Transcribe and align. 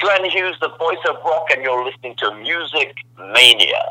Glenn 0.00 0.24
Hughes, 0.30 0.56
the 0.60 0.68
voice 0.78 0.98
of 1.08 1.16
rock, 1.24 1.46
and 1.54 1.62
you're 1.62 1.84
listening 1.84 2.14
to 2.16 2.34
Music 2.36 2.96
Mania. 3.16 3.84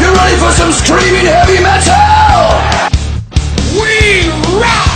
You 0.00 0.14
ready 0.14 0.36
for 0.36 0.52
some 0.52 0.72
screaming 0.72 1.26
heavy 1.26 1.62
metal? 1.62 2.90
We 3.80 4.28
rock! 4.60 4.90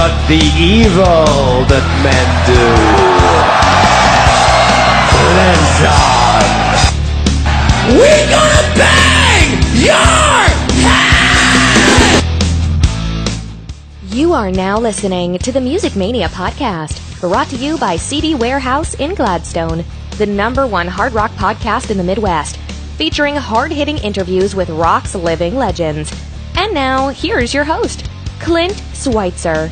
but 0.00 0.16
the 0.28 0.40
evil 0.56 1.68
that 1.68 1.84
men 2.00 2.28
do 2.48 2.64
lives 5.36 5.80
on. 5.84 6.40
We 8.00 8.08
gonna 8.32 8.64
bang 8.80 9.60
your 9.76 10.39
You 14.12 14.32
are 14.32 14.50
now 14.50 14.76
listening 14.76 15.38
to 15.38 15.52
the 15.52 15.60
Music 15.60 15.94
Mania 15.94 16.26
podcast, 16.26 17.20
brought 17.20 17.46
to 17.50 17.56
you 17.56 17.78
by 17.78 17.94
CD 17.94 18.34
Warehouse 18.34 18.94
in 18.94 19.14
Gladstone, 19.14 19.84
the 20.18 20.26
number 20.26 20.66
one 20.66 20.88
hard 20.88 21.12
rock 21.12 21.30
podcast 21.34 21.92
in 21.92 21.96
the 21.96 22.02
Midwest, 22.02 22.56
featuring 22.96 23.36
hard 23.36 23.70
hitting 23.70 23.98
interviews 23.98 24.56
with 24.56 24.68
rock's 24.70 25.14
living 25.14 25.54
legends. 25.54 26.12
And 26.56 26.74
now, 26.74 27.10
here's 27.10 27.54
your 27.54 27.62
host, 27.62 28.10
Clint 28.40 28.82
Schweitzer. 28.94 29.70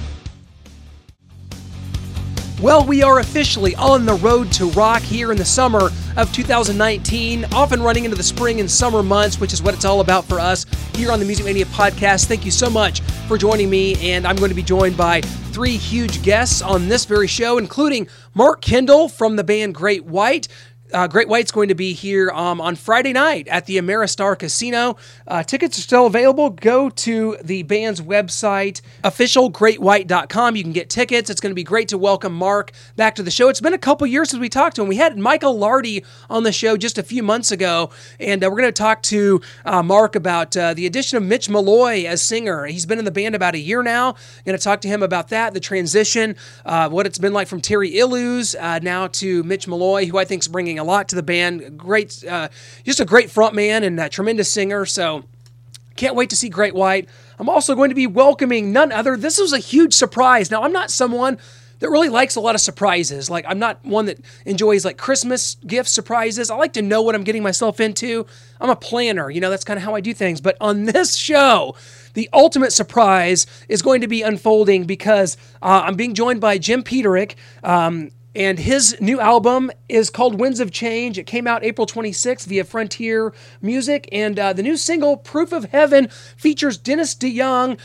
Well, 2.60 2.84
we 2.84 3.04
are 3.04 3.20
officially 3.20 3.76
on 3.76 4.04
the 4.04 4.14
road 4.14 4.50
to 4.54 4.66
rock 4.70 5.00
here 5.02 5.30
in 5.30 5.38
the 5.38 5.44
summer 5.44 5.90
of 6.16 6.32
2019, 6.32 7.44
often 7.52 7.80
running 7.80 8.04
into 8.04 8.16
the 8.16 8.22
spring 8.24 8.58
and 8.58 8.68
summer 8.68 9.00
months, 9.00 9.38
which 9.38 9.52
is 9.52 9.62
what 9.62 9.74
it's 9.74 9.84
all 9.84 10.00
about 10.00 10.24
for 10.24 10.40
us 10.40 10.66
here 10.96 11.12
on 11.12 11.20
the 11.20 11.24
Music 11.24 11.44
Mania 11.44 11.66
podcast. 11.66 12.24
Thank 12.26 12.44
you 12.44 12.50
so 12.50 12.68
much 12.68 13.00
for 13.28 13.38
joining 13.38 13.70
me, 13.70 13.94
and 14.10 14.26
I'm 14.26 14.34
going 14.34 14.48
to 14.48 14.56
be 14.56 14.64
joined 14.64 14.96
by 14.96 15.20
three 15.20 15.76
huge 15.76 16.20
guests 16.24 16.60
on 16.60 16.88
this 16.88 17.04
very 17.04 17.28
show, 17.28 17.59
including 17.59 18.09
Mark 18.34 18.60
Kendall 18.60 19.09
from 19.09 19.37
the 19.37 19.45
band 19.45 19.76
Great 19.76 20.04
White. 20.04 20.48
Uh, 20.92 21.06
Great 21.06 21.28
White's 21.28 21.50
going 21.50 21.68
to 21.68 21.74
be 21.74 21.92
here 21.92 22.30
um, 22.30 22.60
on 22.60 22.76
Friday 22.76 23.12
night 23.12 23.46
at 23.48 23.66
the 23.66 23.76
Ameristar 23.76 24.38
Casino. 24.38 24.96
Uh, 25.26 25.42
tickets 25.42 25.78
are 25.78 25.82
still 25.82 26.06
available. 26.06 26.50
Go 26.50 26.88
to 26.90 27.36
the 27.42 27.62
band's 27.64 28.00
website, 28.00 28.80
officialgreatwhite.com. 29.04 30.56
You 30.56 30.62
can 30.62 30.72
get 30.72 30.88
tickets. 30.88 31.30
It's 31.30 31.40
going 31.40 31.50
to 31.50 31.54
be 31.54 31.64
great 31.64 31.88
to 31.88 31.98
welcome 31.98 32.32
Mark 32.32 32.72
back 32.96 33.14
to 33.16 33.22
the 33.22 33.30
show. 33.30 33.48
It's 33.48 33.60
been 33.60 33.74
a 33.74 33.78
couple 33.78 34.06
years 34.06 34.30
since 34.30 34.40
we 34.40 34.48
talked 34.48 34.76
to 34.76 34.82
him. 34.82 34.88
We 34.88 34.96
had 34.96 35.18
Michael 35.18 35.59
Lardie 35.59 36.04
on 36.30 36.42
the 36.42 36.52
show 36.52 36.76
just 36.76 36.96
a 36.98 37.02
few 37.02 37.22
months 37.22 37.50
ago, 37.50 37.90
and 38.18 38.42
uh, 38.42 38.48
we're 38.48 38.60
going 38.60 38.72
to 38.72 38.72
talk 38.72 39.02
to 39.04 39.40
uh, 39.64 39.82
Mark 39.82 40.16
about 40.16 40.56
uh, 40.56 40.74
the 40.74 40.86
addition 40.86 41.18
of 41.18 41.22
Mitch 41.22 41.48
Malloy 41.50 42.04
as 42.06 42.22
singer. 42.22 42.66
He's 42.66 42.86
been 42.86 42.98
in 42.98 43.04
the 43.04 43.10
band 43.10 43.34
about 43.34 43.54
a 43.54 43.59
year 43.59 43.82
now. 43.82 44.10
I'm 44.10 44.14
Going 44.46 44.59
to 44.59 44.64
talk 44.64 44.80
to 44.82 44.88
him 44.88 45.02
about 45.02 45.28
that, 45.28 45.52
the 45.52 45.60
transition, 45.60 46.36
uh, 46.64 46.88
what 46.88 47.06
it's 47.06 47.18
been 47.18 47.32
like 47.32 47.48
from 47.48 47.60
Terry 47.60 47.92
Ilous 47.92 48.54
uh, 48.59 48.78
now 48.82 49.09
to 49.09 49.42
Mitch 49.42 49.68
Malloy, 49.68 50.06
who 50.06 50.18
I 50.18 50.24
think 50.24 50.42
is 50.42 50.48
bringing 50.48 50.77
a 50.79 50.84
lot 50.84 51.09
to 51.09 51.16
the 51.16 51.23
band. 51.23 51.79
Great, 51.79 52.24
uh, 52.24 52.48
just 52.84 53.01
a 53.01 53.04
great 53.04 53.30
front 53.30 53.54
man 53.54 53.84
and 53.84 53.98
a 54.01 54.09
tremendous 54.09 54.51
singer. 54.51 54.87
So 54.87 55.24
can't 55.96 56.15
wait 56.15 56.30
to 56.30 56.37
see 56.37 56.48
Great 56.48 56.74
White. 56.74 57.09
I'm 57.38 57.48
also 57.48 57.74
going 57.74 57.90
to 57.90 57.95
be 57.95 58.07
welcoming 58.07 58.73
none 58.73 58.93
other. 58.93 59.16
This 59.16 59.38
was 59.38 59.52
a 59.52 59.59
huge 59.59 59.93
surprise. 59.93 60.51
Now, 60.51 60.62
I'm 60.62 60.73
not 60.73 60.90
someone 60.90 61.38
that 61.80 61.90
really 61.90 62.09
likes 62.09 62.37
a 62.37 62.40
lot 62.40 62.54
of 62.54 62.60
surprises. 62.60 63.30
Like, 63.30 63.45
I'm 63.49 63.59
not 63.59 63.84
one 63.84 64.06
that 64.06 64.19
enjoys 64.44 64.84
like 64.84 64.97
Christmas 64.97 65.56
gift 65.66 65.88
surprises. 65.88 66.50
I 66.50 66.56
like 66.56 66.72
to 66.75 66.82
know 66.82 67.03
what 67.03 67.15
I'm 67.15 67.25
getting 67.25 67.43
myself 67.43 67.81
into. 67.81 68.26
I'm 68.60 68.71
a 68.71 68.76
planner, 68.76 69.31
you 69.31 69.41
know, 69.41 69.50
that's 69.50 69.65
kind 69.65 69.78
of 69.78 69.84
how 69.84 69.94
I 69.94 70.00
do 70.00 70.12
things. 70.15 70.41
But 70.41 70.56
on 70.60 70.84
this 70.84 71.16
show, 71.16 71.76
the 72.15 72.28
ultimate 72.32 72.72
surprise 72.72 73.47
is 73.69 73.82
going 73.82 74.00
to 74.00 74.09
be 74.09 74.22
unfolding 74.22 74.84
because 74.84 75.37
uh, 75.62 75.82
I'm 75.84 75.94
being 75.94 76.15
joined 76.15 76.41
by 76.41 76.59
Jim 76.59 76.82
Peterik. 76.82 77.34
Um, 77.62 78.10
and 78.38 78.60
his 78.60 78.97
new 79.00 79.19
album 79.19 79.69
is 79.88 80.10
called 80.10 80.38
Winds 80.38 80.60
of 80.60 80.70
Change. 80.70 81.19
It 81.19 81.26
came 81.26 81.49
out 81.49 81.65
April 81.65 81.88
26th 81.88 82.47
via 82.47 82.62
Frontier 82.62 83.34
Music. 83.60 84.09
And 84.12 84.38
uh, 84.38 84.53
the 84.53 84.62
new 84.62 84.76
single, 84.76 85.16
Proof 85.16 85.50
of 85.50 85.65
Heaven, 85.65 86.06
features 86.37 86.78
Dennis 86.78 87.16
DeYoung. 87.16 87.81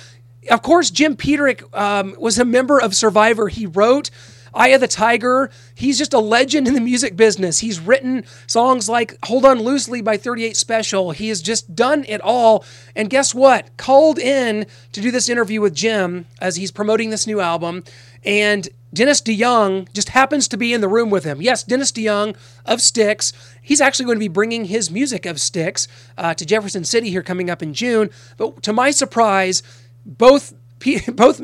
Of 0.51 0.61
course, 0.61 0.91
Jim 0.91 1.17
Peterik 1.17 1.63
um, 1.75 2.15
was 2.19 2.37
a 2.37 2.45
member 2.45 2.79
of 2.79 2.95
Survivor. 2.95 3.47
He 3.47 3.65
wrote 3.65 4.11
Eye 4.53 4.69
of 4.69 4.81
the 4.81 4.87
Tiger. 4.87 5.49
He's 5.73 5.97
just 5.97 6.13
a 6.13 6.19
legend 6.19 6.67
in 6.67 6.75
the 6.75 6.81
music 6.81 7.15
business. 7.15 7.59
He's 7.59 7.79
written 7.79 8.23
songs 8.45 8.87
like 8.87 9.17
Hold 9.25 9.45
On 9.45 9.59
Loosely 9.59 10.01
by 10.01 10.17
38 10.17 10.55
Special. 10.55 11.11
He 11.11 11.29
has 11.29 11.41
just 11.41 11.75
done 11.75 12.05
it 12.07 12.21
all. 12.21 12.63
And 12.95 13.09
guess 13.09 13.33
what? 13.33 13.75
Called 13.77 14.19
in 14.19 14.67
to 14.91 15.01
do 15.01 15.09
this 15.09 15.29
interview 15.29 15.61
with 15.61 15.73
Jim 15.73 16.27
as 16.39 16.57
he's 16.57 16.71
promoting 16.71 17.09
this 17.09 17.25
new 17.25 17.39
album. 17.39 17.83
And 18.25 18.69
Dennis 18.93 19.21
DeYoung 19.21 19.91
just 19.93 20.09
happens 20.09 20.47
to 20.49 20.57
be 20.57 20.73
in 20.73 20.81
the 20.81 20.87
room 20.87 21.09
with 21.09 21.23
him. 21.23 21.41
Yes, 21.41 21.63
Dennis 21.63 21.91
DeYoung 21.91 22.35
of 22.65 22.79
Styx. 22.79 23.33
He's 23.61 23.81
actually 23.81 24.05
going 24.05 24.17
to 24.17 24.19
be 24.19 24.27
bringing 24.27 24.65
his 24.65 24.91
music 24.91 25.25
of 25.25 25.39
Styx 25.39 25.87
uh, 26.17 26.33
to 26.35 26.45
Jefferson 26.45 26.83
City 26.83 27.09
here 27.09 27.23
coming 27.23 27.49
up 27.49 27.63
in 27.63 27.73
June. 27.73 28.09
But 28.37 28.61
to 28.63 28.73
my 28.73 28.91
surprise, 28.91 29.63
both 30.05 30.53
both 31.13 31.41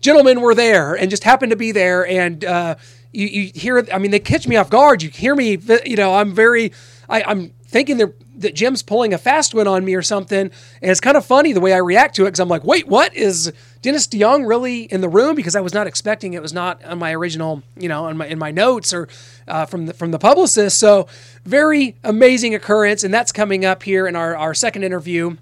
gentlemen 0.00 0.42
were 0.42 0.54
there 0.54 0.94
and 0.94 1.10
just 1.10 1.24
happened 1.24 1.50
to 1.50 1.56
be 1.56 1.72
there. 1.72 2.06
And 2.06 2.44
uh, 2.44 2.76
you, 3.12 3.26
you 3.26 3.52
hear, 3.54 3.86
I 3.92 3.98
mean, 3.98 4.10
they 4.10 4.20
catch 4.20 4.46
me 4.46 4.56
off 4.56 4.70
guard. 4.70 5.02
You 5.02 5.08
hear 5.08 5.34
me, 5.34 5.58
you 5.84 5.96
know, 5.96 6.14
I'm 6.14 6.34
very, 6.34 6.72
I, 7.08 7.22
I'm 7.22 7.54
thinking 7.64 7.96
they're 7.96 8.12
that 8.36 8.54
Jim's 8.54 8.82
pulling 8.82 9.12
a 9.14 9.18
fast 9.18 9.54
one 9.54 9.66
on 9.66 9.84
me 9.84 9.94
or 9.94 10.02
something. 10.02 10.50
And 10.80 10.90
it's 10.90 11.00
kind 11.00 11.16
of 11.16 11.24
funny 11.24 11.52
the 11.52 11.60
way 11.60 11.72
I 11.72 11.78
react 11.78 12.16
to 12.16 12.22
it 12.22 12.26
because 12.26 12.40
I'm 12.40 12.48
like, 12.48 12.64
wait, 12.64 12.86
what 12.88 13.14
is 13.14 13.52
Dennis 13.82 14.06
DeYoung 14.06 14.46
really 14.48 14.82
in 14.84 15.00
the 15.00 15.08
room? 15.08 15.34
Because 15.34 15.56
I 15.56 15.60
was 15.60 15.74
not 15.74 15.86
expecting 15.86 16.34
it 16.34 16.42
was 16.42 16.52
not 16.52 16.82
on 16.84 16.98
my 16.98 17.12
original, 17.14 17.62
you 17.76 17.88
know, 17.88 18.06
in 18.08 18.16
my 18.16 18.26
in 18.26 18.38
my 18.38 18.50
notes 18.50 18.94
or 18.94 19.08
uh, 19.48 19.66
from 19.66 19.86
the 19.86 19.94
from 19.94 20.12
the 20.12 20.18
publicist. 20.18 20.78
So 20.78 21.08
very 21.44 21.96
amazing 22.04 22.54
occurrence, 22.54 23.02
and 23.02 23.12
that's 23.12 23.32
coming 23.32 23.64
up 23.64 23.82
here 23.82 24.06
in 24.06 24.16
our 24.16 24.36
our 24.36 24.54
second 24.54 24.84
interview 24.84 25.36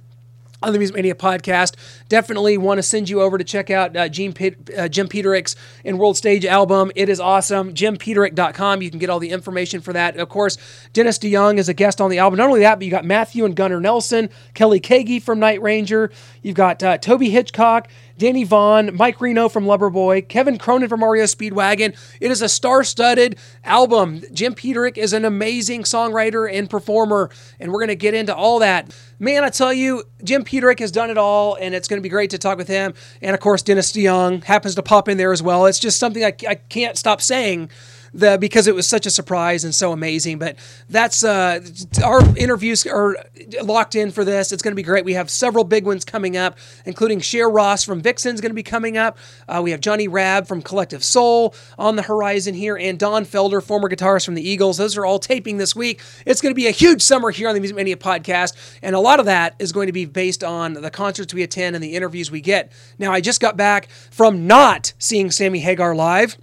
on 0.63 0.73
the 0.73 0.79
Music 0.79 0.95
Mania 0.95 1.15
podcast. 1.15 1.75
Definitely 2.09 2.59
want 2.59 2.79
to 2.79 2.83
send 2.83 3.09
you 3.09 3.23
over 3.23 3.39
to 3.39 3.45
check 3.45 3.71
out 3.71 3.97
uh, 3.97 4.09
Jim, 4.09 4.33
Pit, 4.33 4.71
uh, 4.77 4.89
Jim 4.89 5.09
Peterik's 5.09 5.57
In 5.85 5.99
World 5.99 6.17
Stage 6.17 6.45
album. 6.45 6.93
It 6.95 7.09
is 7.09 7.21
awesome. 7.21 7.75
JimPeterik.com. 7.75 8.83
You 8.83 8.91
can 8.91 8.99
get 8.99 9.11
all 9.11 9.19
the 9.19 9.31
information 9.31 9.81
for 9.81 9.93
that. 9.93 10.17
Of 10.17 10.29
course, 10.29 10.59
Dennis 10.93 11.19
DeYoung 11.19 11.59
is 11.59 11.69
a 11.69 11.75
guest 11.75 12.01
on 12.01 12.11
the 12.11 12.19
album. 12.19 12.37
Not 12.37 12.49
only 12.49 12.61
that, 12.61 12.77
but 12.77 12.85
you 12.85 12.91
got 12.91 13.05
Matthew 13.05 13.45
and 13.45 13.57
Gunnar 13.57 13.81
Nelson, 13.81 14.29
Kelly 14.55 14.81
Keagy 14.81 15.23
from 15.23 15.39
Night 15.39 15.63
Ranger. 15.63 16.11
You've 16.43 16.57
got 16.57 16.83
uh, 16.83 16.99
Toby 16.99 17.31
Hitchcock. 17.31 17.89
Danny 18.21 18.45
Vaughn, 18.45 18.95
Mike 18.97 19.19
Reno 19.23 19.49
from 19.49 19.65
Loverboy, 19.65 20.29
Kevin 20.29 20.59
Cronin 20.59 20.91
from 20.91 21.03
REO 21.03 21.25
Speedwagon. 21.25 21.97
It 22.21 22.31
is 22.31 22.43
a 22.43 22.51
star-studded 22.51 23.39
album. 23.65 24.21
Jim 24.35 24.55
Peterik 24.55 24.99
is 24.99 25.15
an 25.15 25.25
amazing 25.25 25.85
songwriter 25.85 26.47
and 26.53 26.69
performer, 26.69 27.31
and 27.59 27.73
we're 27.73 27.79
going 27.79 27.89
to 27.89 27.97
get 27.97 28.13
into 28.13 28.37
all 28.37 28.59
that. 28.59 28.95
Man, 29.19 29.43
I 29.43 29.49
tell 29.49 29.73
you, 29.73 30.05
Jim 30.23 30.45
Peterik 30.45 30.81
has 30.81 30.93
done 30.93 31.09
it 31.09 31.17
all, 31.17 31.55
and 31.55 31.75
it's 31.75 31.89
going 31.89 31.97
to 31.97 32.03
be 32.03 32.11
great 32.11 32.29
to 32.31 32.39
talk 32.39 32.59
with 32.59 32.69
him. 32.69 32.93
And 33.23 33.33
of 33.33 33.41
course, 33.41 33.63
Dennis 33.63 33.91
DeYoung 33.91 34.45
happens 34.45 34.75
to 34.75 34.83
pop 34.83 35.09
in 35.09 35.17
there 35.17 35.33
as 35.33 35.43
well. 35.43 35.65
It's 35.65 35.79
just 35.79 35.99
something 35.99 36.23
I, 36.23 36.35
I 36.47 36.57
can't 36.57 36.99
stop 36.99 37.23
saying 37.23 37.71
the 38.13 38.39
because 38.39 38.67
it 38.67 38.75
was 38.75 38.87
such 38.89 39.07
a 39.07 39.11
surprise 39.11 39.65
and 39.65 39.75
so 39.75 39.93
amazing. 39.93 40.39
But 40.39 40.57
that's 40.89 41.25
uh, 41.25 41.61
our 42.05 42.21
interviews 42.37 42.87
are 42.87 43.17
locked 43.63 43.95
in 43.95 44.11
for 44.11 44.25
this. 44.25 44.53
It's 44.53 44.63
going 44.63 44.73
to 44.73 44.77
be 44.77 44.83
great. 44.83 45.05
We 45.05 45.15
have 45.15 45.31
several 45.31 45.65
big 45.65 45.87
ones 45.87 46.05
coming 46.05 46.37
up, 46.37 46.59
including 46.85 47.21
Share 47.21 47.49
Ross 47.49 47.85
from 47.85 48.01
Vixen's 48.01 48.41
going 48.41 48.51
to 48.51 48.55
be 48.55 48.63
coming 48.63 48.97
up. 48.97 49.19
Uh, 49.49 49.61
we 49.63 49.71
have 49.71 49.81
Johnny 49.81 50.09
Rabb 50.09 50.47
from 50.47 50.63
Collective 50.63 51.05
Soul 51.05 51.55
on 51.79 51.97
the 51.97 52.03
horizon 52.03 52.55
here, 52.55 52.77
and 52.77 52.99
Don 52.99 53.25
Felder, 53.25 53.63
former 53.63 53.89
guitarist 53.89 54.25
from 54.25 54.35
the 54.35 54.49
Eagles. 54.49 54.77
Those 54.77 54.97
are 54.97 55.05
all 55.05 55.19
taping 55.19 55.59
this 55.59 55.75
week. 55.75 56.01
It's 56.27 56.41
going 56.41 56.51
to 56.51 56.57
be 56.57 56.67
a 56.67 56.73
huge 56.73 57.03
summer 57.03 57.31
here 57.31 57.49
on 57.49 57.55
the 57.55 57.61
Music 57.61 57.77
Mania 57.77 57.97
podcast, 57.97 58.55
and 58.83 58.95
a 58.95 59.01
lot 59.01 59.21
of 59.21 59.27
that 59.27 59.55
is 59.59 59.73
going 59.73 59.87
to 59.87 59.93
be 59.93 60.05
based 60.05 60.45
on 60.45 60.75
the 60.75 60.91
concerts 60.91 61.33
we 61.35 61.43
attend 61.43 61.77
and 61.77 61.83
the 61.83 61.95
interviews 61.95 62.31
we 62.31 62.41
get. 62.41 62.73
Now, 62.99 63.13
I 63.13 63.21
just 63.21 63.41
got 63.41 63.57
back 63.57 63.89
from 64.11 64.47
not 64.47 64.93
seeing 64.99 65.31
Sammy 65.31 65.61
Hagar 65.61 65.95
live. 65.95 66.37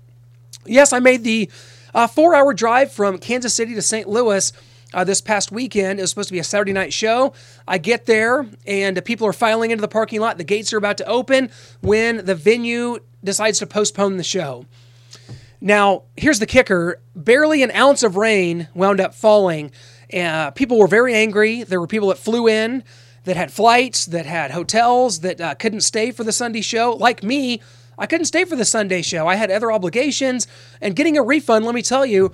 Yes, 0.68 0.94
I 0.94 1.00
made 1.00 1.24
the 1.24 1.50
uh, 1.94 2.08
four 2.08 2.36
hour 2.36 2.54
drive 2.54 2.92
from 2.92 3.18
Kansas 3.18 3.54
City 3.54 3.74
to 3.76 3.82
St. 3.82 4.08
Louis. 4.08 4.52
Uh, 4.94 5.04
this 5.04 5.20
past 5.20 5.52
weekend. 5.52 6.00
It 6.00 6.02
was 6.02 6.12
supposed 6.12 6.30
to 6.30 6.34
be 6.34 6.40
a 6.40 6.46
Saturday 6.46 6.72
night 6.72 6.94
show. 6.94 7.34
I 7.68 7.78
get 7.78 8.06
there 8.06 8.48
and 8.66 9.04
people 9.04 9.28
are 9.28 9.34
filing 9.34 9.72
into 9.72 9.82
the 9.82 9.88
parking 9.90 10.22
lot. 10.22 10.38
The 10.38 10.46
gates 10.46 10.72
are 10.72 10.78
about 10.78 10.98
to 11.00 11.06
open 11.06 11.52
when 11.82 12.26
the 12.26 12.36
venue 12.36 13.00
decides 13.22 13.60
to 13.60 13.68
postpone 13.68 14.16
the 14.16 14.24
show. 14.24 14.66
Now, 15.60 16.04
here's 16.16 16.40
the 16.40 16.46
kicker 16.46 17.02
barely 17.16 17.64
an 17.64 17.72
ounce 17.72 18.02
of 18.02 18.16
rain 18.16 18.70
wound 18.74 19.02
up 19.02 19.14
falling. 19.14 19.72
Uh, 20.14 20.52
people 20.52 20.80
were 20.80 20.88
very 20.88 21.14
angry. 21.14 21.64
There 21.64 21.82
were 21.82 21.88
people 21.88 22.08
that 22.08 22.18
flew 22.18 22.48
in 22.48 22.84
that 23.26 23.36
had 23.36 23.52
flights, 23.52 24.06
that 24.06 24.26
had 24.26 24.52
hotels, 24.52 25.20
that 25.20 25.42
uh, 25.42 25.56
couldn't 25.56 25.82
stay 25.82 26.12
for 26.12 26.24
the 26.24 26.32
Sunday 26.32 26.62
show. 26.62 26.94
Like 26.94 27.24
me, 27.24 27.62
I 27.98 28.06
couldn't 28.06 28.26
stay 28.26 28.46
for 28.46 28.56
the 28.56 28.66
Sunday 28.66 29.02
show. 29.02 29.28
I 29.28 29.36
had 29.36 29.52
other 29.52 29.72
obligations, 29.72 30.48
and 30.82 30.96
getting 30.96 31.18
a 31.18 31.24
refund, 31.24 31.66
let 31.66 31.76
me 31.76 31.82
tell 31.82 32.06
you, 32.06 32.32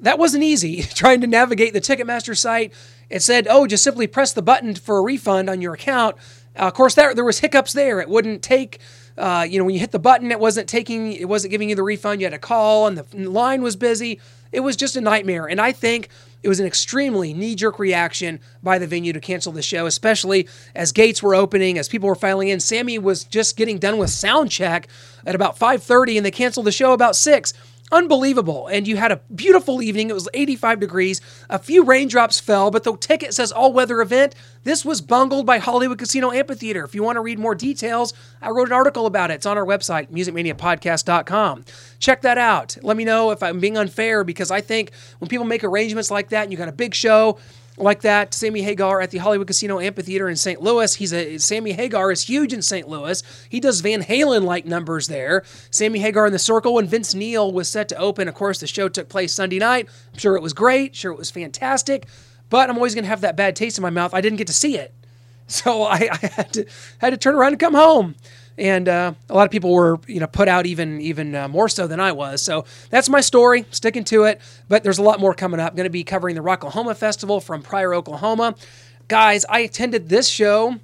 that 0.00 0.18
wasn't 0.18 0.44
easy. 0.44 0.82
Trying 0.94 1.20
to 1.20 1.26
navigate 1.26 1.72
the 1.72 1.80
Ticketmaster 1.80 2.36
site, 2.36 2.72
it 3.08 3.22
said, 3.22 3.46
oh, 3.48 3.66
just 3.66 3.84
simply 3.84 4.06
press 4.06 4.32
the 4.32 4.42
button 4.42 4.74
for 4.74 4.98
a 4.98 5.02
refund 5.02 5.48
on 5.48 5.60
your 5.60 5.74
account. 5.74 6.16
Uh, 6.58 6.66
of 6.66 6.74
course, 6.74 6.94
there 6.94 7.14
there 7.14 7.24
was 7.24 7.40
hiccups 7.40 7.72
there. 7.72 8.00
It 8.00 8.08
wouldn't 8.08 8.42
take. 8.42 8.80
Uh, 9.18 9.46
you 9.48 9.58
know, 9.58 9.64
when 9.64 9.72
you 9.72 9.80
hit 9.80 9.92
the 9.92 9.98
button, 9.98 10.30
it 10.30 10.38
wasn't 10.38 10.68
taking, 10.68 11.12
it 11.12 11.26
wasn't 11.26 11.50
giving 11.50 11.70
you 11.70 11.74
the 11.74 11.82
refund. 11.82 12.20
You 12.20 12.26
had 12.26 12.32
to 12.32 12.38
call, 12.38 12.86
and 12.86 12.98
the 12.98 13.30
line 13.30 13.62
was 13.62 13.74
busy. 13.74 14.20
It 14.52 14.60
was 14.60 14.76
just 14.76 14.96
a 14.96 15.00
nightmare. 15.00 15.46
And 15.46 15.60
I 15.60 15.72
think 15.72 16.08
it 16.42 16.48
was 16.48 16.60
an 16.60 16.66
extremely 16.66 17.34
knee-jerk 17.34 17.78
reaction 17.78 18.40
by 18.62 18.78
the 18.78 18.86
venue 18.86 19.12
to 19.12 19.20
cancel 19.20 19.52
the 19.52 19.62
show, 19.62 19.86
especially 19.86 20.48
as 20.74 20.92
gates 20.92 21.22
were 21.22 21.34
opening, 21.34 21.78
as 21.78 21.88
people 21.88 22.08
were 22.08 22.14
filing 22.14 22.48
in. 22.48 22.60
Sammy 22.60 22.98
was 22.98 23.24
just 23.24 23.56
getting 23.56 23.78
done 23.78 23.98
with 23.98 24.10
sound 24.10 24.50
check 24.50 24.88
at 25.26 25.34
about 25.34 25.58
5:30, 25.58 26.16
and 26.16 26.26
they 26.26 26.30
canceled 26.30 26.66
the 26.66 26.72
show 26.72 26.92
about 26.92 27.16
six 27.16 27.52
unbelievable. 27.92 28.66
And 28.66 28.86
you 28.86 28.96
had 28.96 29.12
a 29.12 29.20
beautiful 29.34 29.82
evening. 29.82 30.10
It 30.10 30.14
was 30.14 30.28
85 30.34 30.80
degrees. 30.80 31.20
A 31.48 31.58
few 31.58 31.84
raindrops 31.84 32.40
fell, 32.40 32.70
but 32.70 32.84
the 32.84 32.96
ticket 32.96 33.34
says 33.34 33.52
all 33.52 33.72
weather 33.72 34.00
event. 34.00 34.34
This 34.64 34.84
was 34.84 35.00
bungled 35.00 35.46
by 35.46 35.58
Hollywood 35.58 35.98
Casino 35.98 36.32
Amphitheater. 36.32 36.84
If 36.84 36.94
you 36.94 37.02
want 37.02 37.16
to 37.16 37.20
read 37.20 37.38
more 37.38 37.54
details, 37.54 38.12
I 38.42 38.50
wrote 38.50 38.68
an 38.68 38.74
article 38.74 39.06
about 39.06 39.30
it. 39.30 39.34
It's 39.34 39.46
on 39.46 39.56
our 39.56 39.64
website, 39.64 40.10
musicmaniapodcast.com. 40.10 41.64
Check 41.98 42.22
that 42.22 42.38
out. 42.38 42.76
Let 42.82 42.96
me 42.96 43.04
know 43.04 43.30
if 43.30 43.42
I'm 43.42 43.60
being 43.60 43.76
unfair 43.76 44.24
because 44.24 44.50
I 44.50 44.60
think 44.60 44.90
when 45.18 45.28
people 45.28 45.46
make 45.46 45.64
arrangements 45.64 46.10
like 46.10 46.30
that 46.30 46.42
and 46.42 46.52
you 46.52 46.58
got 46.58 46.68
a 46.68 46.72
big 46.72 46.94
show, 46.94 47.38
like 47.76 48.02
that. 48.02 48.34
Sammy 48.34 48.62
Hagar 48.62 49.00
at 49.00 49.10
the 49.10 49.18
Hollywood 49.18 49.46
Casino 49.46 49.78
Amphitheater 49.78 50.28
in 50.28 50.36
St. 50.36 50.60
Louis. 50.60 50.94
He's 50.94 51.12
a 51.12 51.38
Sammy 51.38 51.72
Hagar 51.72 52.10
is 52.10 52.22
huge 52.22 52.52
in 52.52 52.62
St. 52.62 52.88
Louis. 52.88 53.22
He 53.48 53.60
does 53.60 53.80
Van 53.80 54.02
Halen 54.02 54.44
like 54.44 54.64
numbers 54.66 55.06
there. 55.08 55.44
Sammy 55.70 55.98
Hagar 55.98 56.26
in 56.26 56.32
the 56.32 56.38
Circle 56.38 56.74
when 56.74 56.86
Vince 56.86 57.14
Neil 57.14 57.52
was 57.52 57.68
set 57.68 57.88
to 57.88 57.96
open. 57.96 58.28
Of 58.28 58.34
course, 58.34 58.60
the 58.60 58.66
show 58.66 58.88
took 58.88 59.08
place 59.08 59.32
Sunday 59.32 59.58
night. 59.58 59.88
I'm 60.12 60.18
sure 60.18 60.36
it 60.36 60.42
was 60.42 60.52
great. 60.52 60.94
Sure 60.94 61.12
it 61.12 61.18
was 61.18 61.30
fantastic. 61.30 62.06
But 62.48 62.70
I'm 62.70 62.76
always 62.76 62.94
going 62.94 63.04
to 63.04 63.10
have 63.10 63.22
that 63.22 63.36
bad 63.36 63.56
taste 63.56 63.78
in 63.78 63.82
my 63.82 63.90
mouth. 63.90 64.14
I 64.14 64.20
didn't 64.20 64.38
get 64.38 64.46
to 64.46 64.52
see 64.52 64.76
it, 64.76 64.94
so 65.46 65.82
I, 65.84 66.08
I 66.12 66.26
had 66.26 66.52
to 66.54 66.66
had 66.98 67.10
to 67.10 67.16
turn 67.16 67.34
around 67.34 67.52
and 67.52 67.60
come 67.60 67.74
home 67.74 68.14
and 68.58 68.88
uh, 68.88 69.12
a 69.28 69.34
lot 69.34 69.44
of 69.44 69.50
people 69.50 69.72
were 69.72 69.98
you 70.06 70.20
know 70.20 70.26
put 70.26 70.48
out 70.48 70.66
even 70.66 71.00
even 71.00 71.34
uh, 71.34 71.48
more 71.48 71.68
so 71.68 71.86
than 71.86 72.00
I 72.00 72.12
was. 72.12 72.42
So 72.42 72.64
that's 72.90 73.08
my 73.08 73.20
story, 73.20 73.66
sticking 73.70 74.04
to 74.04 74.24
it. 74.24 74.40
But 74.68 74.82
there's 74.82 74.98
a 74.98 75.02
lot 75.02 75.20
more 75.20 75.34
coming 75.34 75.60
up. 75.60 75.76
Going 75.76 75.84
to 75.84 75.90
be 75.90 76.04
covering 76.04 76.34
the 76.34 76.42
Rocklahoma 76.42 76.96
Festival 76.96 77.40
from 77.40 77.62
Pryor, 77.62 77.94
Oklahoma. 77.94 78.54
Guys, 79.08 79.44
I 79.48 79.60
attended 79.60 80.08
this 80.08 80.28
show. 80.28 80.76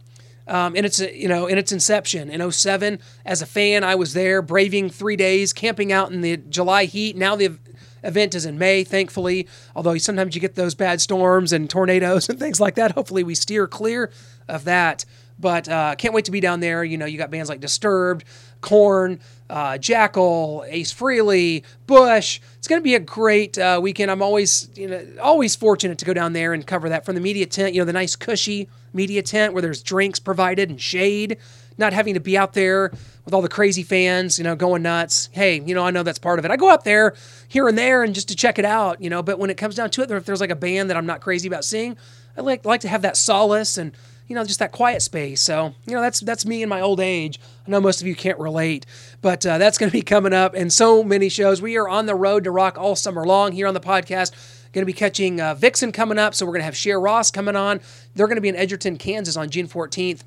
Um, 0.48 0.74
in 0.74 0.84
its 0.84 0.98
you 0.98 1.28
know 1.28 1.46
in 1.46 1.56
its 1.56 1.70
inception 1.70 2.28
in 2.28 2.50
07 2.50 2.98
as 3.24 3.42
a 3.42 3.46
fan 3.46 3.84
I 3.84 3.94
was 3.94 4.12
there 4.12 4.42
braving 4.42 4.90
three 4.90 5.14
days 5.14 5.52
camping 5.52 5.92
out 5.92 6.10
in 6.10 6.20
the 6.20 6.36
July 6.36 6.86
heat 6.86 7.16
now 7.16 7.36
the 7.36 7.56
event 8.02 8.34
is 8.34 8.44
in 8.44 8.58
May 8.58 8.82
thankfully 8.82 9.46
although 9.76 9.96
sometimes 9.98 10.34
you 10.34 10.40
get 10.40 10.56
those 10.56 10.74
bad 10.74 11.00
storms 11.00 11.52
and 11.52 11.70
tornadoes 11.70 12.28
and 12.28 12.40
things 12.40 12.60
like 12.60 12.74
that 12.74 12.90
hopefully 12.90 13.22
we 13.22 13.36
steer 13.36 13.68
clear 13.68 14.10
of 14.48 14.64
that 14.64 15.04
but 15.42 15.68
uh, 15.68 15.94
can't 15.96 16.14
wait 16.14 16.24
to 16.24 16.30
be 16.30 16.40
down 16.40 16.60
there. 16.60 16.82
You 16.84 16.96
know, 16.96 17.04
you 17.04 17.18
got 17.18 17.30
bands 17.30 17.50
like 17.50 17.60
Disturbed, 17.60 18.24
Korn, 18.62 19.20
uh, 19.50 19.72
Jackyl, 19.72 20.64
Ace 20.68 20.94
Frehley, 20.94 21.64
Bush. 21.86 22.40
It's 22.56 22.68
going 22.68 22.80
to 22.80 22.84
be 22.84 22.94
a 22.94 23.00
great 23.00 23.58
uh, 23.58 23.80
weekend. 23.82 24.10
I'm 24.10 24.22
always, 24.22 24.70
you 24.74 24.88
know, 24.88 25.06
always 25.20 25.54
fortunate 25.54 25.98
to 25.98 26.04
go 26.04 26.14
down 26.14 26.32
there 26.32 26.54
and 26.54 26.66
cover 26.66 26.88
that 26.88 27.04
from 27.04 27.16
the 27.16 27.20
media 27.20 27.44
tent. 27.44 27.74
You 27.74 27.80
know, 27.80 27.84
the 27.84 27.92
nice 27.92 28.16
cushy 28.16 28.68
media 28.94 29.20
tent 29.20 29.52
where 29.52 29.60
there's 29.60 29.82
drinks 29.82 30.18
provided 30.18 30.70
and 30.70 30.80
shade. 30.80 31.36
Not 31.76 31.92
having 31.92 32.14
to 32.14 32.20
be 32.20 32.38
out 32.38 32.52
there 32.52 32.92
with 33.24 33.34
all 33.34 33.42
the 33.42 33.48
crazy 33.48 33.82
fans, 33.82 34.38
you 34.38 34.44
know, 34.44 34.54
going 34.54 34.82
nuts. 34.82 35.28
Hey, 35.32 35.60
you 35.60 35.74
know, 35.74 35.84
I 35.84 35.90
know 35.90 36.02
that's 36.02 36.18
part 36.18 36.38
of 36.38 36.44
it. 36.44 36.50
I 36.50 36.56
go 36.56 36.70
out 36.70 36.84
there 36.84 37.14
here 37.48 37.66
and 37.66 37.76
there 37.76 38.04
and 38.04 38.14
just 38.14 38.28
to 38.28 38.36
check 38.36 38.58
it 38.58 38.64
out, 38.64 39.02
you 39.02 39.10
know. 39.10 39.22
But 39.22 39.38
when 39.38 39.50
it 39.50 39.56
comes 39.56 39.74
down 39.74 39.90
to 39.90 40.02
it, 40.02 40.10
if 40.10 40.24
there's 40.24 40.40
like 40.40 40.50
a 40.50 40.56
band 40.56 40.90
that 40.90 40.96
I'm 40.96 41.06
not 41.06 41.20
crazy 41.20 41.48
about 41.48 41.64
seeing, 41.64 41.96
I 42.36 42.42
like 42.42 42.64
like 42.64 42.82
to 42.82 42.88
have 42.88 43.02
that 43.02 43.16
solace 43.16 43.78
and 43.78 43.92
you 44.32 44.36
know, 44.36 44.44
just 44.44 44.60
that 44.60 44.72
quiet 44.72 45.02
space. 45.02 45.42
So, 45.42 45.74
you 45.86 45.92
know, 45.92 46.00
that's 46.00 46.20
that's 46.20 46.46
me 46.46 46.62
in 46.62 46.68
my 46.70 46.80
old 46.80 47.00
age. 47.00 47.38
I 47.66 47.70
know 47.70 47.82
most 47.82 48.00
of 48.00 48.06
you 48.06 48.14
can't 48.14 48.38
relate, 48.38 48.86
but 49.20 49.44
uh, 49.44 49.58
that's 49.58 49.76
going 49.76 49.90
to 49.90 49.92
be 49.92 50.00
coming 50.00 50.32
up 50.32 50.54
and 50.54 50.72
so 50.72 51.04
many 51.04 51.28
shows. 51.28 51.60
We 51.60 51.76
are 51.76 51.86
on 51.86 52.06
the 52.06 52.14
road 52.14 52.44
to 52.44 52.50
rock 52.50 52.78
all 52.78 52.96
summer 52.96 53.26
long 53.26 53.52
here 53.52 53.66
on 53.66 53.74
the 53.74 53.80
podcast. 53.80 54.32
Going 54.72 54.80
to 54.80 54.86
be 54.86 54.94
catching 54.94 55.38
uh, 55.38 55.54
Vixen 55.54 55.92
coming 55.92 56.18
up, 56.18 56.34
so 56.34 56.46
we're 56.46 56.52
going 56.52 56.62
to 56.62 56.64
have 56.64 56.74
Share 56.74 56.98
Ross 56.98 57.30
coming 57.30 57.56
on. 57.56 57.82
They're 58.14 58.26
going 58.26 58.36
to 58.36 58.40
be 58.40 58.48
in 58.48 58.56
Edgerton, 58.56 58.96
Kansas 58.96 59.36
on 59.36 59.50
June 59.50 59.68
14th. 59.68 60.22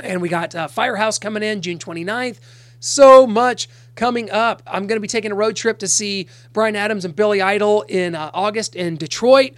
And 0.00 0.20
we 0.20 0.28
got 0.28 0.52
uh, 0.56 0.66
Firehouse 0.66 1.20
coming 1.20 1.44
in 1.44 1.62
June 1.62 1.78
29th. 1.78 2.40
So 2.80 3.28
much 3.28 3.68
coming 3.94 4.28
up. 4.28 4.60
I'm 4.66 4.88
going 4.88 4.96
to 4.96 5.00
be 5.00 5.06
taking 5.06 5.30
a 5.30 5.36
road 5.36 5.54
trip 5.54 5.78
to 5.78 5.86
see 5.86 6.26
Bryan 6.52 6.74
Adams 6.74 7.04
and 7.04 7.14
Billy 7.14 7.40
Idol 7.40 7.82
in 7.82 8.16
uh, 8.16 8.32
August 8.34 8.74
in 8.74 8.96
Detroit. 8.96 9.52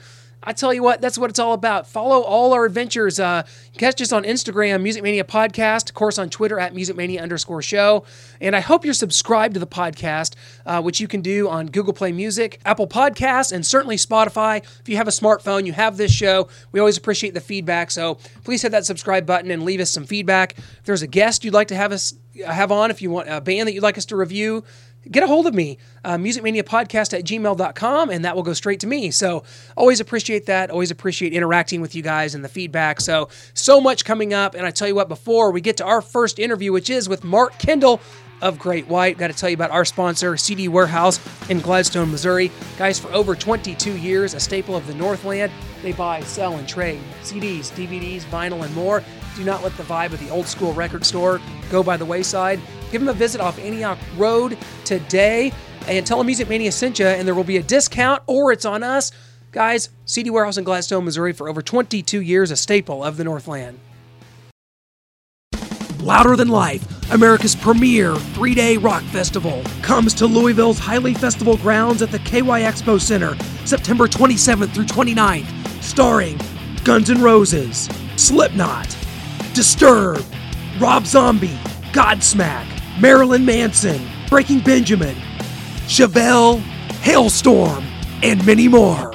I 0.44 0.52
tell 0.52 0.74
you 0.74 0.82
what, 0.82 1.00
that's 1.00 1.16
what 1.16 1.30
it's 1.30 1.38
all 1.38 1.52
about. 1.52 1.86
Follow 1.86 2.20
all 2.22 2.52
our 2.52 2.64
adventures. 2.64 3.20
Uh, 3.20 3.44
catch 3.78 4.00
us 4.00 4.12
on 4.12 4.24
Instagram, 4.24 4.82
Music 4.82 5.02
Mania 5.02 5.22
Podcast, 5.22 5.90
of 5.90 5.94
course 5.94 6.18
on 6.18 6.30
Twitter 6.30 6.58
at 6.58 6.74
Music 6.74 6.96
Mania 6.96 7.22
underscore 7.22 7.62
show. 7.62 8.04
And 8.40 8.56
I 8.56 8.60
hope 8.60 8.84
you're 8.84 8.94
subscribed 8.94 9.54
to 9.54 9.60
the 9.60 9.66
podcast, 9.66 10.34
uh, 10.66 10.82
which 10.82 11.00
you 11.00 11.06
can 11.06 11.20
do 11.20 11.48
on 11.48 11.66
Google 11.66 11.92
Play 11.92 12.10
Music, 12.10 12.60
Apple 12.64 12.88
Podcasts, 12.88 13.52
and 13.52 13.64
certainly 13.64 13.96
Spotify. 13.96 14.64
If 14.80 14.88
you 14.88 14.96
have 14.96 15.06
a 15.06 15.12
smartphone, 15.12 15.64
you 15.64 15.72
have 15.72 15.96
this 15.96 16.12
show. 16.12 16.48
We 16.72 16.80
always 16.80 16.96
appreciate 16.96 17.34
the 17.34 17.40
feedback. 17.40 17.92
So 17.92 18.18
please 18.42 18.62
hit 18.62 18.72
that 18.72 18.84
subscribe 18.84 19.26
button 19.26 19.50
and 19.50 19.64
leave 19.64 19.80
us 19.80 19.90
some 19.90 20.06
feedback. 20.06 20.58
If 20.58 20.84
there's 20.84 21.02
a 21.02 21.06
guest 21.06 21.44
you'd 21.44 21.54
like 21.54 21.68
to 21.68 21.76
have 21.76 21.92
us 21.92 22.14
have 22.44 22.72
on, 22.72 22.90
if 22.90 23.02
you 23.02 23.10
want 23.10 23.28
a 23.28 23.40
band 23.40 23.68
that 23.68 23.74
you'd 23.74 23.82
like 23.82 23.98
us 23.98 24.06
to 24.06 24.16
review, 24.16 24.64
get 25.10 25.22
a 25.22 25.26
hold 25.26 25.46
of 25.46 25.54
me, 25.54 25.78
uh, 26.04 26.16
musicmaniapodcast 26.16 27.18
at 27.18 27.24
gmail.com, 27.24 28.10
and 28.10 28.24
that 28.24 28.36
will 28.36 28.42
go 28.42 28.52
straight 28.52 28.80
to 28.80 28.86
me. 28.86 29.10
So 29.10 29.42
always 29.76 30.00
appreciate 30.00 30.46
that. 30.46 30.70
Always 30.70 30.90
appreciate 30.90 31.32
interacting 31.32 31.80
with 31.80 31.94
you 31.94 32.02
guys 32.02 32.34
and 32.34 32.44
the 32.44 32.48
feedback. 32.48 33.00
So, 33.00 33.28
so 33.54 33.80
much 33.80 34.04
coming 34.04 34.32
up. 34.32 34.54
And 34.54 34.66
I 34.66 34.70
tell 34.70 34.88
you 34.88 34.94
what, 34.94 35.08
before 35.08 35.50
we 35.50 35.60
get 35.60 35.76
to 35.78 35.84
our 35.84 36.00
first 36.00 36.38
interview, 36.38 36.72
which 36.72 36.90
is 36.90 37.08
with 37.08 37.24
Mark 37.24 37.58
Kendall 37.58 38.00
of 38.42 38.58
Great 38.58 38.86
White, 38.88 39.16
got 39.16 39.28
to 39.28 39.32
tell 39.32 39.48
you 39.48 39.54
about 39.54 39.70
our 39.70 39.84
sponsor, 39.86 40.36
CD 40.36 40.68
Warehouse 40.68 41.18
in 41.48 41.60
Gladstone, 41.60 42.10
Missouri. 42.10 42.50
Guys, 42.76 42.98
for 42.98 43.10
over 43.12 43.34
22 43.34 43.96
years, 43.96 44.34
a 44.34 44.40
staple 44.40 44.76
of 44.76 44.86
the 44.86 44.94
Northland, 44.94 45.50
they 45.82 45.92
buy, 45.92 46.20
sell, 46.20 46.56
and 46.56 46.68
trade 46.68 47.00
CDs, 47.22 47.72
DVDs, 47.72 48.22
vinyl, 48.24 48.64
and 48.64 48.74
more. 48.74 49.02
Do 49.36 49.44
not 49.44 49.62
let 49.62 49.74
the 49.76 49.84
vibe 49.84 50.12
of 50.12 50.20
the 50.20 50.28
old 50.28 50.46
school 50.46 50.74
record 50.74 51.06
store 51.06 51.40
go 51.70 51.82
by 51.82 51.96
the 51.96 52.04
wayside. 52.04 52.60
Give 52.90 53.00
them 53.00 53.08
a 53.08 53.14
visit 53.14 53.40
off 53.40 53.58
Antioch 53.58 53.98
Road 54.18 54.58
today 54.84 55.52
and 55.88 56.06
tell 56.06 56.18
them 56.18 56.26
Music 56.26 56.48
Mania 56.48 56.70
sent 56.70 56.98
you, 56.98 57.06
and 57.06 57.26
there 57.26 57.34
will 57.34 57.44
be 57.44 57.56
a 57.56 57.62
discount 57.62 58.22
or 58.26 58.52
it's 58.52 58.64
on 58.64 58.82
us. 58.82 59.12
Guys, 59.52 59.90
CD 60.04 60.30
Warehouse 60.30 60.58
in 60.58 60.64
Gladstone, 60.64 61.04
Missouri 61.04 61.32
for 61.32 61.48
over 61.48 61.62
22 61.62 62.20
years, 62.20 62.50
a 62.50 62.56
staple 62.56 63.04
of 63.04 63.16
the 63.16 63.24
Northland. 63.24 63.78
Louder 66.00 66.36
Than 66.36 66.48
Life, 66.48 67.01
America's 67.12 67.54
premier 67.54 68.16
three 68.16 68.54
day 68.54 68.78
rock 68.78 69.02
festival, 69.04 69.62
comes 69.82 70.14
to 70.14 70.26
Louisville's 70.26 70.78
Highland 70.78 71.20
Festival 71.20 71.58
grounds 71.58 72.00
at 72.00 72.10
the 72.10 72.18
KY 72.20 72.62
Expo 72.62 72.98
Center 72.98 73.36
September 73.66 74.08
27th 74.08 74.72
through 74.74 74.86
29th, 74.86 75.82
starring 75.82 76.40
Guns 76.84 77.10
N' 77.10 77.20
Roses, 77.20 77.90
Slipknot, 78.16 78.96
Disturbed, 79.52 80.24
Rob 80.80 81.04
Zombie, 81.04 81.58
Godsmack, 81.92 82.66
Marilyn 82.98 83.44
Manson, 83.44 84.00
Breaking 84.30 84.60
Benjamin, 84.60 85.16
Chevelle, 85.86 86.62
Halestorm, 87.02 87.84
and 88.22 88.44
many 88.46 88.68
more. 88.68 89.12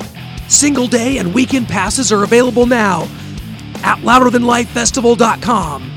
Single 0.49 0.85
day 0.85 1.17
and 1.17 1.33
weekend 1.33 1.67
passes 1.67 2.11
are 2.11 2.23
available 2.23 2.67
now 2.67 3.03
at 3.83 3.97
louderthanlifefestival.com. 3.99 5.96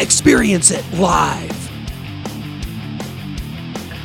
Experience 0.00 0.70
it 0.70 0.84
live. 0.94 1.50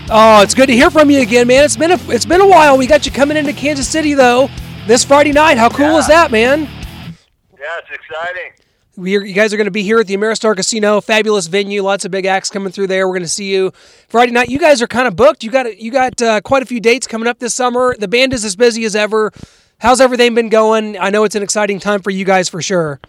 Oh, 0.10 0.42
it's 0.42 0.54
good 0.54 0.68
to 0.68 0.74
hear 0.74 0.90
from 0.90 1.10
you 1.10 1.22
again, 1.22 1.48
man. 1.48 1.64
It's 1.66 1.76
been 1.76 1.92
a 1.92 2.00
it's 2.10 2.26
been 2.26 2.40
a 2.42 2.48
while. 2.48 2.78
We 2.78 2.88
got 2.88 3.06
you 3.06 3.12
coming 3.12 3.36
into 3.36 3.52
Kansas 3.54 3.88
City 3.88 4.14
though 4.14 4.50
this 4.86 5.04
Friday 5.04 5.32
night. 5.34 5.58
How 5.58 5.70
cool 5.70 5.86
Yeah. 5.94 5.98
is 5.98 6.08
that, 6.08 6.32
man? 6.32 6.62
Yeah, 6.62 7.66
it's 7.80 7.90
exciting. 7.92 8.52
we 8.96 9.18
are, 9.18 9.24
you 9.26 9.34
guys 9.34 9.54
are 9.54 9.58
going 9.58 9.66
to 9.66 9.72
be 9.72 9.84
here 9.84 10.00
at 10.00 10.08
the 10.08 10.16
Ameristar 10.16 10.56
Casino, 10.56 11.02
fabulous 11.02 11.48
venue, 11.48 11.82
lots 11.84 12.06
of 12.06 12.12
big 12.12 12.26
acts 12.26 12.50
coming 12.50 12.72
through 12.72 12.88
there. 12.88 13.08
We're 13.08 13.16
going 13.16 13.24
to 13.24 13.28
see 13.28 13.52
you 13.54 13.72
Friday 14.08 14.32
night. 14.32 14.50
You 14.50 14.60
guys 14.60 14.82
are 14.82 14.88
kind 14.88 15.08
of 15.08 15.16
booked. 15.16 15.44
You 15.44 15.52
got 15.52 15.78
you 15.78 15.92
got 15.92 16.22
uh, 16.22 16.42
quite 16.42 16.64
a 16.64 16.66
few 16.66 16.80
dates 16.80 17.06
coming 17.08 17.28
up 17.28 17.40
this 17.40 17.54
summer. 17.54 17.96
The 17.98 18.08
band 18.08 18.34
is 18.34 18.46
as 18.46 18.56
busy 18.56 18.86
as 18.86 18.96
ever. 18.96 19.32
How's 19.80 20.00
everything 20.00 20.36
been 20.36 20.50
going? 20.50 20.98
I 20.98 21.10
know 21.10 21.24
it's 21.26 21.36
an 21.36 21.44
exciting 21.44 21.80
time 21.80 22.02
for 22.02 22.12
you 22.12 22.24
guys 22.26 22.48
for 22.50 22.62
sure. 22.62 23.00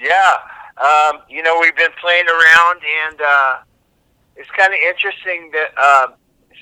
Yeah, 0.00 0.38
um, 0.82 1.20
you 1.28 1.42
know 1.42 1.58
we've 1.60 1.76
been 1.76 1.94
playing 2.00 2.26
around, 2.26 2.80
and 3.06 3.20
uh, 3.20 3.58
it's 4.36 4.50
kind 4.50 4.72
of 4.72 4.80
interesting 4.88 5.50
that 5.52 5.78
um, 5.78 6.14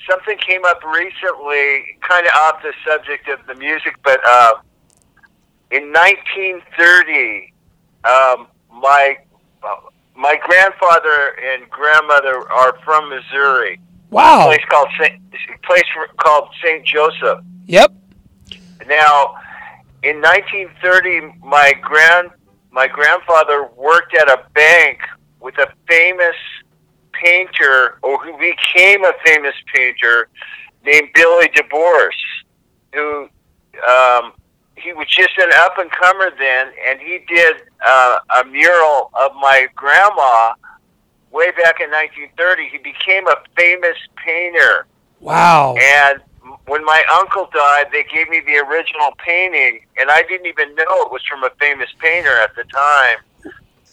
something 0.09 0.37
came 0.37 0.63
up 0.65 0.83
recently, 0.83 1.97
kind 2.01 2.25
of 2.25 2.33
off 2.33 2.61
the 2.61 2.73
subject 2.85 3.27
of 3.29 3.39
the 3.47 3.55
music, 3.55 3.95
but 4.03 4.19
uh, 4.25 4.53
in 5.71 5.91
1930, 5.91 7.53
um, 8.03 8.47
my 8.81 9.17
uh, 9.63 9.75
my 10.15 10.37
grandfather 10.45 11.35
and 11.43 11.69
grandmother 11.69 12.49
are 12.51 12.77
from 12.83 13.09
Missouri. 13.09 13.79
Wow. 14.09 14.47
place 14.47 14.59
called 14.69 14.89
Saint, 14.99 15.21
a 15.33 15.65
place 15.65 15.83
called 16.17 16.49
Saint 16.63 16.85
Joseph. 16.85 17.39
Yep. 17.67 17.93
Now, 18.87 19.35
in 20.03 20.19
1930, 20.21 21.39
my 21.41 21.73
my 22.71 22.87
grandfather 22.87 23.69
worked 23.75 24.15
at 24.15 24.27
a 24.29 24.43
bank 24.53 24.99
with 25.39 25.57
a 25.57 25.71
famous 25.87 26.35
painter, 27.11 27.97
or 28.01 28.17
who 28.23 28.37
became 28.37 29.03
a 29.03 29.13
famous 29.25 29.55
painter, 29.73 30.27
named 30.85 31.09
Billy 31.13 31.49
DeVorss, 31.49 32.11
who 32.93 33.29
um, 33.87 34.33
he 34.75 34.93
was 34.93 35.07
just 35.07 35.37
an 35.37 35.49
up 35.55 35.77
and 35.77 35.91
comer 35.91 36.31
then, 36.37 36.71
and 36.87 36.99
he 36.99 37.19
did 37.27 37.57
uh, 37.87 38.19
a 38.41 38.45
mural 38.45 39.11
of 39.19 39.33
my 39.35 39.67
grandma 39.75 40.53
way 41.31 41.51
back 41.51 41.79
in 41.79 41.89
1930. 41.91 42.69
He 42.69 42.77
became 42.79 43.27
a 43.27 43.35
famous 43.57 43.97
painter, 44.15 44.87
Wow. 45.19 45.75
and 45.75 46.21
when 46.67 46.83
my 46.85 47.03
uncle 47.19 47.49
died, 47.53 47.87
they 47.91 48.03
gave 48.03 48.29
me 48.29 48.41
the 48.45 48.57
original 48.57 49.11
painting, 49.17 49.81
and 49.99 50.09
I 50.09 50.23
didn't 50.23 50.47
even 50.47 50.75
know 50.75 51.03
it 51.05 51.11
was 51.11 51.21
from 51.27 51.43
a 51.43 51.49
famous 51.59 51.89
painter 51.99 52.35
at 52.37 52.55
the 52.55 52.63
time. 52.63 53.17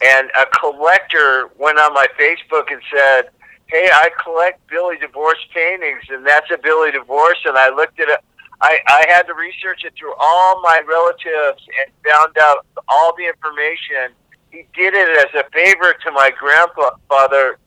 And 0.01 0.31
a 0.39 0.47
collector 0.47 1.51
went 1.59 1.79
on 1.79 1.93
my 1.93 2.07
Facebook 2.19 2.71
and 2.71 2.81
said, 2.95 3.31
"Hey, 3.67 3.89
I 3.93 4.11
collect 4.23 4.65
Billy 4.69 4.97
DeVorss 4.97 5.43
paintings, 5.53 6.05
and 6.09 6.25
that's 6.25 6.51
a 6.53 6.59
Billy 6.59 6.93
DeVorss." 6.93 7.45
And 7.45 7.59
I 7.59 7.71
looked 7.71 7.99
at 7.99 8.09
it. 8.09 8.21
I, 8.61 8.79
I 8.87 9.05
had 9.09 9.23
to 9.23 9.35
research 9.35 9.85
it 9.85 9.95
through 9.99 10.15
all 10.19 10.61
my 10.63 10.83
relatives 10.87 11.63
and 11.79 11.93
found 12.05 12.37
out 12.41 12.67
all 12.89 13.15
the 13.17 13.27
information. 13.27 14.15
He 14.51 14.67
did 14.75 14.95
it 14.95 15.27
as 15.27 15.45
a 15.45 15.49
favor 15.51 15.95
to 16.05 16.11
my 16.13 16.31
grandfather. 16.31 17.59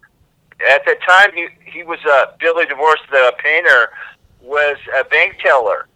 At 0.69 0.85
the 0.85 0.95
time, 1.05 1.31
he 1.33 1.47
he 1.65 1.83
was 1.83 1.99
a 2.05 2.33
Billy 2.39 2.65
DeVorss, 2.65 3.01
the 3.09 3.33
painter, 3.43 3.89
was 4.41 4.77
a 4.99 5.03
bank 5.05 5.37
teller. 5.43 5.87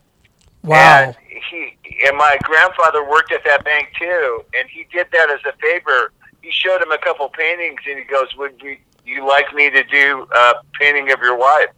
Wow. 0.63 0.77
And 0.77 1.15
he 1.49 1.77
and 2.07 2.17
my 2.17 2.37
grandfather 2.43 3.07
worked 3.07 3.31
at 3.31 3.43
that 3.45 3.63
bank 3.63 3.89
too, 3.99 4.43
and 4.57 4.67
he 4.69 4.87
did 4.91 5.07
that 5.11 5.29
as 5.29 5.39
a 5.45 5.55
favor. 5.57 6.11
He 6.41 6.51
showed 6.51 6.81
him 6.81 6.91
a 6.91 6.97
couple 6.97 7.29
paintings, 7.29 7.81
and 7.87 7.99
he 7.99 8.05
goes, 8.05 8.35
"Would 8.37 8.61
you, 8.61 8.77
you 9.05 9.27
like 9.27 9.53
me 9.53 9.69
to 9.69 9.83
do 9.83 10.27
a 10.33 10.53
painting 10.79 11.11
of 11.11 11.19
your 11.19 11.37
wife?" 11.37 11.69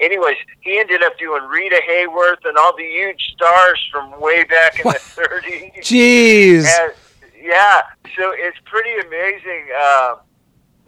Anyways, 0.00 0.36
he 0.60 0.78
ended 0.78 1.02
up 1.02 1.16
doing 1.18 1.42
Rita 1.44 1.80
Hayworth 1.88 2.44
and 2.44 2.58
all 2.58 2.76
the 2.76 2.84
huge 2.84 3.32
stars 3.34 3.80
from 3.92 4.20
way 4.20 4.42
back 4.44 4.80
in 4.80 4.90
the 4.90 4.98
30s. 4.98 5.78
Jeez. 5.78 6.66
And, 6.66 6.92
yeah, 7.40 7.82
so 8.16 8.32
it's 8.34 8.58
pretty 8.64 8.90
amazing. 9.06 9.68
Uh, 9.78 10.16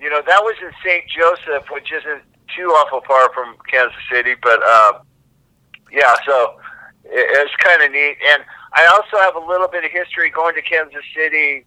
you 0.00 0.10
know, 0.10 0.22
that 0.26 0.42
was 0.42 0.56
in 0.60 0.72
St. 0.84 1.04
Joseph, 1.08 1.70
which 1.70 1.92
isn't 1.92 2.22
too 2.56 2.68
awful 2.70 3.00
far 3.06 3.32
from 3.32 3.56
Kansas 3.70 3.96
City, 4.10 4.34
but 4.42 4.60
uh, 4.62 5.00
yeah, 5.92 6.14
so 6.26 6.58
it, 7.04 7.26
it's 7.38 7.54
kind 7.56 7.82
of 7.82 7.90
neat. 7.92 8.16
And 8.32 8.42
I 8.72 8.86
also 8.86 9.16
have 9.22 9.36
a 9.36 9.46
little 9.46 9.68
bit 9.68 9.84
of 9.84 9.90
history 9.90 10.30
going 10.30 10.54
to 10.54 10.62
Kansas 10.62 11.04
City. 11.14 11.64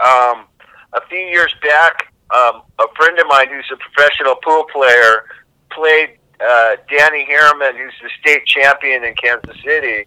Um, 0.00 0.46
a 0.92 1.00
few 1.08 1.18
years 1.18 1.54
back, 1.62 2.12
um, 2.34 2.62
a 2.78 2.86
friend 2.96 3.18
of 3.18 3.26
mine 3.28 3.48
who's 3.48 3.70
a 3.72 3.76
professional 3.76 4.34
pool 4.36 4.64
player 4.72 5.24
played 5.70 6.10
uh, 6.40 6.76
Danny 6.90 7.24
Harriman, 7.24 7.76
who's 7.76 7.94
the 8.02 8.10
state 8.20 8.44
champion 8.46 9.04
in 9.04 9.14
Kansas 9.14 9.56
City 9.64 10.06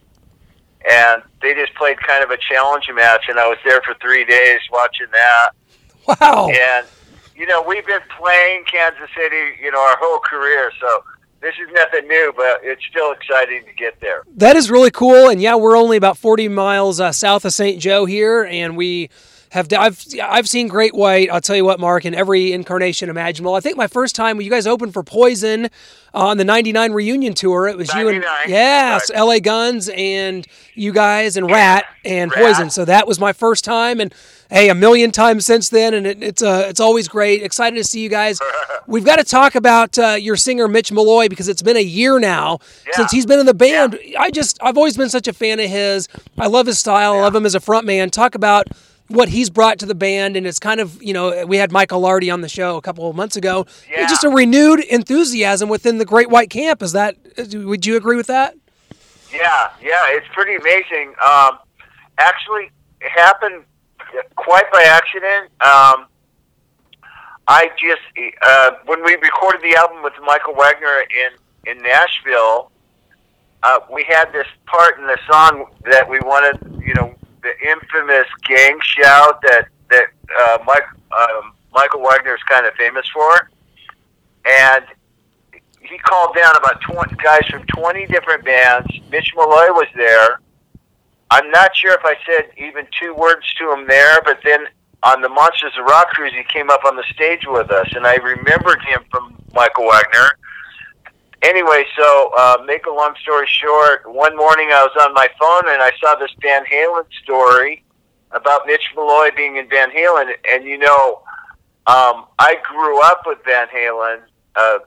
and 0.89 1.23
they 1.41 1.53
just 1.53 1.73
played 1.75 1.97
kind 2.01 2.23
of 2.23 2.29
a 2.29 2.37
challenge 2.37 2.85
match 2.93 3.25
and 3.29 3.39
I 3.39 3.47
was 3.47 3.57
there 3.65 3.81
for 3.81 3.95
three 4.01 4.25
days 4.25 4.59
watching 4.71 5.07
that 5.11 5.49
Wow. 6.21 6.49
and 6.49 6.85
you 7.35 7.45
know 7.47 7.61
we've 7.61 7.85
been 7.85 8.01
playing 8.17 8.63
Kansas 8.71 9.09
City 9.15 9.57
you 9.61 9.71
know 9.71 9.79
our 9.79 9.97
whole 9.99 10.19
career 10.19 10.71
so 10.79 11.03
this 11.41 11.55
is 11.61 11.69
nothing 11.73 12.07
new 12.07 12.33
but 12.35 12.59
it's 12.63 12.83
still 12.89 13.11
exciting 13.11 13.63
to 13.65 13.73
get 13.73 13.99
there 14.01 14.23
That 14.35 14.55
is 14.55 14.69
really 14.69 14.91
cool. 14.91 15.29
And 15.29 15.41
yeah, 15.41 15.55
we're 15.55 15.77
only 15.77 15.97
about 15.97 16.17
40 16.17 16.47
miles 16.49 16.99
uh, 16.99 17.11
south 17.11 17.45
of 17.45 17.53
St. 17.53 17.79
Joe 17.81 18.05
here, 18.05 18.43
and 18.43 18.75
we 18.77 19.09
have 19.51 19.71
I've 19.73 20.03
I've 20.21 20.47
seen 20.47 20.67
great 20.67 20.93
white. 20.93 21.29
I'll 21.31 21.41
tell 21.41 21.55
you 21.55 21.63
what, 21.65 21.79
Mark, 21.79 22.05
in 22.05 22.13
every 22.13 22.51
incarnation 22.51 23.09
imaginable. 23.09 23.55
I 23.55 23.61
think 23.61 23.77
my 23.77 23.87
first 23.87 24.15
time 24.15 24.37
when 24.37 24.45
you 24.45 24.51
guys 24.51 24.67
opened 24.67 24.93
for 24.93 25.03
Poison 25.03 25.69
on 26.13 26.37
the 26.37 26.43
'99 26.43 26.91
reunion 26.91 27.33
tour, 27.33 27.67
it 27.67 27.77
was 27.77 27.93
you 27.93 28.09
and 28.09 28.21
99, 28.21 28.49
yes, 28.49 29.09
right. 29.09 29.17
L.A. 29.19 29.39
Guns 29.39 29.89
and 29.89 30.45
you 30.75 30.91
guys 30.91 31.37
and 31.37 31.49
Ratt 31.49 31.85
and 32.03 32.31
Ratt. 32.31 32.43
Poison. 32.43 32.69
So 32.69 32.85
that 32.85 33.07
was 33.07 33.19
my 33.19 33.31
first 33.33 33.63
time, 33.63 34.01
and 34.01 34.13
hey, 34.49 34.69
a 34.69 34.75
million 34.75 35.11
times 35.11 35.45
since 35.45 35.69
then, 35.69 35.93
and 35.93 36.07
it, 36.07 36.23
it's 36.23 36.41
uh, 36.41 36.65
it's 36.67 36.79
always 36.79 37.07
great. 37.07 37.43
Excited 37.43 37.75
to 37.75 37.83
see 37.83 38.01
you 38.01 38.09
guys. 38.09 38.39
We've 38.87 39.05
got 39.05 39.17
to 39.17 39.23
talk 39.23 39.55
about 39.55 39.97
uh, 39.99 40.11
your 40.19 40.35
singer 40.35 40.67
Mitch 40.67 40.91
Malloy 40.91 41.27
because 41.27 41.47
it's 41.47 41.61
been 41.61 41.77
a 41.77 41.81
year 41.81 42.19
now 42.19 42.59
since 42.93 43.11
he's 43.11 43.25
been 43.25 43.39
in 43.39 43.45
the 43.45 43.53
band. 43.53 43.99
I 44.17 44.31
just 44.31 44.57
I've 44.61 44.77
always 44.77 44.95
been 44.95 45.09
such 45.09 45.27
a 45.27 45.33
fan 45.33 45.59
of 45.59 45.69
his. 45.69 46.07
I 46.37 46.47
love 46.47 46.67
his 46.67 46.79
style. 46.79 47.13
I 47.13 47.21
love 47.21 47.35
him 47.35 47.45
as 47.45 47.55
a 47.55 47.59
front 47.59 47.85
man. 47.85 48.09
Talk 48.09 48.35
about 48.35 48.67
what 49.09 49.29
he's 49.29 49.49
brought 49.49 49.79
to 49.79 49.85
the 49.85 49.95
band, 49.95 50.35
and 50.35 50.45
it's 50.47 50.59
kind 50.59 50.79
of 50.79 51.01
you 51.01 51.13
know 51.13 51.45
we 51.45 51.57
had 51.57 51.71
Michael 51.71 51.99
Lardie 51.99 52.31
on 52.31 52.41
the 52.41 52.49
show 52.49 52.77
a 52.77 52.81
couple 52.81 53.09
of 53.09 53.15
months 53.15 53.35
ago. 53.35 53.65
Yeah. 53.89 54.07
Just 54.07 54.23
a 54.23 54.29
renewed 54.29 54.79
enthusiasm 54.79 55.69
within 55.69 55.97
the 55.97 56.05
Great 56.05 56.29
White 56.29 56.49
Camp. 56.49 56.81
Is 56.81 56.93
that? 56.93 57.15
Would 57.53 57.85
you 57.85 57.97
agree 57.97 58.15
with 58.15 58.27
that? 58.27 58.55
yeah 59.33 59.71
yeah 59.81 60.05
it's 60.07 60.27
pretty 60.33 60.55
amazing 60.55 61.13
um, 61.25 61.57
actually 62.17 62.71
it 63.01 63.11
happened 63.11 63.63
quite 64.35 64.71
by 64.71 64.83
accident 64.83 65.51
um, 65.61 66.07
I 67.47 67.69
just 67.79 68.01
uh, 68.45 68.71
when 68.85 69.03
we 69.03 69.15
recorded 69.15 69.61
the 69.61 69.75
album 69.77 70.03
with 70.03 70.13
Michael 70.25 70.53
Wagner 70.53 71.01
in 71.01 71.71
in 71.71 71.81
Nashville, 71.81 72.71
uh, 73.63 73.79
we 73.91 74.05
had 74.07 74.31
this 74.33 74.47
part 74.65 74.99
in 74.99 75.07
the 75.07 75.17
song 75.29 75.65
that 75.85 76.07
we 76.09 76.19
wanted, 76.19 76.57
you 76.85 76.93
know, 76.93 77.15
the 77.43 77.53
infamous 77.69 78.27
gang 78.47 78.77
shout 78.81 79.41
that 79.43 79.67
that 79.89 80.07
uh, 80.41 80.57
Mike 80.65 80.87
um, 81.17 81.53
Michael 81.71 82.01
Wagner 82.01 82.35
is 82.35 82.43
kind 82.49 82.65
of 82.65 82.73
famous 82.73 83.07
for, 83.13 83.49
and 84.45 84.83
he 85.79 85.97
called 85.99 86.35
down 86.35 86.53
about 86.57 86.81
twenty 86.81 87.15
guys 87.15 87.45
from 87.49 87.63
twenty 87.67 88.05
different 88.07 88.43
bands. 88.43 88.87
Mitch 89.09 89.31
Malloy 89.37 89.71
was 89.71 89.87
there. 89.95 90.41
I'm 91.29 91.49
not 91.51 91.75
sure 91.75 91.93
if 91.93 92.01
I 92.03 92.15
said 92.25 92.51
even 92.57 92.87
two 92.99 93.13
words 93.13 93.45
to 93.55 93.71
him 93.73 93.87
there, 93.87 94.21
but 94.23 94.39
then 94.43 94.65
on 95.03 95.21
the 95.21 95.29
Monsters 95.29 95.73
of 95.77 95.85
Rock 95.85 96.09
cruise, 96.09 96.33
he 96.33 96.43
came 96.43 96.69
up 96.69 96.85
on 96.85 96.95
the 96.95 97.03
stage 97.13 97.45
with 97.45 97.69
us, 97.71 97.87
and 97.95 98.07
I 98.07 98.15
remembered 98.15 98.81
him 98.81 99.03
from 99.11 99.35
Michael 99.53 99.85
Wagner. 99.85 100.29
Anyway, 101.43 101.85
so 101.97 102.31
uh, 102.37 102.57
make 102.65 102.85
a 102.87 102.91
long 102.91 103.13
story 103.21 103.47
short, 103.47 104.11
one 104.11 104.35
morning 104.35 104.69
I 104.71 104.83
was 104.83 105.03
on 105.03 105.13
my 105.13 105.27
phone 105.39 105.71
and 105.71 105.81
I 105.83 105.91
saw 106.01 106.15
this 106.15 106.31
Van 106.41 106.65
Halen 106.65 107.05
story 107.21 107.83
about 108.31 108.65
Mitch 108.65 108.83
Malloy 108.95 109.29
being 109.35 109.57
in 109.57 109.69
Van 109.69 109.91
Halen, 109.91 110.33
and 110.51 110.65
you 110.65 110.77
know, 110.77 111.21
um, 111.85 112.25
I 112.39 112.57
grew 112.63 113.01
up 113.03 113.21
with 113.25 113.37
Van 113.45 113.67
Halen, 113.67 114.21
uh, 114.55 114.79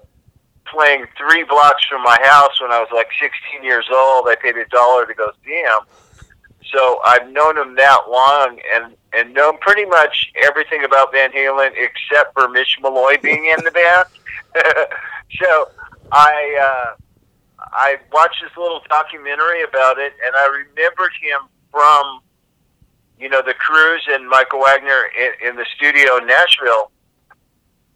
playing 0.66 1.06
three 1.16 1.44
blocks 1.44 1.84
from 1.86 2.02
my 2.02 2.18
house 2.22 2.60
when 2.60 2.72
I 2.72 2.80
was 2.80 2.88
like 2.92 3.08
16 3.20 3.64
years 3.64 3.86
old. 3.90 4.26
I 4.28 4.36
paid 4.40 4.56
a 4.56 4.66
dollar 4.66 5.06
to 5.06 5.14
go 5.14 5.30
see 5.44 5.62
him. 5.62 5.80
So 6.72 7.00
I've 7.04 7.30
known 7.30 7.58
him 7.58 7.74
that 7.76 8.00
long 8.08 8.58
and 8.72 8.94
and 9.12 9.34
known 9.34 9.58
pretty 9.58 9.84
much 9.84 10.32
everything 10.42 10.84
about 10.84 11.12
Van 11.12 11.32
Halen 11.32 11.72
except 11.74 12.32
for 12.32 12.48
Mitch 12.48 12.78
Malloy 12.80 13.16
being 13.20 13.46
in 13.46 13.64
the 13.64 13.70
band. 13.70 14.06
so 15.40 15.68
I 16.12 16.94
uh, 16.94 16.96
I 17.72 17.98
watched 18.12 18.42
this 18.42 18.56
little 18.56 18.80
documentary 18.88 19.62
about 19.62 19.98
it, 19.98 20.12
and 20.24 20.34
I 20.34 20.46
remembered 20.46 21.12
him 21.20 21.40
from 21.70 22.20
you 23.18 23.28
know 23.28 23.42
the 23.42 23.54
cruise 23.54 24.06
and 24.08 24.28
Michael 24.28 24.60
Wagner 24.60 25.10
in, 25.18 25.48
in 25.48 25.56
the 25.56 25.66
studio 25.76 26.18
in 26.18 26.26
Nashville. 26.26 26.90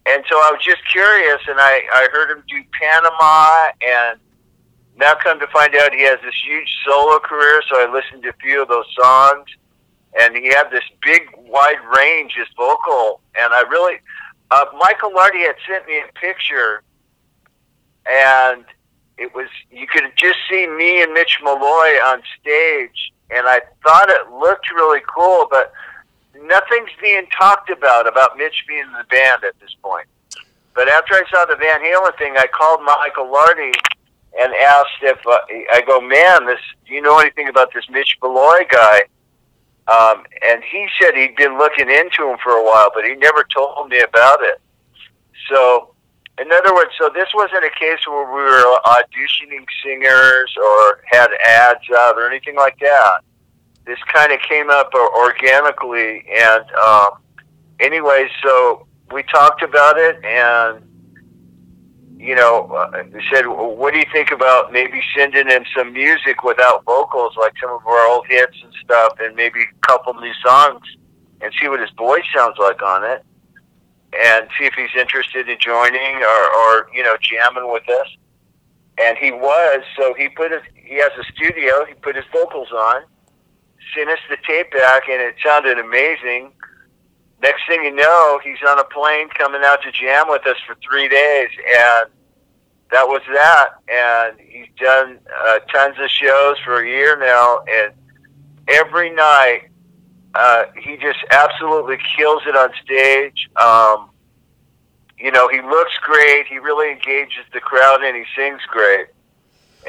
And 0.07 0.23
so 0.29 0.37
I 0.37 0.51
was 0.53 0.63
just 0.63 0.87
curious, 0.93 1.41
and 1.49 1.59
I, 1.59 1.81
I 1.91 2.09
heard 2.13 2.31
him 2.31 2.45
do 2.47 2.63
Panama, 2.79 3.73
and 3.81 4.21
now 4.97 5.15
come 5.15 5.41
to 5.41 5.47
find 5.49 5.75
out 5.75 5.93
he 5.93 6.03
has 6.03 6.19
this 6.23 6.35
huge 6.47 6.69
solo 6.87 7.19
career. 7.19 7.63
So 7.69 7.77
I 7.77 7.93
listened 7.93 8.23
to 8.25 8.31
a 8.31 8.35
few 8.35 8.63
of 8.63 8.69
those 8.69 8.87
songs, 8.97 9.47
and 10.21 10.37
he 10.37 10.47
had 10.47 10.71
this 10.71 10.85
big, 11.03 11.23
wide 11.37 11.81
range, 11.97 12.35
his 12.37 12.47
vocal, 12.57 13.21
and 13.39 13.53
I 13.53 13.63
really, 13.63 13.97
uh, 14.51 14.67
Michael 14.79 15.13
Lardie 15.13 15.41
had 15.41 15.57
sent 15.69 15.87
me 15.87 15.99
a 15.99 16.13
picture, 16.19 16.83
and 18.09 18.65
it 19.17 19.35
was 19.35 19.49
you 19.71 19.87
could 19.87 20.05
just 20.17 20.39
see 20.51 20.67
me 20.67 21.03
and 21.03 21.13
Mitch 21.13 21.39
Malloy 21.43 21.99
on 22.05 22.23
stage, 22.41 23.13
and 23.31 23.47
I 23.47 23.61
thought 23.83 24.09
it 24.11 24.31
looked 24.31 24.71
really 24.73 25.01
cool, 25.13 25.47
but 25.51 25.73
nothing's 26.43 26.91
being 27.01 27.27
talked 27.37 27.71
about 27.71 28.07
about 28.07 28.37
Mitch 28.37 28.65
being 28.69 28.81
in 28.81 28.93
the 28.93 29.05
band 29.11 29.45
at 29.45 29.59
this 29.61 29.75
point. 29.83 30.07
But 30.75 30.89
after 30.89 31.15
I 31.15 31.23
saw 31.31 31.45
the 31.47 31.57
Van 31.57 31.81
Halen 31.81 32.19
thing, 32.19 32.35
I 32.37 32.47
called 32.49 32.81
Michael 32.83 33.31
Lardie 33.31 33.73
and 34.41 34.53
asked 34.55 35.03
if 35.03 35.19
uh, 35.27 35.39
I 35.73 35.83
go, 35.87 36.01
man, 36.01 36.47
this. 36.47 36.61
Do 36.87 36.95
you 36.95 37.01
know 37.01 37.19
anything 37.19 37.49
about 37.49 37.73
this 37.73 37.85
Mitch 37.91 38.17
Malloy 38.23 38.67
guy? 38.71 39.03
Um, 39.87 40.25
and 40.47 40.63
he 40.65 40.89
said 41.01 41.15
he'd 41.15 41.37
been 41.37 41.59
looking 41.59 41.91
into 41.91 42.29
him 42.29 42.39
for 42.43 42.53
a 42.53 42.65
while, 42.65 42.91
but 42.95 43.05
he 43.05 43.15
never 43.15 43.45
told 43.55 43.91
me 43.91 44.01
about 44.01 44.39
it. 44.43 44.61
So, 45.51 45.95
in 46.41 46.51
other 46.51 46.75
words, 46.75 46.91
so 46.99 47.11
this 47.15 47.29
wasn't 47.35 47.65
a 47.65 47.71
case 47.79 48.01
where 48.07 48.27
we 48.27 48.43
were 48.43 48.79
auditioning 48.87 49.67
singers 49.85 50.55
or 50.57 51.03
had 51.05 51.29
ads 51.47 51.85
out 51.97 52.17
or 52.17 52.29
anything 52.29 52.57
like 52.57 52.79
that. 52.81 53.21
this 53.87 53.99
kind 54.13 54.33
of 54.33 54.41
came 54.41 54.71
up 54.71 54.93
organically, 54.95 56.25
and 56.33 56.65
um, 56.83 57.11
anyway, 57.79 58.29
so 58.43 58.87
we 59.13 59.23
talked 59.25 59.63
about 59.63 59.99
it, 59.99 60.25
and 60.25 60.83
you 62.25 62.35
know, 62.35 62.67
uh, 62.73 63.05
said, 63.31 63.47
"Well, 63.47 63.77
"What 63.77 63.93
do 63.93 63.99
you 63.99 64.07
think 64.11 64.31
about 64.31 64.73
maybe 64.73 65.03
sending 65.15 65.49
him 65.49 65.65
some 65.77 65.93
music 65.93 66.43
without 66.43 66.83
vocals, 66.85 67.37
like 67.37 67.53
some 67.61 67.71
of 67.71 67.87
our 67.87 68.07
old 68.07 68.27
hits 68.27 68.57
and 68.63 68.73
stuff, 68.83 69.19
and 69.21 69.37
maybe 69.37 69.61
a 69.61 69.87
couple 69.87 70.15
new 70.15 70.33
songs, 70.43 70.87
and 71.43 71.53
see 71.61 71.69
what 71.69 71.81
his 71.81 71.91
voice 71.91 72.25
sounds 72.35 72.57
like 72.59 72.83
on 72.83 73.05
it, 73.05 73.23
and 74.19 74.49
see 74.59 74.65
if 74.65 74.73
he's 74.73 74.95
interested 74.99 75.51
in 75.51 75.59
joining 75.61 76.17
or, 76.23 76.57
or 76.57 76.89
you 76.95 77.03
know, 77.03 77.17
jamming 77.21 77.71
with 77.71 77.89
us." 77.91 78.09
And 78.97 79.19
he 79.19 79.31
was, 79.31 79.83
so 79.99 80.15
he 80.15 80.29
put 80.31 80.53
his, 80.53 80.63
he 80.75 80.95
has 80.97 81.11
a 81.19 81.25
studio. 81.33 81.85
He 81.85 81.95
put 81.95 82.17
his 82.17 82.25
vocals 82.33 82.71
on, 82.71 83.03
sent 83.95 84.09
us 84.09 84.21
the 84.31 84.39
tape 84.47 84.73
back, 84.73 85.09
and 85.11 85.21
it 85.21 85.35
sounded 85.45 85.79
amazing. 85.79 86.53
Next 87.45 87.67
thing 87.69 87.85
you 87.85 87.95
know, 87.95 88.41
he's 88.43 88.57
on 88.67 88.79
a 88.79 88.85
plane 88.85 89.29
coming 89.29 89.61
out 89.63 89.83
to 89.83 89.93
jam 89.93 90.29
with 90.31 90.47
us 90.47 90.57
for 90.67 90.75
three 90.77 91.11
days, 91.11 91.51
and 91.79 92.11
that 92.91 93.07
was 93.07 93.21
that. 93.35 93.69
And 93.87 94.41
he's 94.41 94.69
done 94.81 95.19
uh, 95.41 95.59
tons 95.71 95.97
of 96.01 96.09
shows 96.09 96.57
for 96.65 96.83
a 96.83 96.89
year 96.89 97.19
now, 97.19 97.63
and 97.69 97.93
every 98.69 99.11
night 99.11 99.65
uh, 100.35 100.65
he 100.83 100.97
just 100.97 101.19
absolutely 101.33 101.99
kills 102.17 102.45
it 102.47 102.57
on 102.57 102.71
stage. 102.83 103.51
Um, 103.57 104.09
you 105.19 105.31
know, 105.31 105.47
he 105.49 105.61
looks 105.61 105.93
great. 106.01 106.47
He 106.47 106.57
really 106.57 106.93
engages 106.93 107.45
the 107.53 107.61
crowd, 107.61 108.03
and 108.03 108.17
he 108.17 108.25
sings 108.35 108.63
great. 108.69 109.09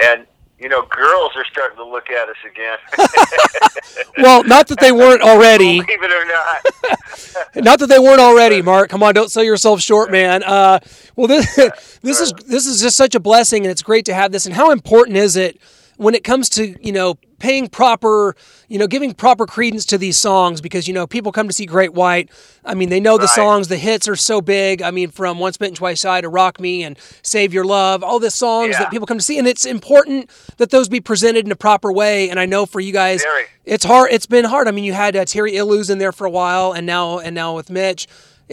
And 0.03 0.27
you 0.59 0.69
know, 0.69 0.83
girls 0.83 1.31
are 1.35 1.45
starting 1.51 1.77
to 1.77 1.85
look 1.85 2.09
at 2.09 2.29
us 2.29 2.37
again. 2.49 2.77
Well, 4.17 4.43
not 4.43 4.67
that 4.67 4.79
they 4.79 4.91
weren't 4.91 5.21
already. 5.21 5.81
Believe 5.85 6.03
it 6.03 6.11
or 6.11 6.25
not. 6.25 7.55
Not 7.65 7.79
that 7.79 7.87
they 7.87 7.99
weren't 7.99 8.19
already, 8.19 8.61
Mark. 8.61 8.89
Come 8.89 9.03
on, 9.03 9.13
don't 9.13 9.29
sell 9.29 9.43
yourself 9.43 9.81
short, 9.81 10.09
man. 10.11 10.41
Uh, 10.43 10.79
well, 11.15 11.27
this 11.27 11.55
this 12.01 12.21
is 12.21 12.31
this 12.47 12.65
is 12.65 12.81
just 12.81 12.95
such 12.95 13.15
a 13.15 13.19
blessing, 13.19 13.63
and 13.63 13.71
it's 13.71 13.81
great 13.81 14.05
to 14.05 14.13
have 14.13 14.31
this. 14.31 14.45
And 14.45 14.55
how 14.55 14.71
important 14.71 15.17
is 15.17 15.35
it 15.35 15.59
when 15.97 16.13
it 16.15 16.23
comes 16.23 16.49
to 16.49 16.75
you 16.85 16.91
know 16.91 17.15
paying 17.37 17.67
proper, 17.67 18.33
you 18.69 18.79
know, 18.79 18.87
giving 18.87 19.13
proper 19.13 19.45
credence 19.45 19.85
to 19.85 19.97
these 19.97 20.17
songs? 20.17 20.61
Because 20.61 20.87
you 20.87 20.93
know 20.93 21.05
people 21.05 21.31
come 21.31 21.47
to 21.47 21.53
see 21.53 21.65
Great 21.65 21.93
White. 21.93 22.29
I 22.63 22.73
mean, 22.73 22.89
they 22.89 22.99
know 22.99 23.17
the 23.17 23.23
Right. 23.25 23.35
songs. 23.35 23.67
The 23.67 23.77
hits 23.77 24.07
are 24.07 24.15
so 24.15 24.39
big. 24.41 24.81
I 24.81 24.91
mean, 24.91 25.09
from 25.11 25.37
Once 25.39 25.57
Bitten 25.57 25.75
Twice 25.75 25.99
Shy 25.99 26.21
to 26.21 26.29
Rock 26.29 26.59
Me 26.59 26.83
and 26.83 26.97
Save 27.23 27.53
Your 27.53 27.65
Love, 27.65 28.03
all 28.03 28.19
the 28.19 28.31
songs 28.31 28.71
Yeah. 28.71 28.79
that 28.79 28.91
people 28.91 29.05
come 29.07 29.17
to 29.17 29.23
see, 29.23 29.37
and 29.37 29.47
it's 29.47 29.65
important 29.65 30.29
that 30.57 30.69
those 30.71 30.87
be 30.87 31.01
presented 31.01 31.45
in 31.45 31.51
a 31.51 31.55
proper 31.57 31.91
way. 31.91 32.29
And 32.29 32.39
I 32.39 32.45
know 32.45 32.65
for 32.65 32.79
you 32.79 32.93
guys, 32.93 33.21
Very. 33.21 33.43
it's 33.65 33.83
hard. 33.85 34.11
It's 34.11 34.25
been 34.25 34.45
hard. 34.45 34.67
I 34.67 34.71
mean, 34.71 34.83
you 34.85 34.93
had 34.93 35.15
uh, 35.15 35.25
Terry 35.25 35.53
Ilous 35.53 35.89
in 35.89 35.97
there 35.97 36.11
for 36.13 36.25
a 36.25 36.31
while, 36.31 36.71
and 36.71 36.85
now 36.87 37.19
and 37.19 37.35
now 37.35 37.55
with 37.55 37.69
Mitch. 37.69 38.07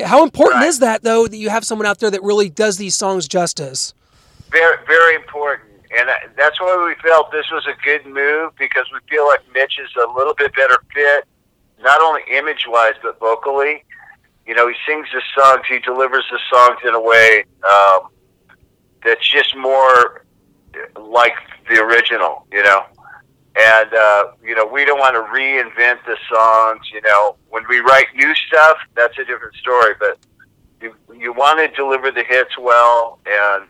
How 0.05 0.23
important 0.25 0.63
Right. 0.63 0.69
is 0.69 0.79
that 0.81 1.03
though 1.03 1.27
that 1.29 1.37
you 1.37 1.51
have 1.51 1.65
someone 1.65 1.87
out 1.87 1.99
there 2.01 2.11
that 2.11 2.23
really 2.23 2.49
does 2.49 2.79
these 2.79 2.95
songs 2.95 3.29
justice? 3.29 3.95
very 4.51 4.77
very 4.87 5.15
important 5.15 5.69
and 5.99 6.09
that's 6.37 6.61
why 6.61 6.85
we 6.87 6.95
felt 7.07 7.31
this 7.33 7.51
was 7.51 7.67
a 7.67 7.75
good 7.85 8.07
move 8.07 8.53
because 8.59 8.87
we 8.93 8.99
feel 9.11 9.27
like 9.27 9.41
Mitch 9.53 9.79
is 9.79 9.91
a 9.97 10.11
little 10.13 10.35
bit 10.35 10.55
better 10.55 10.83
fit 10.95 11.27
not 11.83 12.01
only 12.01 12.23
image 12.31 12.67
wise 12.67 12.95
but 13.03 13.19
vocally. 13.19 13.85
You 14.47 14.55
know 14.55 14.69
he 14.69 14.75
sings 14.87 15.07
the 15.13 15.23
songs 15.37 15.63
he 15.69 15.79
delivers 15.81 16.25
the 16.31 16.39
songs 16.51 16.79
in 16.85 16.95
a 16.95 17.01
way 17.01 17.45
um, 17.63 18.09
that's 19.05 19.29
just 19.29 19.57
more 19.57 20.25
like 20.97 21.35
the 21.69 21.81
original 21.81 22.47
you 22.51 22.63
know? 22.63 22.85
And 23.55 23.93
uh, 23.93 24.33
you 24.43 24.55
know 24.55 24.67
we 24.67 24.85
don't 24.85 24.99
want 24.99 25.15
to 25.15 25.23
reinvent 25.23 26.05
the 26.07 26.17
songs 26.33 26.91
you 26.93 27.03
know? 27.03 27.37
When 27.51 27.65
we 27.69 27.81
write 27.81 28.07
new 28.15 28.35
stuff 28.35 28.79
that's 28.95 29.19
a 29.19 29.25
different 29.25 29.57
story 29.57 29.95
but 29.99 30.19
you, 30.81 30.95
you 31.17 31.33
want 31.33 31.59
to 31.61 31.69
deliver 31.77 32.11
the 32.11 32.25
hits 32.25 32.57
well 32.59 33.21
and 33.27 33.67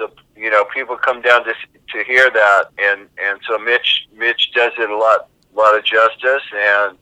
so 0.00 0.10
you 0.34 0.50
know 0.50 0.64
people 0.64 0.96
come 0.96 1.20
down 1.20 1.44
to 1.44 1.52
to 1.92 2.04
hear 2.04 2.30
that. 2.30 2.64
And 2.78 3.08
and 3.18 3.38
so 3.46 3.58
Mitch 3.58 4.08
Mitch 4.16 4.50
does 4.54 4.72
it 4.78 4.90
a 4.90 4.96
lot 4.96 5.28
lot 5.54 5.76
of 5.76 5.84
justice. 5.84 6.42
And 6.54 6.98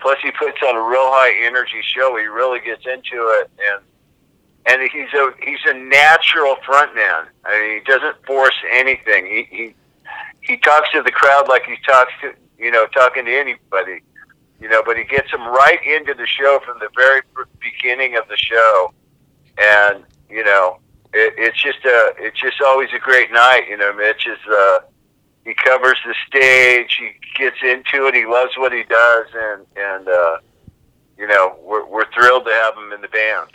plus 0.00 0.18
he 0.22 0.30
puts 0.32 0.58
on 0.66 0.76
a 0.76 0.82
real 0.82 1.08
high 1.10 1.46
energy 1.46 1.80
show. 1.82 2.16
He 2.16 2.24
really 2.24 2.60
gets 2.60 2.84
into 2.86 3.28
it. 3.40 3.50
And 3.70 3.82
and 4.66 4.90
he's 4.90 5.12
a 5.14 5.32
he's 5.42 5.60
a 5.66 5.74
natural 5.74 6.56
frontman 6.66 7.26
I 7.44 7.60
mean 7.60 7.78
he 7.78 7.84
doesn't 7.84 8.24
force 8.26 8.56
anything. 8.72 9.26
He 9.26 9.56
he 9.56 9.74
he 10.40 10.56
talks 10.58 10.90
to 10.92 11.02
the 11.02 11.12
crowd 11.12 11.48
like 11.48 11.64
he 11.64 11.76
talks 11.86 12.12
to 12.22 12.34
you 12.58 12.70
know 12.70 12.86
talking 12.86 13.24
to 13.26 13.32
anybody 13.32 14.02
you 14.60 14.68
know 14.68 14.82
but 14.84 14.96
he 14.96 15.04
gets 15.04 15.30
them 15.30 15.46
right 15.46 15.80
into 15.86 16.14
the 16.14 16.26
show 16.26 16.60
from 16.64 16.78
the 16.80 16.88
very 16.96 17.22
beginning 17.60 18.16
of 18.16 18.26
the 18.28 18.36
show. 18.36 18.92
And 19.56 20.04
you 20.28 20.42
know 20.42 20.80
it, 21.14 21.34
it's 21.38 21.62
just 21.62 21.84
a 21.84 22.14
it's 22.18 22.38
just 22.40 22.60
always 22.60 22.88
a 22.94 22.98
great 22.98 23.32
night. 23.32 23.66
You 23.68 23.76
know, 23.76 23.92
Mitch 23.92 24.26
is 24.26 24.38
uh, 24.50 24.78
he 25.44 25.54
covers 25.54 25.98
the 26.04 26.14
stage, 26.26 26.98
he 26.98 27.12
gets 27.38 27.56
into 27.62 28.06
it, 28.06 28.14
he 28.14 28.26
loves 28.26 28.52
what 28.56 28.72
he 28.72 28.82
does, 28.82 29.26
and 29.34 29.66
and 29.76 30.08
uh, 30.08 30.38
you 31.16 31.26
know 31.26 31.56
we're 31.62 31.86
we're 31.86 32.10
thrilled 32.12 32.44
to 32.46 32.52
have 32.52 32.76
him 32.76 32.92
in 32.92 33.00
the 33.00 33.08
band. 33.08 33.48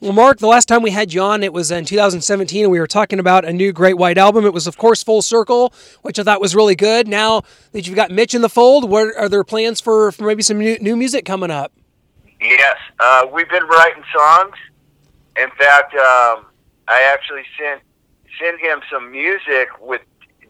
Well, 0.00 0.12
Mark, 0.12 0.38
the 0.38 0.48
last 0.48 0.66
time 0.66 0.82
we 0.82 0.90
had 0.90 1.14
you 1.14 1.22
on, 1.22 1.42
it 1.42 1.52
was 1.52 1.70
in 1.70 1.84
2017, 1.86 2.64
and 2.64 2.70
we 2.70 2.78
were 2.78 2.86
talking 2.86 3.18
about 3.18 3.44
a 3.44 3.52
new 3.52 3.72
Great 3.72 3.96
White 3.96 4.18
album. 4.18 4.44
It 4.44 4.52
was, 4.52 4.66
of 4.66 4.76
course, 4.76 5.02
Full 5.02 5.22
Circle, 5.22 5.72
which 6.02 6.18
I 6.18 6.24
thought 6.24 6.42
was 6.42 6.54
really 6.54 6.74
good. 6.74 7.08
Now 7.08 7.42
that 7.72 7.86
you've 7.86 7.96
got 7.96 8.10
Mitch 8.10 8.34
in 8.34 8.42
the 8.42 8.50
fold, 8.50 8.90
what 8.90 9.16
are 9.16 9.30
there 9.30 9.44
plans 9.44 9.80
for, 9.80 10.12
for 10.12 10.24
maybe 10.24 10.42
some 10.42 10.58
new, 10.58 10.76
new 10.78 10.94
music 10.94 11.24
coming 11.24 11.50
up? 11.50 11.72
Yes, 12.38 12.76
uh, 13.00 13.26
we've 13.32 13.48
been 13.48 13.64
writing 13.64 14.02
songs. 14.12 14.56
In 15.36 15.48
fact, 15.56 15.94
um, 15.94 16.44
I 16.88 17.10
actually 17.12 17.44
sent 17.58 17.80
sent 18.40 18.60
him 18.60 18.80
some 18.90 19.10
music 19.10 19.68
with 19.80 20.02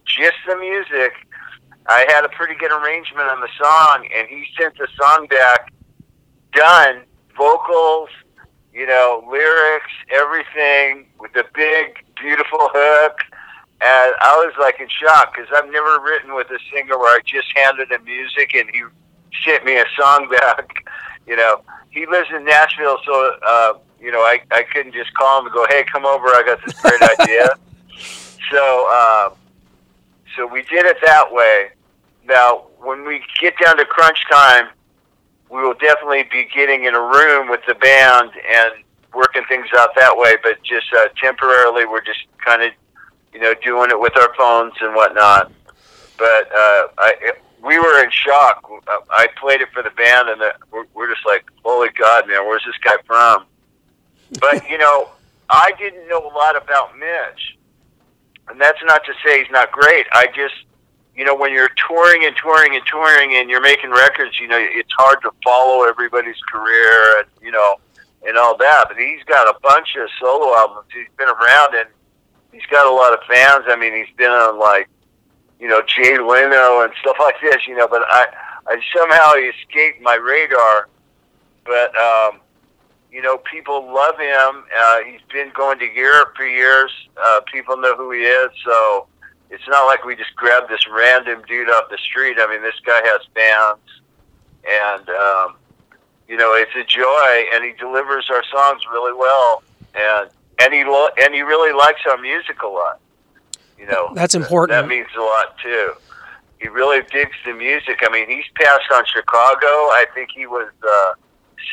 just 0.04 0.36
the 0.46 0.56
music. 0.56 1.12
I 1.86 2.06
had 2.08 2.24
a 2.24 2.30
pretty 2.30 2.54
good 2.54 2.72
arrangement 2.72 3.28
on 3.28 3.40
the 3.40 3.48
song, 3.60 4.08
and 4.16 4.26
he 4.28 4.46
sent 4.58 4.78
the 4.78 4.88
song 4.98 5.26
back 5.26 5.70
done, 6.54 7.02
vocals, 7.36 8.08
you 8.72 8.86
know, 8.86 9.24
lyrics, 9.30 9.90
everything 10.10 11.06
with 11.20 11.32
the 11.32 11.44
big, 11.54 12.04
beautiful 12.20 12.70
hook. 12.72 13.18
And 13.80 14.14
I 14.20 14.42
was 14.44 14.54
like 14.58 14.80
in 14.80 14.88
shock 14.88 15.34
because 15.34 15.50
I've 15.54 15.70
never 15.70 16.00
written 16.00 16.34
with 16.34 16.48
a 16.50 16.58
singer 16.72 16.98
where 16.98 17.14
I 17.14 17.20
just 17.24 17.48
handed 17.54 17.90
him 17.90 18.04
music 18.04 18.54
and 18.54 18.70
he 18.70 18.82
sent 19.44 19.64
me 19.64 19.76
a 19.76 19.84
song 19.98 20.28
back. 20.40 20.86
You 21.26 21.36
know, 21.36 21.62
he 21.90 22.06
lives 22.06 22.28
in 22.34 22.44
Nashville, 22.44 22.98
so 23.04 23.36
uh, 23.46 23.74
you 24.04 24.12
know 24.12 24.20
I 24.20 24.40
I 24.50 24.62
couldn't 24.64 24.92
just 24.92 25.14
call 25.14 25.40
him 25.40 25.46
and 25.46 25.54
go, 25.54 25.66
hey, 25.68 25.84
come 25.90 26.04
over, 26.04 26.26
I 26.26 26.42
got 26.44 26.64
this 26.64 26.80
great 26.80 27.02
idea. 27.18 27.48
So 28.52 28.88
um, 28.90 29.38
so 30.36 30.46
we 30.46 30.62
did 30.62 30.84
it 30.84 30.98
that 31.04 31.32
way. 31.32 31.70
Now, 32.26 32.66
when 32.78 33.06
we 33.06 33.22
get 33.40 33.54
down 33.62 33.76
to 33.78 33.84
crunch 33.84 34.18
time, 34.30 34.68
we 35.50 35.62
will 35.62 35.74
definitely 35.74 36.24
be 36.30 36.46
getting 36.54 36.84
in 36.84 36.94
a 36.94 37.00
room 37.00 37.48
with 37.48 37.60
the 37.66 37.74
band 37.74 38.30
and 38.34 38.84
working 39.14 39.44
things 39.48 39.66
out 39.76 39.90
that 39.96 40.16
way. 40.16 40.36
But 40.42 40.62
just 40.62 40.86
uh, 40.92 41.08
temporarily, 41.20 41.86
we're 41.86 42.04
just 42.04 42.20
kind 42.44 42.62
of, 42.62 42.72
you 43.32 43.40
know, 43.40 43.54
doing 43.62 43.90
it 43.90 43.98
with 43.98 44.16
our 44.16 44.34
phones 44.34 44.74
and 44.80 44.94
whatnot. 44.94 45.52
But 46.18 46.52
uh, 46.52 46.88
I, 46.98 47.32
we 47.62 47.78
were 47.78 48.04
in 48.04 48.10
shock. 48.10 48.68
I 49.10 49.28
played 49.40 49.60
it 49.60 49.68
for 49.72 49.82
the 49.82 49.90
band, 49.90 50.28
and 50.28 50.40
the, 50.40 50.54
we're, 50.70 50.86
we're 50.94 51.12
just 51.12 51.26
like, 51.26 51.44
"Holy 51.64 51.88
God, 51.96 52.28
man, 52.28 52.46
where's 52.46 52.64
this 52.64 52.76
guy 52.84 52.96
from?" 53.06 53.46
But 54.40 54.68
you 54.68 54.78
know, 54.78 55.10
I 55.48 55.72
didn't 55.78 56.08
know 56.08 56.20
a 56.20 56.32
lot 56.34 56.56
about 56.56 56.98
Mitch, 56.98 57.58
and 58.48 58.60
that's 58.60 58.78
not 58.84 59.04
to 59.04 59.12
say 59.24 59.40
he's 59.42 59.50
not 59.50 59.72
great. 59.72 60.06
I 60.12 60.26
just 60.34 60.54
you 61.16 61.24
know, 61.24 61.34
when 61.34 61.52
you're 61.52 61.70
touring 61.88 62.24
and 62.24 62.36
touring 62.36 62.74
and 62.74 62.84
touring 62.86 63.36
and 63.36 63.48
you're 63.48 63.60
making 63.60 63.90
records, 63.90 64.38
you 64.40 64.48
know, 64.48 64.58
it's 64.58 64.92
hard 64.96 65.22
to 65.22 65.30
follow 65.44 65.84
everybody's 65.84 66.40
career 66.50 67.20
and, 67.20 67.28
you 67.40 67.52
know, 67.52 67.76
and 68.26 68.36
all 68.36 68.56
that. 68.56 68.86
But 68.88 68.96
he's 68.96 69.22
got 69.24 69.46
a 69.46 69.58
bunch 69.60 69.94
of 69.96 70.08
solo 70.20 70.56
albums. 70.56 70.88
He's 70.92 71.06
been 71.16 71.28
around 71.28 71.74
and 71.74 71.88
he's 72.52 72.66
got 72.66 72.86
a 72.86 72.94
lot 72.94 73.12
of 73.12 73.20
fans. 73.28 73.64
I 73.68 73.76
mean, 73.76 73.94
he's 73.94 74.14
been 74.16 74.30
on 74.30 74.58
like, 74.58 74.88
you 75.60 75.68
know, 75.68 75.82
Jay 75.82 76.18
Leno 76.18 76.82
and 76.82 76.92
stuff 77.00 77.16
like 77.20 77.36
this, 77.40 77.66
you 77.68 77.76
know, 77.76 77.86
but 77.86 78.02
I, 78.08 78.26
I 78.66 78.80
somehow 78.96 79.34
escaped 79.34 80.02
my 80.02 80.16
radar. 80.16 80.88
But, 81.64 81.96
um, 81.96 82.40
you 83.14 83.22
know, 83.22 83.38
people 83.38 83.94
love 83.94 84.18
him. 84.18 84.64
Uh, 84.76 84.98
he's 85.06 85.20
been 85.32 85.50
going 85.54 85.78
to 85.78 85.86
Europe 85.86 86.34
for 86.36 86.44
years. 86.44 86.90
Uh, 87.16 87.40
people 87.52 87.76
know 87.76 87.94
who 87.96 88.10
he 88.10 88.22
is. 88.22 88.50
So, 88.64 89.06
it's 89.50 89.68
not 89.68 89.84
like 89.86 90.04
we 90.04 90.16
just 90.16 90.34
grabbed 90.34 90.68
this 90.68 90.84
random 90.90 91.42
dude 91.46 91.68
off 91.70 91.88
the 91.90 91.98
street. 91.98 92.38
I 92.40 92.48
mean, 92.48 92.60
this 92.62 92.74
guy 92.84 93.00
has 93.04 93.20
fans, 93.34 93.78
and 94.68 95.08
um, 95.10 95.54
you 96.28 96.36
know, 96.36 96.54
it's 96.54 96.74
a 96.74 96.82
joy, 96.84 97.44
and 97.54 97.62
he 97.64 97.72
delivers 97.78 98.26
our 98.30 98.42
songs 98.50 98.82
really 98.90 99.12
well, 99.12 99.62
and 99.94 100.28
and 100.60 100.74
he 100.74 100.82
lo- 100.84 101.08
and 101.22 101.32
he 101.34 101.42
really 101.42 101.72
likes 101.72 102.00
our 102.10 102.16
music 102.18 102.62
a 102.62 102.66
lot. 102.66 102.98
You 103.78 103.86
know, 103.86 104.10
That's 104.14 104.34
That- 104.34 104.40
important. 104.42 104.80
That, 104.80 104.88
means 104.88 105.06
a 105.16 105.20
lot 105.20 105.56
too. 105.62 105.92
he 106.60 106.66
really 106.68 107.02
digs 107.12 107.36
the 107.44 107.52
music. 107.52 108.00
I 108.02 108.10
mean, 108.10 108.28
he's 108.28 108.44
passed 108.56 108.90
on 108.92 109.04
Chicago. 109.06 109.66
I 109.66 110.06
think 110.14 110.30
he 110.34 110.46
was 110.46 110.68
uh, 110.82 111.12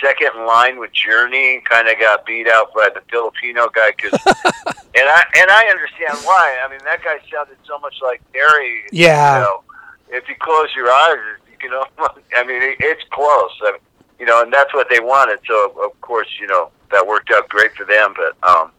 second 0.01 0.31
in 0.35 0.45
line 0.45 0.79
with 0.79 0.91
Journey. 0.93 1.61
Kind 1.65 1.87
of 1.87 1.99
got 1.99 2.25
beat 2.25 2.47
out 2.47 2.73
by 2.73 2.89
the 2.93 3.01
Filipino 3.09 3.67
guy. 3.69 3.91
Cause, 3.93 4.11
and 4.25 5.07
I 5.07 5.23
and 5.37 5.49
I 5.49 5.67
understand 5.69 6.17
why. 6.25 6.57
I 6.65 6.69
mean, 6.69 6.79
that 6.85 7.03
guy 7.03 7.19
sounded 7.31 7.57
so 7.65 7.79
much 7.79 7.95
like 8.01 8.21
Terry. 8.33 8.83
Yeah. 8.91 9.37
You 9.37 9.43
know, 9.43 9.63
if 10.09 10.27
you 10.29 10.35
close 10.39 10.69
your 10.75 10.89
eyes, 10.89 11.17
you 11.51 11.57
can. 11.57 11.73
almost- 11.73 12.19
I 12.35 12.43
mean, 12.43 12.61
it, 12.61 12.77
it's 12.79 13.03
close. 13.11 13.51
I 13.63 13.71
mean, 13.73 13.81
you 14.19 14.25
know, 14.25 14.41
and 14.43 14.53
that's 14.53 14.73
what 14.73 14.87
they 14.89 14.99
wanted. 14.99 15.39
So 15.47 15.73
of 15.83 15.99
course, 16.01 16.27
you 16.39 16.47
know, 16.47 16.69
that 16.91 17.05
worked 17.05 17.31
out 17.31 17.49
great 17.49 17.73
for 17.75 17.85
them. 17.85 18.13
But 18.15 18.37
um, 18.47 18.71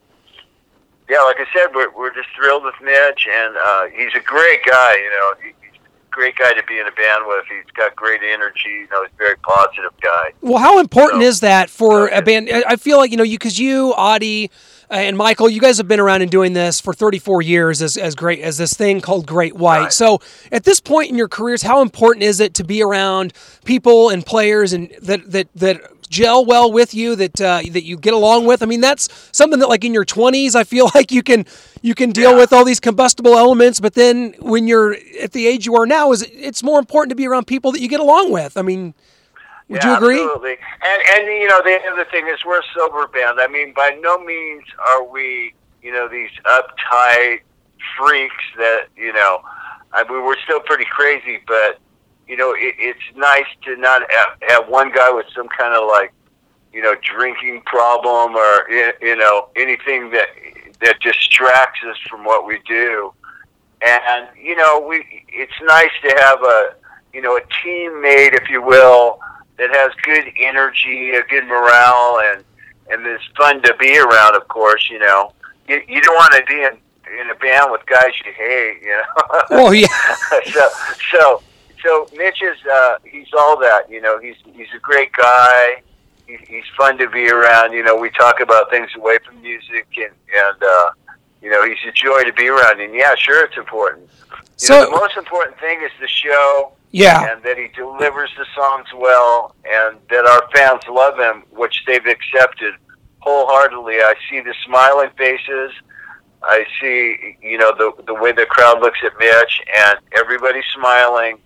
yeah, 1.09 1.19
like 1.23 1.37
I 1.39 1.47
said, 1.53 1.75
we're 1.75 1.91
we're 1.97 2.15
just 2.15 2.29
thrilled 2.37 2.65
with 2.65 2.75
Mitch, 2.83 3.27
and 3.31 3.57
uh, 3.57 3.85
he's 3.87 4.15
a 4.15 4.21
great 4.25 4.65
guy. 4.65 4.95
You 4.97 5.11
know, 5.11 5.33
he, 5.43 5.53
great 6.13 6.37
guy 6.37 6.53
to 6.53 6.63
be 6.69 6.79
in 6.79 6.87
a 6.87 6.93
band 6.93 7.25
with. 7.27 7.45
He's 7.49 7.71
got 7.75 7.97
great 7.97 8.21
energy. 8.23 8.69
You 8.69 8.89
know, 8.93 9.03
he's 9.03 9.11
a 9.15 9.19
very 9.19 9.37
positive 9.39 9.93
guy. 10.01 10.33
Well, 10.43 10.59
how 10.59 10.79
important 10.79 11.23
So- 11.23 11.29
is 11.29 11.41
that 11.41 11.71
for 11.71 12.09
a 12.09 12.23
band? 12.23 12.49
I 12.53 12.63
I 12.69 12.77
feel 12.77 12.99
like 12.99 13.11
you 13.11 13.17
know 13.17 13.25
you 13.25 13.39
because 13.39 13.59
you, 13.59 13.93
Audie, 13.95 14.51
uh, 14.91 14.95
and 14.95 15.17
Michael, 15.17 15.49
you 15.49 15.61
guys 15.61 15.79
have 15.79 15.89
been 15.89 16.01
around 16.01 16.23
and 16.23 16.31
doing 16.31 16.53
this 16.53 16.81
for 16.81 16.93
34 16.95 17.43
years 17.43 17.83
as 17.83 17.97
as 17.97 18.15
great 18.15 18.41
as 18.41 18.59
this 18.59 18.75
thing 18.75 19.01
called 19.01 19.27
Great 19.27 19.57
White. 19.57 19.81
Right. 19.85 19.93
So, 19.93 20.21
at 20.53 20.65
this 20.65 20.79
point 20.81 21.11
in 21.11 21.17
your 21.17 21.29
careers, 21.29 21.63
how 21.63 21.83
important 21.83 22.23
is 22.25 22.39
it 22.41 22.55
to 22.55 22.65
be 22.65 22.83
around 22.83 23.33
people 23.65 24.11
and 24.11 24.25
players 24.25 24.73
and 24.73 24.93
that 25.03 25.31
that 25.33 25.49
that 25.57 25.81
gel 26.09 26.45
well 26.45 26.71
with 26.71 26.93
you 26.93 27.17
that 27.17 27.41
uh, 27.41 27.63
that 27.71 27.85
you 27.85 27.97
get 27.97 28.13
along 28.15 28.45
with? 28.47 28.63
I 28.63 28.67
mean, 28.67 28.83
that's 28.83 29.09
something 29.33 29.61
that 29.61 29.69
like 29.71 29.85
in 29.85 29.95
your 29.95 30.05
20s, 30.05 30.55
I 30.55 30.65
feel 30.65 30.91
like 30.95 31.11
you 31.11 31.23
can 31.23 31.47
you 31.83 31.95
can 31.95 32.11
deal 32.11 32.33
Yeah. 32.33 32.39
with 32.39 32.53
all 32.53 32.65
these 32.65 32.81
combustible 32.81 33.37
elements, 33.37 33.81
but 33.81 33.95
then 33.95 34.35
when 34.39 34.67
you're 34.67 34.97
at 35.21 35.33
the 35.33 35.47
age 35.47 35.67
you 35.67 35.75
are 35.77 35.87
now, 35.87 36.13
is 36.13 36.23
it- 36.23 36.31
it's 36.35 36.63
more 36.63 36.79
important 36.79 37.11
to 37.11 37.17
be 37.17 37.27
around 37.27 37.47
people 37.47 37.73
that 37.73 37.81
you 37.81 37.89
get 37.89 38.01
along 38.01 38.31
with. 38.33 38.57
I 38.57 38.63
mean. 38.63 38.95
Would 39.69 39.85
yeah, 39.85 39.91
you 39.93 39.97
agree? 39.97 40.21
Absolutely. 40.23 40.59
And 40.83 41.03
and 41.15 41.27
you 41.41 41.49
know 41.49 41.63
the 41.63 41.79
other 41.91 42.05
thing 42.05 42.27
is 42.29 42.45
we're 42.45 42.59
a 42.59 42.65
sober 42.75 43.07
band. 43.07 43.41
I 43.41 43.47
mean, 43.47 43.73
by 43.73 43.97
no 44.01 44.19
means 44.19 44.65
are 44.89 45.03
we 45.05 45.55
you 45.83 45.93
know 45.93 46.09
these 46.09 46.31
uptight 46.45 47.41
freaks 47.99 48.45
that 48.59 48.89
you 48.97 49.13
know. 49.13 49.41
I 49.95 50.03
mean, 50.05 50.25
we're 50.25 50.39
still 50.45 50.61
pretty 50.61 50.85
crazy, 50.85 51.41
but 51.47 51.79
you 52.29 52.37
know 52.37 52.53
it, 52.53 52.75
it's 52.79 53.01
nice 53.17 53.47
to 53.65 53.77
not 53.77 54.03
have, 54.11 54.29
have 54.49 54.69
one 54.69 54.91
guy 54.93 55.11
with 55.11 55.27
some 55.35 55.49
kind 55.49 55.75
of 55.75 55.89
like 55.89 56.13
you 56.73 56.83
know 56.83 56.95
drinking 57.15 57.63
problem 57.65 58.35
or 58.37 58.69
you 59.01 59.17
know 59.17 59.49
anything 59.57 60.11
that 60.11 60.29
that 60.85 61.01
distracts 61.01 61.81
us 61.89 61.97
from 62.09 62.25
what 62.25 62.47
we 62.47 62.61
do. 62.67 63.13
And 63.85 64.29
you 64.41 64.55
know 64.55 64.85
we 64.89 65.25
it's 65.29 65.53
nice 65.65 65.91
to 66.03 66.15
have 66.19 66.43
a 66.43 66.75
you 67.13 67.21
know 67.21 67.37
a 67.37 67.41
teammate, 67.41 68.35
if 68.35 68.49
you 68.49 68.63
will 68.63 69.19
that 69.59 69.71
has 69.71 69.93
good 70.03 70.33
energy, 70.39 71.11
a 71.11 71.23
good 71.25 71.47
morale, 71.47 72.21
and 72.25 72.45
and 72.91 73.07
is 73.07 73.21
fun 73.37 73.63
to 73.63 73.75
be 73.79 73.99
around. 73.99 74.37
Of 74.37 74.49
course, 74.49 74.89
you 74.91 74.99
know, 74.99 75.33
you, 75.69 75.81
you 75.89 76.01
don't 76.01 76.15
want 76.15 76.35
to 76.35 76.45
be 76.45 76.63
in 76.63 76.79
in 77.21 77.31
a 77.31 77.35
band 77.35 77.71
with 77.71 77.85
guys 77.87 78.13
you 78.25 78.33
hate. 78.33 78.79
You 78.83 78.89
know. 78.89 79.03
Well, 79.51 79.75
yeah. 79.75 79.87
so 80.47 80.69
so 81.11 81.43
so 81.83 82.09
Mitch 82.17 82.43
is 82.43 82.57
uh, 82.67 82.95
he's 83.05 83.29
all 83.39 83.59
that. 83.61 83.91
You 83.91 84.01
know, 84.01 84.19
he's 84.19 84.37
he's 84.53 84.69
a 84.75 84.81
great 84.81 85.13
guy. 85.13 85.83
He, 86.33 86.55
he's 86.57 86.65
fun 86.77 86.99
to 86.99 87.09
be 87.11 87.29
around. 87.29 87.73
You 87.73 87.83
know, 87.83 87.97
we 87.97 88.11
talk 88.11 88.41
about 88.41 88.71
things 88.71 88.91
away 88.97 89.19
from 89.25 89.41
music, 89.43 89.87
and 89.97 90.07
and 90.35 90.63
uh, 90.63 90.91
you 91.43 91.51
know, 91.51 91.65
he's 91.67 91.79
a 91.87 91.93
joy 91.93 92.23
to 92.25 92.33
be 92.33 92.49
around. 92.49 92.81
And 92.81 92.95
yeah, 92.95 93.15
sure, 93.17 93.45
it's 93.45 93.57
important. 93.57 94.09
You 94.31 94.39
So- 94.57 94.75
know, 94.75 94.85
the 94.87 94.97
most 94.97 95.17
important 95.17 95.59
thing 95.59 95.83
is 95.83 95.91
the 96.01 96.09
show 96.09 96.73
Yeah. 96.91 97.31
and 97.33 97.43
that 97.43 97.59
he 97.59 97.69
delivers 97.69 98.31
the 98.39 98.47
songs 98.55 98.87
well, 98.95 99.55
and 99.65 99.99
that 100.11 100.25
our 100.27 100.49
fans 100.55 100.83
love 100.89 101.19
him, 101.19 101.43
which 101.51 101.83
they've 101.87 102.07
accepted 102.07 102.75
wholeheartedly. 103.21 103.97
I 103.97 104.15
see 104.31 104.41
the 104.41 104.55
smiling 104.65 105.11
faces. 105.17 105.73
I 106.45 106.65
see, 106.81 107.37
you 107.43 107.59
know, 107.59 107.73
the 107.77 107.93
the 108.05 108.15
way 108.15 108.33
the 108.33 108.47
crowd 108.47 108.81
looks 108.81 108.99
at 109.05 109.13
Mitch, 109.19 109.61
and 109.77 109.99
everybody's 110.17 110.65
smiling. 110.75 111.39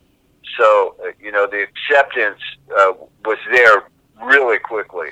So, 0.57 0.95
uh, 1.05 1.09
you 1.21 1.33
know, 1.33 1.47
the 1.47 1.63
acceptance 1.69 2.41
uh, 2.79 2.93
was 3.25 3.37
there 3.53 3.83
really 4.23 4.59
quickly, 4.59 5.11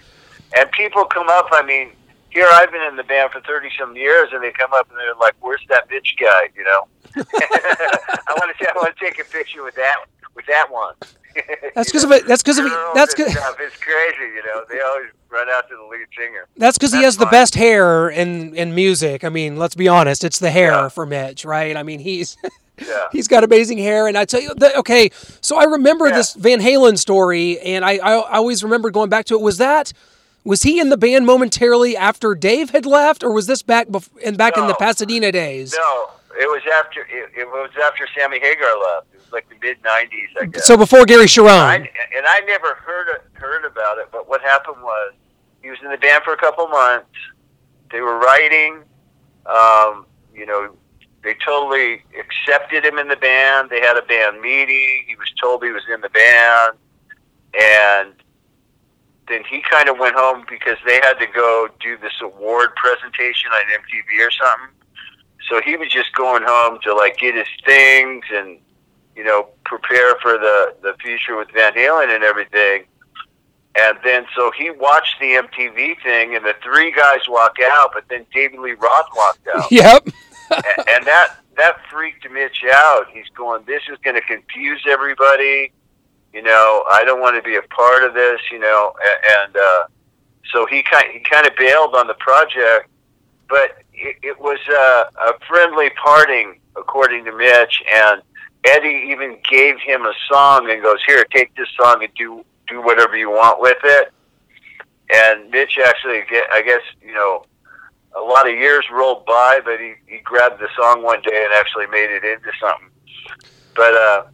and 0.56 0.70
people 0.72 1.04
come 1.04 1.28
up. 1.28 1.46
I 1.52 1.62
mean, 1.64 1.90
here 2.30 2.46
I've 2.52 2.70
been 2.72 2.82
in 2.82 2.96
the 2.96 3.04
band 3.04 3.30
for 3.32 3.40
thirty 3.40 3.68
some 3.78 3.96
years, 3.96 4.30
and 4.32 4.42
they 4.42 4.50
come 4.52 4.72
up 4.72 4.88
and 4.90 4.98
they're 4.98 5.14
like, 5.16 5.34
"Where's 5.40 5.62
that 5.68 5.88
bitch 5.88 6.18
guy?" 6.20 6.48
You 6.56 6.64
know. 6.64 6.86
I 7.16 8.34
want 8.36 8.56
to. 8.58 8.68
I 8.68 8.72
want 8.76 8.96
to 8.96 9.04
take 9.04 9.20
a 9.20 9.24
picture 9.24 9.62
with 9.62 9.74
that 9.76 9.96
with 10.34 10.46
that 10.46 10.66
one. 10.70 10.94
That's 11.74 11.90
because 11.90 12.04
of 12.04 12.12
it. 12.12 12.26
That's 12.26 12.42
because 12.42 12.58
of 12.58 12.66
it. 12.66 12.72
That's 12.94 13.14
good. 13.14 13.28
It's 13.28 13.76
crazy, 13.76 14.32
you 14.34 14.42
know. 14.46 14.64
They 14.70 14.80
always 14.80 15.06
run 15.30 15.48
out 15.50 15.68
to 15.68 15.76
the 15.76 15.82
lead 15.84 16.06
singer. 16.16 16.46
That's 16.56 16.78
because 16.78 16.92
he 16.92 17.02
has 17.02 17.16
the 17.16 17.26
best 17.26 17.54
hair 17.56 18.08
in 18.08 18.54
in 18.54 18.74
music. 18.74 19.24
I 19.24 19.28
mean, 19.30 19.56
let's 19.56 19.74
be 19.74 19.88
honest. 19.88 20.22
It's 20.24 20.38
the 20.38 20.50
hair 20.50 20.70
Yeah. 20.72 20.88
for 20.88 21.06
Mitch, 21.06 21.44
right? 21.44 21.76
I 21.76 21.82
mean, 21.82 21.98
he's 22.00 22.36
Yeah. 22.80 23.06
he's 23.12 23.28
got 23.28 23.44
amazing 23.44 23.78
hair, 23.78 24.08
and 24.08 24.18
I 24.18 24.24
tell 24.24 24.40
you, 24.40 24.52
that, 24.56 24.76
okay. 24.76 25.10
So 25.40 25.56
I 25.56 25.64
remember 25.64 26.08
Yeah. 26.08 26.16
this 26.16 26.34
Van 26.34 26.60
Halen 26.60 26.98
story, 26.98 27.58
and 27.60 27.84
I, 27.84 27.92
I 27.98 28.12
I 28.16 28.37
always 28.38 28.64
remember 28.64 28.90
going 28.90 29.08
back 29.10 29.26
to 29.26 29.34
it. 29.34 29.40
Was 29.40 29.58
that 29.58 29.92
was 30.44 30.62
he 30.62 30.80
in 30.80 30.88
the 30.90 30.96
band 30.96 31.24
momentarily 31.24 31.96
after 31.96 32.34
Dave 32.34 32.70
had 32.70 32.84
left, 32.84 33.22
or 33.22 33.32
was 33.32 33.46
this 33.46 33.62
back 33.62 33.87
bef- 33.88 34.10
and 34.24 34.37
back 34.37 34.56
in 34.58 34.66
the 34.66 34.74
Pasadena 34.74 35.30
days? 35.32 35.72
No, 35.76 36.10
it 36.38 36.46
was 36.46 36.62
after 36.80 37.02
it, 37.02 37.30
it 37.37 37.46
was 37.46 37.70
after 37.87 38.06
Sammy 38.16 38.40
Hagar 38.40 38.76
left. 38.78 39.06
It 39.14 39.20
was 39.22 39.32
like 39.32 39.48
the 39.48 39.54
mid 39.62 39.80
'90s, 39.82 40.42
I 40.42 40.46
guess. 40.46 40.66
So 40.66 40.76
before 40.76 41.04
Gary 41.06 41.26
Cherone. 41.26 41.48
I, 41.48 41.76
and 41.76 42.26
I 42.26 42.40
never 42.40 42.74
heard 42.74 43.06
heard 43.34 43.64
about 43.64 43.98
it, 43.98 44.08
but 44.10 44.28
what 44.28 44.40
happened 44.42 44.82
was 44.82 45.12
he 45.62 45.70
was 45.70 45.78
in 45.82 45.90
the 45.90 45.96
band 45.98 46.24
for 46.24 46.32
a 46.32 46.37
couple 46.38 46.66
months. 46.68 47.06
They 47.92 48.00
were 48.00 48.18
writing. 48.18 48.82
Um, 49.46 50.06
you 50.34 50.44
know, 50.46 50.74
they 51.24 51.34
totally 51.44 52.04
accepted 52.18 52.84
him 52.84 52.98
in 52.98 53.08
the 53.08 53.16
band. 53.16 53.70
They 53.70 53.80
had 53.80 53.96
a 53.96 54.02
band 54.02 54.40
meeting. 54.40 55.04
He 55.06 55.16
was 55.16 55.32
told 55.40 55.64
he 55.64 55.70
was 55.70 55.82
in 55.92 56.00
the 56.02 56.10
band, 56.10 56.76
and 57.58 58.12
then 59.26 59.42
he 59.48 59.62
kind 59.68 59.88
of 59.88 59.98
went 59.98 60.14
home 60.14 60.44
because 60.48 60.76
they 60.87 60.96
had 60.96 61.14
to 61.14 61.26
go 61.26 61.68
do 61.80 61.96
this 61.96 62.12
award 62.20 62.76
presentation 62.76 63.50
on 63.52 63.62
MTV 63.62 64.26
or 64.26 64.30
something. 64.30 64.76
So 65.48 65.60
he 65.62 65.76
was 65.76 65.88
just 65.90 66.14
going 66.14 66.42
home 66.44 66.78
to 66.82 66.94
like 66.94 67.18
get 67.18 67.34
his 67.34 67.48
things 67.64 68.24
and 68.32 68.58
you 69.16 69.24
know, 69.24 69.48
prepare 69.64 70.16
for 70.20 70.32
the 70.32 70.74
the 70.82 70.94
future 71.00 71.37
with 71.37 71.48
Van 71.52 71.72
Halen 71.72 72.14
and 72.14 72.24
everything. 72.24 72.84
And 73.76 73.98
then 74.04 74.24
so 74.37 74.52
he 74.56 74.70
watched 74.70 75.16
the 75.20 75.32
MTV 75.32 76.00
thing, 76.02 76.37
and 76.37 76.44
the 76.44 76.54
three 76.62 76.92
guys 76.92 77.20
walk 77.28 77.56
out, 77.62 77.90
but 77.92 78.04
then 78.08 78.24
David 78.32 78.60
Lee 78.60 78.72
Roth 78.72 79.08
walked 79.16 79.48
out, 79.54 79.66
Yep. 79.70 80.08
And 80.50 81.07
that 81.07 81.37
that 81.57 81.76
freaked 81.90 82.28
Mitch 82.30 82.64
out. 82.74 83.07
He's 83.12 83.28
going, 83.35 83.64
"This 83.64 83.83
is 83.90 83.98
going 84.04 84.16
to 84.16 84.22
confuse 84.22 84.85
everybody." 84.88 85.72
You 86.33 86.42
know, 86.42 86.85
I 86.90 87.04
don't 87.04 87.20
want 87.20 87.37
to 87.37 87.42
be 87.42 87.57
a 87.57 87.62
part 87.62 88.04
of 88.04 88.14
this. 88.14 88.40
You 88.50 88.59
know, 88.59 88.92
and 89.40 89.57
uh, 89.57 89.87
so 90.52 90.66
he 90.66 90.83
kind 90.83 91.07
he 91.12 91.20
kind 91.20 91.46
of 91.46 91.54
bailed 91.57 91.94
on 91.94 92.07
the 92.07 92.14
project, 92.14 92.88
but 93.48 93.83
it, 93.92 94.16
it 94.22 94.40
was 94.40 94.59
a, 94.68 95.30
a 95.30 95.38
friendly 95.46 95.90
parting, 95.90 96.61
according 96.76 97.24
to 97.26 97.33
Mitch, 97.33 97.83
and 97.92 98.22
Eddie 98.66 99.09
even 99.11 99.38
gave 99.48 99.78
him 99.78 100.04
a 100.07 100.12
song 100.28 100.70
and 100.70 100.83
goes, 100.83 100.98
"Here, 101.07 101.24
take 101.30 101.54
this 101.57 101.68
song 101.80 102.02
and 102.02 102.12
do 102.14 102.44
do 102.66 102.83
whatever 102.83 103.16
you 103.16 103.30
want 103.30 103.61
with 103.61 103.78
it." 103.85 104.12
And 105.12 105.50
Mitch 105.50 105.78
actually, 105.85 106.22
I 106.52 106.62
guess, 106.62 106.80
you 107.02 107.12
know, 107.12 107.44
a 108.16 108.20
lot 108.20 108.48
of 108.48 108.55
years 108.55 108.85
rolled 108.92 109.24
by, 109.27 109.61
but 109.64 109.81
he 109.81 109.94
he 110.07 110.18
grabbed 110.18 110.61
the 110.61 110.68
song 110.77 111.03
one 111.03 111.20
day 111.22 111.44
and 111.44 111.53
actually 111.55 111.87
made 111.87 112.11
it 112.11 112.24
into 112.24 112.50
something. 112.61 112.90
But 113.74 113.94
uh, 113.94 114.24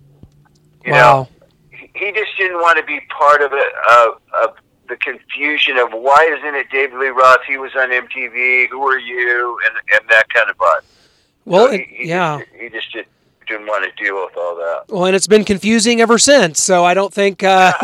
you 0.84 0.92
know, 0.92 0.98
wow. 0.98 1.28
he 1.70 1.90
he 1.94 2.12
just 2.12 2.36
didn't 2.38 2.58
want 2.58 2.78
to 2.78 2.84
be 2.84 3.00
part 3.08 3.42
of 3.42 3.52
it 3.52 3.72
of, 3.90 4.20
of 4.42 4.56
the 4.88 4.96
confusion 4.96 5.78
of 5.78 5.92
why 5.92 6.36
isn't 6.38 6.54
it 6.54 6.70
David 6.70 6.98
Lee 6.98 7.08
Roth? 7.08 7.40
He 7.46 7.56
was 7.56 7.72
on 7.76 7.90
MTV. 7.90 8.68
Who 8.68 8.86
are 8.86 8.98
you? 8.98 9.58
And 9.66 9.76
and 9.94 10.10
that 10.10 10.28
kind 10.28 10.50
of 10.50 10.56
vibe. 10.56 10.82
Well, 11.44 11.68
So 11.68 11.72
he, 11.72 11.86
he 11.88 12.08
yeah. 12.08 12.38
Just, 12.38 12.50
he 12.60 12.68
just 12.68 12.92
didn't 12.92 13.08
didn't 13.50 13.66
want 13.66 13.84
to 13.84 14.02
deal 14.02 14.14
with 14.24 14.36
all 14.36 14.56
that. 14.56 14.84
Well, 14.88 15.06
and 15.06 15.16
it's 15.16 15.26
been 15.26 15.44
confusing 15.44 16.00
ever 16.00 16.18
since. 16.18 16.62
So 16.62 16.84
I 16.84 16.94
don't 16.94 17.12
think. 17.12 17.42
Uh, 17.42 17.72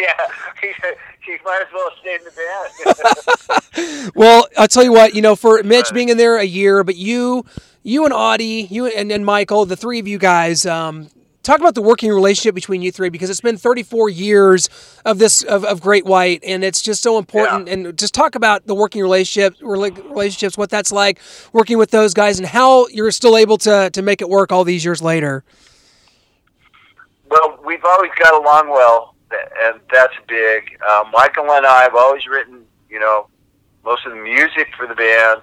yeah, 0.00 0.26
he 1.30 1.44
might 1.44 1.62
as 1.62 1.72
well 1.72 1.90
stay 2.00 2.16
in 2.16 2.24
the 2.24 2.30
band. 2.30 4.10
Well, 4.14 4.48
I'll 4.58 4.68
tell 4.68 4.82
you 4.82 4.92
what, 4.92 5.14
you 5.14 5.22
know, 5.22 5.36
for 5.36 5.62
Mitch 5.62 5.92
being 5.94 6.08
in 6.08 6.16
there 6.16 6.36
a 6.36 6.44
year, 6.44 6.84
but 6.84 6.96
you, 6.96 7.44
you 7.82 8.04
and 8.04 8.12
Audie, 8.12 8.66
you 8.70 8.86
and, 8.86 9.10
and 9.10 9.24
Michael, 9.24 9.64
the 9.64 9.76
three 9.76 9.98
of 9.98 10.08
you 10.08 10.18
guys, 10.18 10.66
um, 10.66 11.08
talk 11.42 11.60
about 11.60 11.74
the 11.74 11.82
working 11.82 12.10
relationship 12.10 12.54
between 12.54 12.82
you 12.82 12.92
three 12.92 13.08
because 13.08 13.30
it's 13.30 13.40
been 13.40 13.56
34 13.56 14.10
years 14.10 14.68
of 15.04 15.18
this 15.18 15.42
of, 15.42 15.64
of 15.64 15.80
Great 15.80 16.04
White, 16.04 16.42
and 16.44 16.64
it's 16.64 16.82
just 16.82 17.02
so 17.02 17.18
important. 17.18 17.68
Yeah. 17.68 17.74
And 17.74 17.98
just 17.98 18.12
talk 18.14 18.34
about 18.34 18.66
the 18.66 18.74
working 18.74 19.02
relationship, 19.02 19.54
relationships, 19.62 20.58
what 20.58 20.70
that's 20.70 20.92
like 20.92 21.20
working 21.52 21.78
with 21.78 21.90
those 21.90 22.12
guys, 22.12 22.38
and 22.38 22.46
how 22.48 22.86
you're 22.88 23.10
still 23.12 23.36
able 23.36 23.56
to 23.58 23.90
to 23.90 24.02
make 24.02 24.20
it 24.20 24.28
work 24.28 24.52
all 24.52 24.64
these 24.64 24.84
years 24.84 25.00
later. 25.00 25.44
well, 27.30 27.58
we've 27.64 27.84
always 27.84 28.10
got 28.18 28.34
along 28.34 28.68
well, 28.68 29.14
and 29.62 29.80
that's 29.92 30.14
big. 30.28 30.78
Uh, 30.86 31.04
Michael 31.12 31.50
and 31.52 31.66
I 31.66 31.82
have 31.82 31.94
always 31.94 32.26
written, 32.26 32.64
you 32.88 32.98
know, 32.98 33.28
most 33.84 34.04
of 34.06 34.12
the 34.12 34.18
music 34.18 34.68
for 34.76 34.86
the 34.86 34.94
band, 34.94 35.42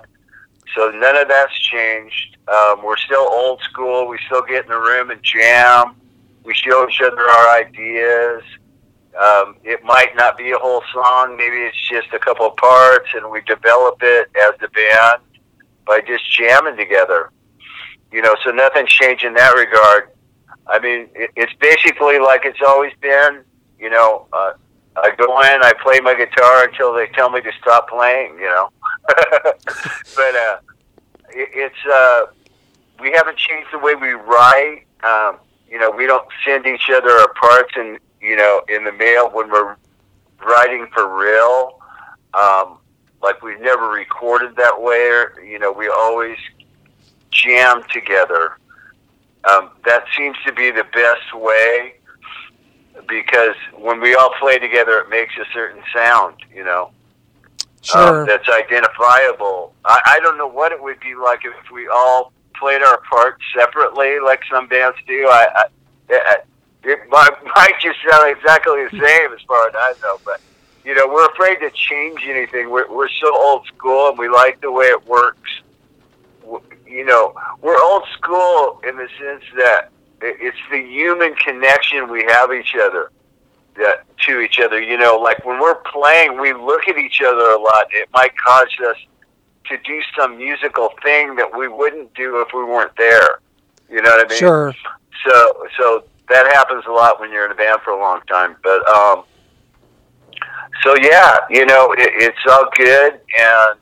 so 0.75 0.91
none 0.91 1.15
of 1.15 1.27
that's 1.27 1.57
changed. 1.59 2.37
Um, 2.47 2.83
we're 2.83 2.97
still 2.97 3.27
old 3.29 3.61
school. 3.61 4.07
We 4.07 4.19
still 4.27 4.43
get 4.43 4.65
in 4.65 4.69
the 4.69 4.77
room 4.77 5.09
and 5.09 5.21
jam. 5.23 5.95
We 6.43 6.53
show 6.53 6.87
each 6.87 7.01
other 7.01 7.21
our 7.21 7.59
ideas. 7.59 8.43
Um, 9.19 9.55
it 9.63 9.83
might 9.83 10.15
not 10.15 10.37
be 10.37 10.51
a 10.51 10.57
whole 10.57 10.83
song. 10.93 11.35
Maybe 11.35 11.57
it's 11.57 11.89
just 11.89 12.13
a 12.13 12.19
couple 12.19 12.45
of 12.45 12.55
parts, 12.57 13.09
and 13.15 13.29
we 13.31 13.41
develop 13.41 13.97
it 14.01 14.29
as 14.45 14.59
the 14.59 14.67
band 14.67 15.21
by 15.85 16.01
just 16.01 16.29
jamming 16.31 16.77
together. 16.77 17.31
You 18.11 18.21
know, 18.21 18.35
so 18.43 18.51
nothing's 18.51 18.91
changed 18.91 19.23
in 19.23 19.33
that 19.33 19.55
regard. 19.55 20.11
I 20.67 20.79
mean, 20.79 21.09
it's 21.15 21.53
basically 21.59 22.19
like 22.19 22.41
it's 22.45 22.59
always 22.65 22.93
been. 23.01 23.43
You 23.79 23.89
know, 23.89 24.27
uh, 24.33 24.53
I 24.95 25.11
go 25.15 25.39
in, 25.41 25.63
I 25.63 25.73
play 25.81 25.99
my 25.99 26.15
guitar 26.15 26.67
until 26.67 26.93
they 26.93 27.07
tell 27.07 27.29
me 27.29 27.41
to 27.41 27.51
stop 27.61 27.89
playing. 27.89 28.37
You 28.39 28.49
know, 28.49 28.69
but 29.07 30.35
uh, 30.35 30.57
it, 31.29 31.49
it's 31.53 31.85
uh, 31.91 32.25
we 32.99 33.11
haven't 33.11 33.37
changed 33.37 33.69
the 33.71 33.79
way 33.79 33.95
we 33.95 34.11
write. 34.13 34.85
Um, 35.03 35.37
you 35.69 35.77
know, 35.77 35.91
we 35.91 36.07
don't 36.07 36.27
send 36.45 36.65
each 36.65 36.89
other 36.93 37.09
our 37.09 37.33
parts 37.33 37.73
and 37.75 37.99
you 38.21 38.35
know 38.35 38.61
in 38.69 38.83
the 38.83 38.91
mail 38.91 39.29
when 39.29 39.51
we're 39.51 39.75
writing 40.43 40.87
for 40.93 41.15
real. 41.15 41.79
Um, 42.33 42.79
like 43.21 43.41
we've 43.41 43.59
never 43.59 43.89
recorded 43.89 44.55
that 44.55 44.81
way. 44.81 45.09
Or, 45.09 45.41
you 45.41 45.59
know, 45.59 45.71
we 45.71 45.87
always 45.89 46.37
jam 47.31 47.83
together. 47.91 48.57
Um, 49.49 49.71
that 49.85 50.05
seems 50.15 50.35
to 50.45 50.53
be 50.53 50.71
the 50.71 50.85
best 50.93 51.33
way 51.33 51.96
because 53.07 53.55
when 53.75 53.99
we 54.01 54.15
all 54.15 54.33
play 54.39 54.57
together, 54.59 54.99
it 54.99 55.09
makes 55.09 55.33
a 55.37 55.45
certain 55.53 55.81
sound. 55.93 56.35
You 56.53 56.63
know 56.63 56.91
Sure. 57.87 58.21
um, 58.21 58.27
that's 58.27 58.49
identifiable. 58.49 59.73
I, 59.85 60.01
I 60.05 60.19
don't 60.19 60.37
know 60.37 60.47
what 60.47 60.71
it 60.71 60.81
would 60.81 60.99
be 60.99 61.15
like 61.15 61.45
if 61.45 61.71
we 61.71 61.87
all 61.87 62.33
played 62.55 62.81
our 62.81 62.99
parts 63.01 63.41
separately, 63.55 64.19
like 64.19 64.41
some 64.51 64.67
bands 64.67 64.97
do. 65.07 65.27
I, 65.29 65.47
I 65.55 65.63
it, 66.09 66.45
it 66.83 66.99
might, 67.09 67.29
might 67.55 67.73
just 67.81 67.97
sound 68.09 68.35
exactly 68.35 68.83
the 68.85 68.91
same 68.91 69.33
as 69.33 69.41
far 69.47 69.69
as 69.69 69.75
I 69.77 69.93
know, 70.01 70.19
but 70.25 70.41
you 70.83 70.95
know, 70.95 71.07
we're 71.07 71.27
afraid 71.27 71.59
to 71.59 71.69
change 71.71 72.21
anything. 72.25 72.69
We're 72.69 72.89
we're 72.91 73.09
so 73.09 73.33
old 73.35 73.65
school, 73.67 74.09
and 74.09 74.17
we 74.17 74.27
like 74.29 74.59
the 74.61 74.71
way 74.71 74.85
it 74.85 75.05
works. 75.05 75.51
You 76.85 77.05
know, 77.05 77.35
we're 77.61 77.81
old 77.81 78.03
school 78.13 78.81
in 78.87 78.95
the 78.97 79.07
sense 79.19 79.43
that 79.57 79.91
it's 80.21 80.57
the 80.71 80.81
human 80.81 81.35
connection 81.35 82.09
we 82.09 82.23
have 82.29 82.51
each 82.51 82.75
other 82.75 83.11
that 83.75 84.05
to 84.25 84.39
each 84.39 84.59
other. 84.59 84.81
You 84.81 84.97
know, 84.97 85.17
like 85.17 85.45
when 85.45 85.59
we're 85.59 85.75
playing, 85.75 86.39
we 86.39 86.53
look 86.53 86.87
at 86.87 86.97
each 86.97 87.21
other 87.21 87.51
a 87.51 87.59
lot. 87.59 87.87
It 87.91 88.09
might 88.13 88.35
cause 88.37 88.67
us 88.89 88.97
to 89.65 89.77
do 89.79 90.01
some 90.17 90.37
musical 90.37 90.89
thing 91.03 91.35
that 91.35 91.55
we 91.55 91.67
wouldn't 91.67 92.13
do 92.13 92.41
if 92.41 92.49
we 92.53 92.63
weren't 92.63 92.95
there. 92.97 93.39
You 93.89 94.01
know 94.01 94.09
what 94.09 94.25
I 94.25 94.29
mean? 94.29 94.39
Sure. 94.39 94.73
So, 95.27 95.67
so 95.77 96.03
that 96.29 96.45
happens 96.53 96.83
a 96.87 96.91
lot 96.91 97.19
when 97.19 97.31
you're 97.31 97.45
in 97.45 97.51
a 97.51 97.55
band 97.55 97.81
for 97.81 97.91
a 97.91 97.99
long 97.99 98.21
time. 98.27 98.55
But, 98.63 98.87
um, 98.87 99.23
so 100.83 100.95
yeah, 101.01 101.37
you 101.49 101.65
know, 101.65 101.93
it, 101.93 102.11
it's 102.15 102.37
all 102.49 102.69
good, 102.75 103.19
and 103.39 103.79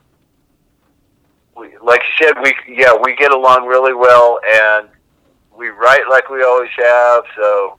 we, 1.56 1.76
like 1.82 2.00
you 2.02 2.26
said, 2.26 2.34
we 2.42 2.54
yeah 2.68 2.94
we 3.00 3.14
get 3.16 3.32
along 3.32 3.66
really 3.66 3.94
well, 3.94 4.40
and 4.46 4.88
we 5.56 5.68
write 5.68 6.08
like 6.10 6.28
we 6.30 6.42
always 6.42 6.70
have. 6.78 7.24
So, 7.36 7.78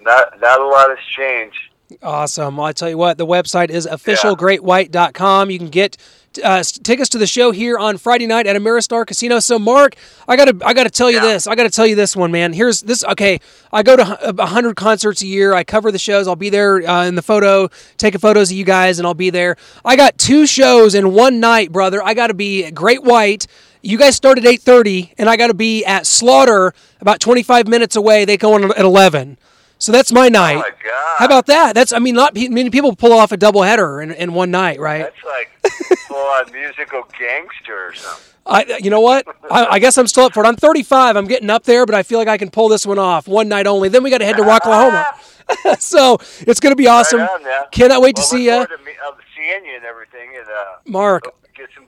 not 0.00 0.40
not 0.40 0.60
a 0.60 0.66
lot 0.66 0.88
has 0.90 0.98
changed. 1.16 1.56
Awesome. 2.02 2.56
Well, 2.56 2.66
I 2.66 2.72
tell 2.72 2.88
you 2.88 2.96
what, 2.96 3.18
the 3.18 3.26
website 3.26 3.68
is 3.68 3.86
officialgreatwhite.com. 3.86 5.50
You 5.50 5.58
can 5.58 5.68
get 5.68 5.98
uh, 6.42 6.62
tickets 6.62 7.10
to 7.10 7.18
the 7.18 7.26
show 7.26 7.50
here 7.50 7.76
on 7.76 7.98
Friday 7.98 8.26
night 8.26 8.46
at 8.46 8.56
Ameristar 8.56 9.06
Casino. 9.06 9.40
So, 9.40 9.58
Mark, 9.58 9.96
I 10.26 10.36
gotta, 10.36 10.56
I 10.64 10.72
gotta 10.72 10.88
tell 10.88 11.10
you 11.10 11.18
Yeah. 11.18 11.24
this. 11.34 11.46
I 11.46 11.54
gotta 11.54 11.68
tell 11.68 11.86
you 11.86 11.94
this 11.94 12.16
one, 12.16 12.32
man. 12.32 12.54
Here's 12.54 12.80
this. 12.80 13.04
Okay, 13.04 13.40
I 13.72 13.82
go 13.82 13.96
to 13.96 14.34
a 14.42 14.46
hundred 14.46 14.76
concerts 14.76 15.20
a 15.20 15.26
year. 15.26 15.52
I 15.52 15.64
cover 15.64 15.92
the 15.92 15.98
shows. 15.98 16.26
I'll 16.26 16.34
be 16.34 16.48
there 16.48 16.76
uh, 16.88 17.04
in 17.04 17.14
the 17.14 17.20
photo, 17.22 17.68
taking 17.98 18.20
photos 18.20 18.50
of 18.50 18.56
you 18.56 18.64
guys, 18.64 18.98
and 18.98 19.06
I'll 19.06 19.12
be 19.12 19.28
there. 19.28 19.56
I 19.84 19.94
got 19.96 20.16
two 20.16 20.46
shows 20.46 20.94
in 20.94 21.12
one 21.12 21.40
night, 21.40 21.72
brother. 21.72 22.02
I 22.02 22.14
got 22.14 22.28
to 22.28 22.34
be 22.34 22.70
Great 22.70 23.02
White. 23.02 23.46
You 23.82 23.98
guys 23.98 24.14
start 24.14 24.38
at 24.38 24.46
eight 24.46 24.62
thirty, 24.62 25.12
and 25.18 25.28
I 25.28 25.36
got 25.36 25.48
to 25.48 25.54
be 25.54 25.84
at 25.84 26.06
Slaughter 26.06 26.72
about 27.00 27.20
twenty 27.20 27.42
five 27.42 27.66
minutes 27.66 27.96
away. 27.96 28.24
They 28.24 28.36
go 28.36 28.54
on 28.54 28.70
at 28.70 28.84
eleven. 28.84 29.38
So 29.78 29.90
that's 29.90 30.12
my 30.12 30.28
night. 30.28 30.54
Oh 30.54 30.60
my 30.60 30.70
god! 30.70 31.18
How 31.18 31.24
about 31.24 31.46
that? 31.46 31.74
That's 31.74 31.92
I 31.92 31.98
mean, 31.98 32.14
not 32.14 32.34
many 32.34 32.70
people 32.70 32.94
pull 32.94 33.12
off 33.12 33.32
a 33.32 33.36
double 33.36 33.62
header 33.62 34.00
in, 34.00 34.12
in 34.12 34.32
one 34.32 34.52
night, 34.52 34.78
right? 34.78 35.10
that's 35.12 35.24
like 35.24 35.98
full 36.06 36.16
on 36.16 36.52
musical 36.52 37.02
gangster 37.18 37.88
or 37.88 37.92
something. 37.92 38.24
I, 38.46 38.78
you 38.80 38.90
know 38.90 39.00
what? 39.00 39.26
I, 39.50 39.66
I 39.66 39.78
guess 39.78 39.98
I'm 39.98 40.06
still 40.06 40.24
up 40.24 40.34
for 40.34 40.44
it. 40.44 40.48
I'm 40.48 40.56
35. 40.56 41.16
I'm 41.16 41.26
getting 41.26 41.50
up 41.50 41.62
there, 41.64 41.86
but 41.86 41.94
I 41.94 42.02
feel 42.02 42.18
like 42.18 42.28
I 42.28 42.38
can 42.38 42.50
pull 42.50 42.68
this 42.68 42.84
one 42.84 42.98
off 42.98 43.28
one 43.28 43.48
night 43.48 43.66
only. 43.68 43.88
Then 43.88 44.02
we 44.02 44.10
got 44.10 44.18
to 44.18 44.24
head 44.24 44.36
to 44.36 44.42
Rocklahoma. 44.42 45.04
so 45.78 46.18
it's 46.40 46.60
going 46.60 46.72
to 46.72 46.76
be 46.76 46.86
awesome. 46.86 47.20
Right 47.20 47.62
on. 47.62 47.66
Cannot 47.70 48.02
wait 48.02 48.16
to 48.16 48.22
see 48.22 48.44
you, 48.46 48.66
to 48.66 48.78
me- 48.84 48.92
seeing 49.36 49.64
you 49.64 49.76
and 49.76 49.84
everything, 49.84 50.30
and 50.36 50.46
uh, 50.46 50.76
Mark. 50.86 51.24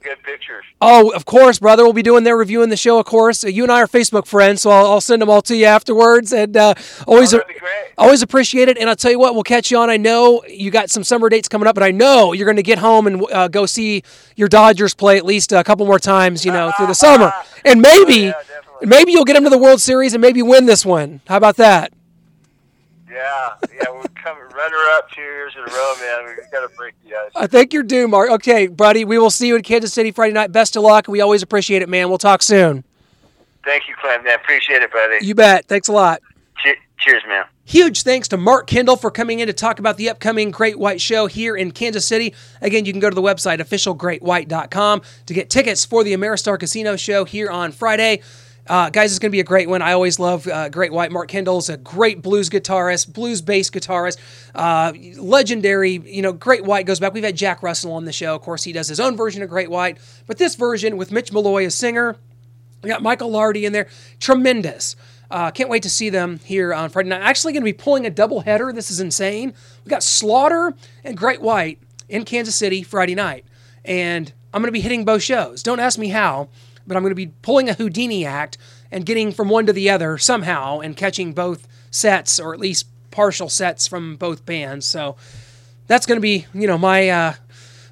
Good 0.04 0.22
pictures. 0.22 0.64
Oh, 0.80 1.10
of 1.12 1.24
course, 1.24 1.58
brother. 1.58 1.82
We'll 1.82 1.92
be 1.94 2.02
doing 2.02 2.22
their 2.24 2.36
reviewing 2.36 2.68
the 2.68 2.76
show, 2.76 2.98
of 3.00 3.06
course. 3.06 3.42
You 3.42 3.62
and 3.64 3.72
I 3.72 3.80
are 3.82 3.86
Facebook 3.88 4.26
friends, 4.26 4.62
so 4.62 4.70
I'll, 4.70 4.86
I'll 4.86 5.00
send 5.00 5.22
them 5.22 5.30
all 5.30 5.42
to 5.42 5.56
you 5.56 5.64
afterwards. 5.64 6.32
And 6.32 6.56
uh, 6.56 6.74
always, 7.06 7.32
Oh, 7.34 7.38
that'd 7.38 7.52
be 7.54 7.58
great. 7.58 7.92
always 7.98 8.22
appreciate 8.22 8.68
it. 8.68 8.78
And 8.78 8.88
I'll 8.88 8.96
tell 8.96 9.10
you 9.10 9.18
what, 9.18 9.34
we'll 9.34 9.42
catch 9.42 9.70
you 9.70 9.78
on. 9.78 9.90
I 9.90 9.96
know 9.96 10.44
you 10.46 10.70
got 10.70 10.90
some 10.90 11.02
summer 11.02 11.28
dates 11.28 11.48
coming 11.48 11.66
up, 11.66 11.74
but 11.74 11.82
I 11.82 11.90
know 11.90 12.32
you're 12.32 12.44
going 12.46 12.56
to 12.56 12.62
get 12.62 12.78
home 12.78 13.06
and 13.06 13.24
uh, 13.32 13.48
go 13.48 13.66
see 13.66 14.02
your 14.36 14.48
Dodgers 14.48 14.94
play 14.94 15.16
at 15.16 15.24
least 15.24 15.52
a 15.52 15.64
couple 15.64 15.86
more 15.86 15.98
times, 15.98 16.44
you 16.44 16.52
know, 16.52 16.70
through 16.76 16.86
the 16.88 16.94
summer. 17.06 17.32
And 17.64 17.80
maybe, 17.80 18.28
Oh, 18.28 18.34
yeah, 18.80 18.86
maybe 18.86 19.12
you'll 19.12 19.24
get 19.24 19.34
them 19.34 19.44
to 19.44 19.50
the 19.50 19.58
World 19.58 19.80
Series 19.80 20.12
and 20.14 20.20
maybe 20.20 20.42
win 20.42 20.66
this 20.66 20.84
one. 20.84 21.20
How 21.26 21.36
about 21.38 21.56
that? 21.56 21.92
Yeah, 23.14 23.54
yeah, 23.72 23.90
we're 23.92 24.02
coming 24.20 24.42
runner 24.42 24.76
up 24.96 25.08
two 25.12 25.20
years 25.20 25.52
in 25.54 25.60
a 25.62 25.66
row, 25.72 25.94
man. 26.00 26.36
We 26.36 26.42
got 26.50 26.68
to 26.68 26.76
break 26.76 26.94
the 27.04 27.14
ice. 27.14 27.30
I 27.36 27.46
think 27.46 27.72
you're 27.72 27.84
due, 27.84 28.08
Mark. 28.08 28.28
Okay, 28.30 28.66
buddy. 28.66 29.04
We 29.04 29.18
will 29.18 29.30
see 29.30 29.46
you 29.46 29.54
in 29.56 29.62
Kansas 29.62 29.92
City 29.92 30.10
Friday 30.10 30.32
night. 30.32 30.50
Best 30.50 30.74
of 30.74 30.82
luck. 30.82 31.06
We 31.06 31.20
always 31.20 31.42
appreciate 31.42 31.82
it, 31.82 31.88
man. 31.88 32.08
We'll 32.08 32.18
talk 32.18 32.42
soon. 32.42 32.82
Thank 33.64 33.88
you, 33.88 33.94
Clem. 34.00 34.24
Man, 34.24 34.34
appreciate 34.34 34.82
it, 34.82 34.92
buddy. 34.92 35.24
You 35.24 35.34
bet. 35.36 35.66
Thanks 35.66 35.86
a 35.88 35.92
lot. 35.92 36.22
Che- 36.62 36.76
cheers, 36.98 37.22
man. 37.28 37.44
Huge 37.66 38.02
thanks 38.02 38.28
to 38.28 38.36
Mark 38.36 38.66
Kendall 38.66 38.96
for 38.96 39.10
coming 39.10 39.40
in 39.40 39.46
to 39.46 39.54
talk 39.54 39.78
about 39.78 39.96
the 39.96 40.10
upcoming 40.10 40.50
Great 40.50 40.78
White 40.78 41.00
Show 41.00 41.26
here 41.26 41.56
in 41.56 41.70
Kansas 41.70 42.04
City. 42.04 42.34
Again, 42.60 42.84
you 42.84 42.92
can 42.92 43.00
go 43.00 43.08
to 43.08 43.14
the 43.14 43.22
website 43.22 43.58
officialgreatwhite.com 43.58 45.02
to 45.26 45.34
get 45.34 45.48
tickets 45.48 45.84
for 45.84 46.04
the 46.04 46.12
Ameristar 46.12 46.58
Casino 46.58 46.96
show 46.96 47.24
here 47.24 47.48
on 47.48 47.72
Friday. 47.72 48.20
Uh, 48.66 48.88
guys, 48.88 49.12
it's 49.12 49.18
going 49.18 49.30
to 49.30 49.32
be 49.32 49.40
a 49.40 49.44
great 49.44 49.68
one. 49.68 49.82
I 49.82 49.92
always 49.92 50.18
love 50.18 50.46
uh, 50.46 50.70
Great 50.70 50.92
White. 50.92 51.12
Mark 51.12 51.28
Kendall's 51.28 51.68
a 51.68 51.76
great 51.76 52.22
blues 52.22 52.48
guitarist, 52.48 53.12
blues 53.12 53.42
bass 53.42 53.68
guitarist, 53.68 54.16
uh, 54.54 54.92
legendary. 55.20 55.92
You 55.92 56.22
know, 56.22 56.32
Great 56.32 56.64
White 56.64 56.86
goes 56.86 56.98
back. 56.98 57.12
We've 57.12 57.24
had 57.24 57.36
Jack 57.36 57.62
Russell 57.62 57.92
on 57.92 58.06
the 58.06 58.12
show. 58.12 58.34
Of 58.34 58.40
course, 58.40 58.64
he 58.64 58.72
does 58.72 58.88
his 58.88 59.00
own 59.00 59.16
version 59.16 59.42
of 59.42 59.50
Great 59.50 59.70
White, 59.70 59.98
but 60.26 60.38
this 60.38 60.54
version 60.54 60.96
with 60.96 61.12
Mitch 61.12 61.30
Malloy 61.30 61.66
as 61.66 61.74
singer, 61.74 62.16
we 62.82 62.88
got 62.88 63.02
Michael 63.02 63.30
Lardie 63.30 63.66
in 63.66 63.72
there. 63.72 63.86
Tremendous. 64.18 64.96
Uh, 65.30 65.50
can't 65.50 65.68
wait 65.68 65.82
to 65.82 65.90
see 65.90 66.10
them 66.10 66.38
here 66.44 66.72
on 66.72 66.88
Friday 66.88 67.08
night. 67.08 67.20
Actually, 67.20 67.52
going 67.52 67.62
to 67.62 67.64
be 67.64 67.72
pulling 67.72 68.06
a 68.06 68.10
double 68.10 68.40
header. 68.40 68.72
This 68.72 68.90
is 68.90 69.00
insane. 69.00 69.52
We 69.84 69.90
got 69.90 70.02
Slaughter 70.02 70.74
and 71.02 71.16
Great 71.16 71.42
White 71.42 71.80
in 72.08 72.24
Kansas 72.24 72.54
City 72.54 72.82
Friday 72.82 73.14
night, 73.14 73.44
and 73.84 74.32
I'm 74.52 74.62
going 74.62 74.68
to 74.68 74.72
be 74.72 74.80
hitting 74.80 75.04
both 75.04 75.22
shows. 75.22 75.62
Don't 75.62 75.80
ask 75.80 75.98
me 75.98 76.08
how, 76.08 76.48
but 76.86 76.96
I'm 76.96 77.02
going 77.02 77.10
to 77.10 77.14
be 77.14 77.32
pulling 77.42 77.68
a 77.68 77.74
Houdini 77.74 78.24
act 78.24 78.58
and 78.90 79.06
getting 79.06 79.32
from 79.32 79.48
one 79.48 79.66
to 79.66 79.72
the 79.72 79.90
other 79.90 80.18
somehow 80.18 80.80
and 80.80 80.96
catching 80.96 81.32
both 81.32 81.66
sets 81.90 82.38
or 82.38 82.54
at 82.54 82.60
least 82.60 82.86
partial 83.10 83.48
sets 83.48 83.86
from 83.86 84.16
both 84.16 84.44
bands. 84.44 84.86
So 84.86 85.16
that's 85.86 86.06
going 86.06 86.16
to 86.16 86.22
be, 86.22 86.46
you 86.52 86.66
know, 86.66 86.78
my 86.78 87.08
uh, 87.08 87.34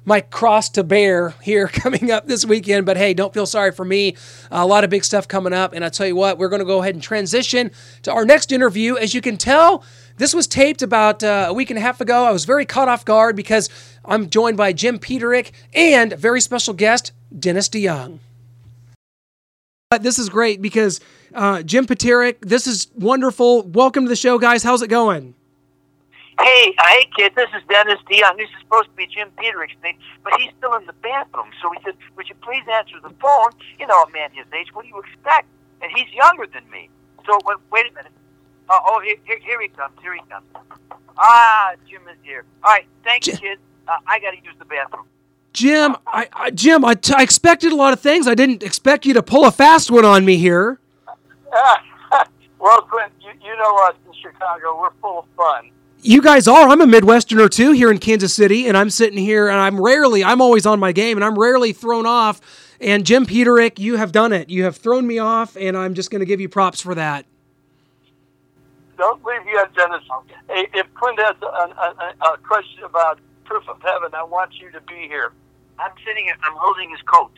my 0.05 0.21
cross 0.21 0.69
to 0.69 0.83
bear 0.83 1.33
here 1.41 1.67
coming 1.73 2.11
up 2.11 2.27
this 2.27 2.45
weekend. 2.45 2.85
But 2.85 2.97
hey, 2.97 3.13
don't 3.13 3.33
feel 3.33 3.45
sorry 3.45 3.71
for 3.71 3.85
me. 3.85 4.15
a 4.51 4.65
lot 4.65 4.83
of 4.83 4.89
big 4.89 5.03
stuff 5.03 5.27
coming 5.27 5.53
up. 5.53 5.73
And 5.73 5.83
I 5.83 5.89
tell 5.89 6.07
you 6.07 6.15
what, 6.15 6.37
we're 6.37 6.49
going 6.49 6.59
to 6.59 6.65
go 6.65 6.81
ahead 6.81 6.95
and 6.95 7.03
transition 7.03 7.71
to 8.03 8.11
our 8.11 8.25
next 8.25 8.51
interview. 8.51 8.97
As 8.97 9.13
you 9.13 9.21
can 9.21 9.37
tell, 9.37 9.83
this 10.17 10.33
was 10.33 10.47
taped 10.47 10.81
about 10.81 11.23
uh, 11.23 11.45
a 11.49 11.53
week 11.53 11.69
and 11.69 11.77
a 11.77 11.81
half 11.81 12.01
ago. 12.01 12.25
I 12.25 12.31
was 12.31 12.45
very 12.45 12.65
caught 12.65 12.87
off 12.87 13.05
guard 13.05 13.35
because 13.35 13.69
I'm 14.05 14.29
joined 14.29 14.57
by 14.57 14.73
Jim 14.73 14.99
Peterik 14.99 15.51
and 15.73 16.13
a 16.13 16.17
very 16.17 16.41
special 16.41 16.73
guest, 16.73 17.11
Dennis 17.37 17.69
DeYoung. 17.69 18.19
This 20.01 20.17
is 20.17 20.29
great 20.29 20.61
because 20.61 20.99
uh, 21.33 21.61
Jim 21.63 21.85
Peterik, 21.85 22.37
this 22.41 22.67
is 22.67 22.87
wonderful. 22.95 23.63
Welcome 23.63 24.05
to 24.05 24.09
the 24.09 24.15
show, 24.15 24.39
guys. 24.39 24.63
How's 24.63 24.81
it 24.81 24.87
going? 24.87 25.35
Hey, 26.39 26.73
uh, 26.79 26.87
hey, 26.87 27.07
kid, 27.15 27.33
this 27.35 27.49
is 27.55 27.61
Dennis 27.69 27.99
DeYoung. 28.09 28.37
This 28.37 28.49
is 28.49 28.55
supposed 28.61 28.89
to 28.89 28.95
be 28.95 29.05
Jim 29.05 29.29
Peterik's 29.37 29.75
name, 29.83 29.97
but 30.23 30.33
he's 30.39 30.49
still 30.57 30.73
in 30.73 30.85
the 30.87 30.93
bathroom. 30.93 31.51
So 31.61 31.69
he 31.71 31.77
said, 31.85 31.95
Would 32.17 32.27
you 32.27 32.35
please 32.41 32.63
answer 32.71 32.95
the 33.03 33.13
phone? 33.21 33.51
You 33.79 33.85
know, 33.85 34.01
a 34.01 34.09
man 34.09 34.31
his 34.31 34.45
age, 34.51 34.73
what 34.73 34.83
do 34.83 34.89
you 34.89 34.99
expect? 34.99 35.47
And 35.81 35.91
he's 35.95 36.11
younger 36.11 36.47
than 36.47 36.67
me. 36.71 36.89
So, 37.25 37.37
wait, 37.45 37.57
wait 37.71 37.91
a 37.91 37.93
minute. 37.93 38.11
Oh, 38.69 38.79
oh 38.85 39.01
here, 39.01 39.17
here, 39.25 39.39
here 39.43 39.61
he 39.61 39.67
comes. 39.67 39.93
Here 40.01 40.15
he 40.15 40.21
comes. 40.29 40.45
Ah, 41.17 41.73
Jim 41.87 42.01
is 42.09 42.17
here. 42.23 42.45
All 42.63 42.71
right, 42.71 42.87
thank 43.03 43.27
you, 43.27 43.33
Jim- 43.33 43.41
kid. 43.41 43.59
Uh, 43.87 43.97
I 44.07 44.19
got 44.19 44.31
to 44.31 44.37
use 44.37 44.55
the 44.57 44.65
bathroom. 44.65 45.05
Jim, 45.53 45.95
I, 46.07 46.27
I 46.33 46.49
Jim, 46.49 46.83
I, 46.83 46.95
t- 46.95 47.13
I 47.13 47.21
expected 47.21 47.71
a 47.71 47.75
lot 47.75 47.93
of 47.93 47.99
things. 47.99 48.27
I 48.27 48.33
didn't 48.33 48.63
expect 48.63 49.05
you 49.05 49.13
to 49.13 49.23
pull 49.23 49.45
a 49.45 49.51
fast 49.51 49.91
one 49.91 50.03
on 50.03 50.25
me 50.25 50.37
here. 50.37 50.79
well, 52.59 52.81
Clint, 52.81 53.13
you, 53.21 53.29
you 53.43 53.55
know 53.57 53.77
us 53.87 53.95
in 54.07 54.13
Chicago. 54.19 54.79
We're 54.81 54.91
full 54.99 55.19
of 55.19 55.25
fun. 55.37 55.69
You 56.01 56.21
guys 56.21 56.47
are. 56.47 56.67
I'm 56.67 56.81
a 56.81 56.85
Midwesterner 56.85 57.49
too 57.49 57.71
here 57.71 57.91
in 57.91 57.99
Kansas 57.99 58.33
City, 58.33 58.67
and 58.67 58.75
I'm 58.75 58.89
sitting 58.89 59.17
here, 59.17 59.47
and 59.47 59.57
I'm 59.57 59.79
rarely, 59.79 60.23
I'm 60.23 60.41
always 60.41 60.65
on 60.65 60.79
my 60.79 60.91
game, 60.91 61.17
and 61.17 61.23
I'm 61.23 61.37
rarely 61.37 61.71
thrown 61.71 62.05
off. 62.05 62.41
And 62.81 63.05
Jim 63.05 63.25
Peterik, 63.25 63.79
you 63.79 63.95
have 63.95 64.11
done 64.11 64.33
it. 64.33 64.49
You 64.49 64.63
have 64.63 64.75
thrown 64.75 65.07
me 65.07 65.19
off, 65.19 65.55
and 65.55 65.77
I'm 65.77 65.93
just 65.93 66.11
going 66.11 66.19
to 66.19 66.25
give 66.25 66.41
you 66.41 66.49
props 66.49 66.81
for 66.81 66.95
that. 66.95 67.25
Don't 68.97 69.23
leave 69.23 69.41
yet, 69.45 69.73
Dennis. 69.75 70.01
Hey, 70.49 70.67
if 70.73 70.93
Clint 70.95 71.19
has 71.19 71.35
a, 71.41 71.45
a, 71.45 72.15
a, 72.21 72.33
a 72.33 72.37
question 72.39 72.83
about 72.83 73.19
proof 73.45 73.63
of 73.69 73.81
heaven, 73.81 74.13
I 74.13 74.23
want 74.23 74.51
you 74.59 74.71
to 74.71 74.81
be 74.81 75.07
here. 75.07 75.31
I'm 75.79 75.91
sitting. 76.05 76.25
Here, 76.25 76.35
I'm 76.43 76.53
holding 76.55 76.89
his 76.89 77.01
coat. 77.01 77.31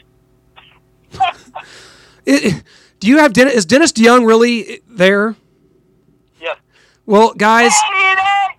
It- 2.25 2.63
do 2.99 3.07
you 3.07 3.17
have 3.19 3.33
Dennis? 3.33 3.53
Is 3.53 3.65
Dennis 3.65 3.91
DeYoung 3.91 4.25
really 4.25 4.81
there? 4.87 5.35
Yes. 6.41 6.57
Well, 7.05 7.33
guys, 7.33 7.71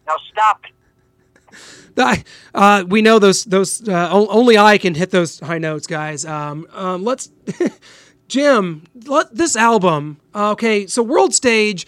Now 0.06 0.14
stop 0.30 0.64
it. 0.64 2.24
Uh, 2.54 2.84
we 2.86 3.02
know 3.02 3.18
those 3.18 3.44
those 3.44 3.88
uh, 3.88 4.08
only 4.12 4.56
I 4.58 4.78
can 4.78 4.94
hit 4.94 5.10
those 5.10 5.40
high 5.40 5.58
notes, 5.58 5.86
guys. 5.86 6.24
Um, 6.24 6.66
um, 6.72 7.02
let's, 7.02 7.30
Jim, 8.28 8.84
let 9.06 9.34
this 9.34 9.56
album. 9.56 10.18
Uh, 10.34 10.52
okay, 10.52 10.86
so 10.86 11.02
World 11.02 11.34
Stage, 11.34 11.86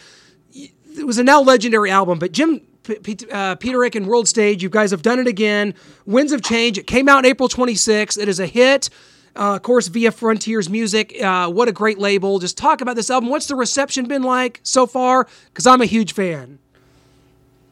it 0.53 1.07
was 1.07 1.19
a 1.19 1.23
now 1.23 1.41
legendary 1.43 1.91
album, 1.91 2.19
but 2.19 2.33
Jim. 2.33 2.63
Uh, 2.89 3.57
Peterik 3.57 3.95
and 3.95 4.07
World 4.07 4.29
Stage, 4.29 4.63
you 4.63 4.71
guys 4.71 4.91
have 4.91 5.03
done 5.03 5.19
it 5.19 5.27
again. 5.27 5.75
Winds 6.07 6.33
of 6.33 6.43
Change. 6.43 6.79
It 6.79 6.87
came 6.87 7.09
out 7.09 7.27
April 7.27 7.49
26th. 7.49 8.19
It 8.19 8.29
is 8.29 8.41
a 8.41 8.47
hit. 8.47 8.89
Uh, 9.37 9.55
of 9.55 9.63
course, 9.63 9.89
via 9.89 10.11
Frontiers 10.11 10.69
Music. 10.69 11.15
Uh, 11.23 11.49
what 11.49 11.69
a 11.69 11.73
great 11.73 11.99
label. 11.99 12.39
Just 12.39 12.57
talk 12.57 12.81
about 12.81 12.97
this 12.97 13.11
album. 13.11 13.29
What's 13.29 13.47
the 13.47 13.55
reception 13.55 14.07
been 14.07 14.23
like 14.23 14.61
so 14.63 14.87
far? 14.87 15.29
Because 15.49 15.67
I'm 15.67 15.81
a 15.81 15.87
huge 15.87 16.13
fan. 16.13 16.59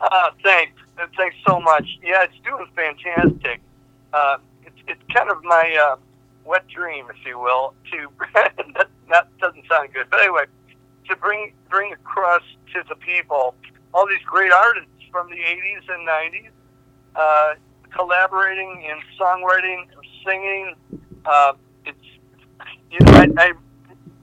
Uh, 0.01 0.31
thanks. 0.43 0.73
Thanks 1.17 1.37
so 1.47 1.61
much. 1.61 1.85
Yeah, 2.03 2.25
it's 2.25 2.35
doing 2.45 2.67
fantastic. 2.75 3.61
Uh, 4.13 4.39
it's, 4.65 4.77
it's 4.87 5.03
kind 5.13 5.31
of 5.31 5.43
my 5.45 5.77
uh, 5.77 5.97
wet 6.45 6.67
dream, 6.69 7.07
if 7.11 7.27
you 7.27 7.39
will, 7.39 7.75
to 7.91 8.09
that, 8.35 8.89
that 9.09 9.39
doesn't 9.39 9.67
sound 9.69 9.93
good, 9.93 10.07
but 10.11 10.21
anyway, 10.21 10.45
to 11.09 11.17
bring 11.17 11.53
bring 11.69 11.93
across 11.93 12.43
to 12.73 12.83
the 12.89 12.97
people 12.97 13.55
all 13.93 14.07
these 14.07 14.23
great 14.27 14.53
artists 14.53 14.91
from 15.17 15.31
the 15.31 15.37
80s 15.37 15.89
and 15.89 16.07
90s, 16.07 16.51
uh, 17.17 17.55
collaborating 17.91 18.85
in 18.85 19.01
songwriting, 19.19 19.87
singing. 20.23 20.75
Uh, 21.25 21.55
it's 21.87 21.99
you 22.91 22.99
know, 23.01 23.13
I, 23.13 23.27
I 23.39 23.53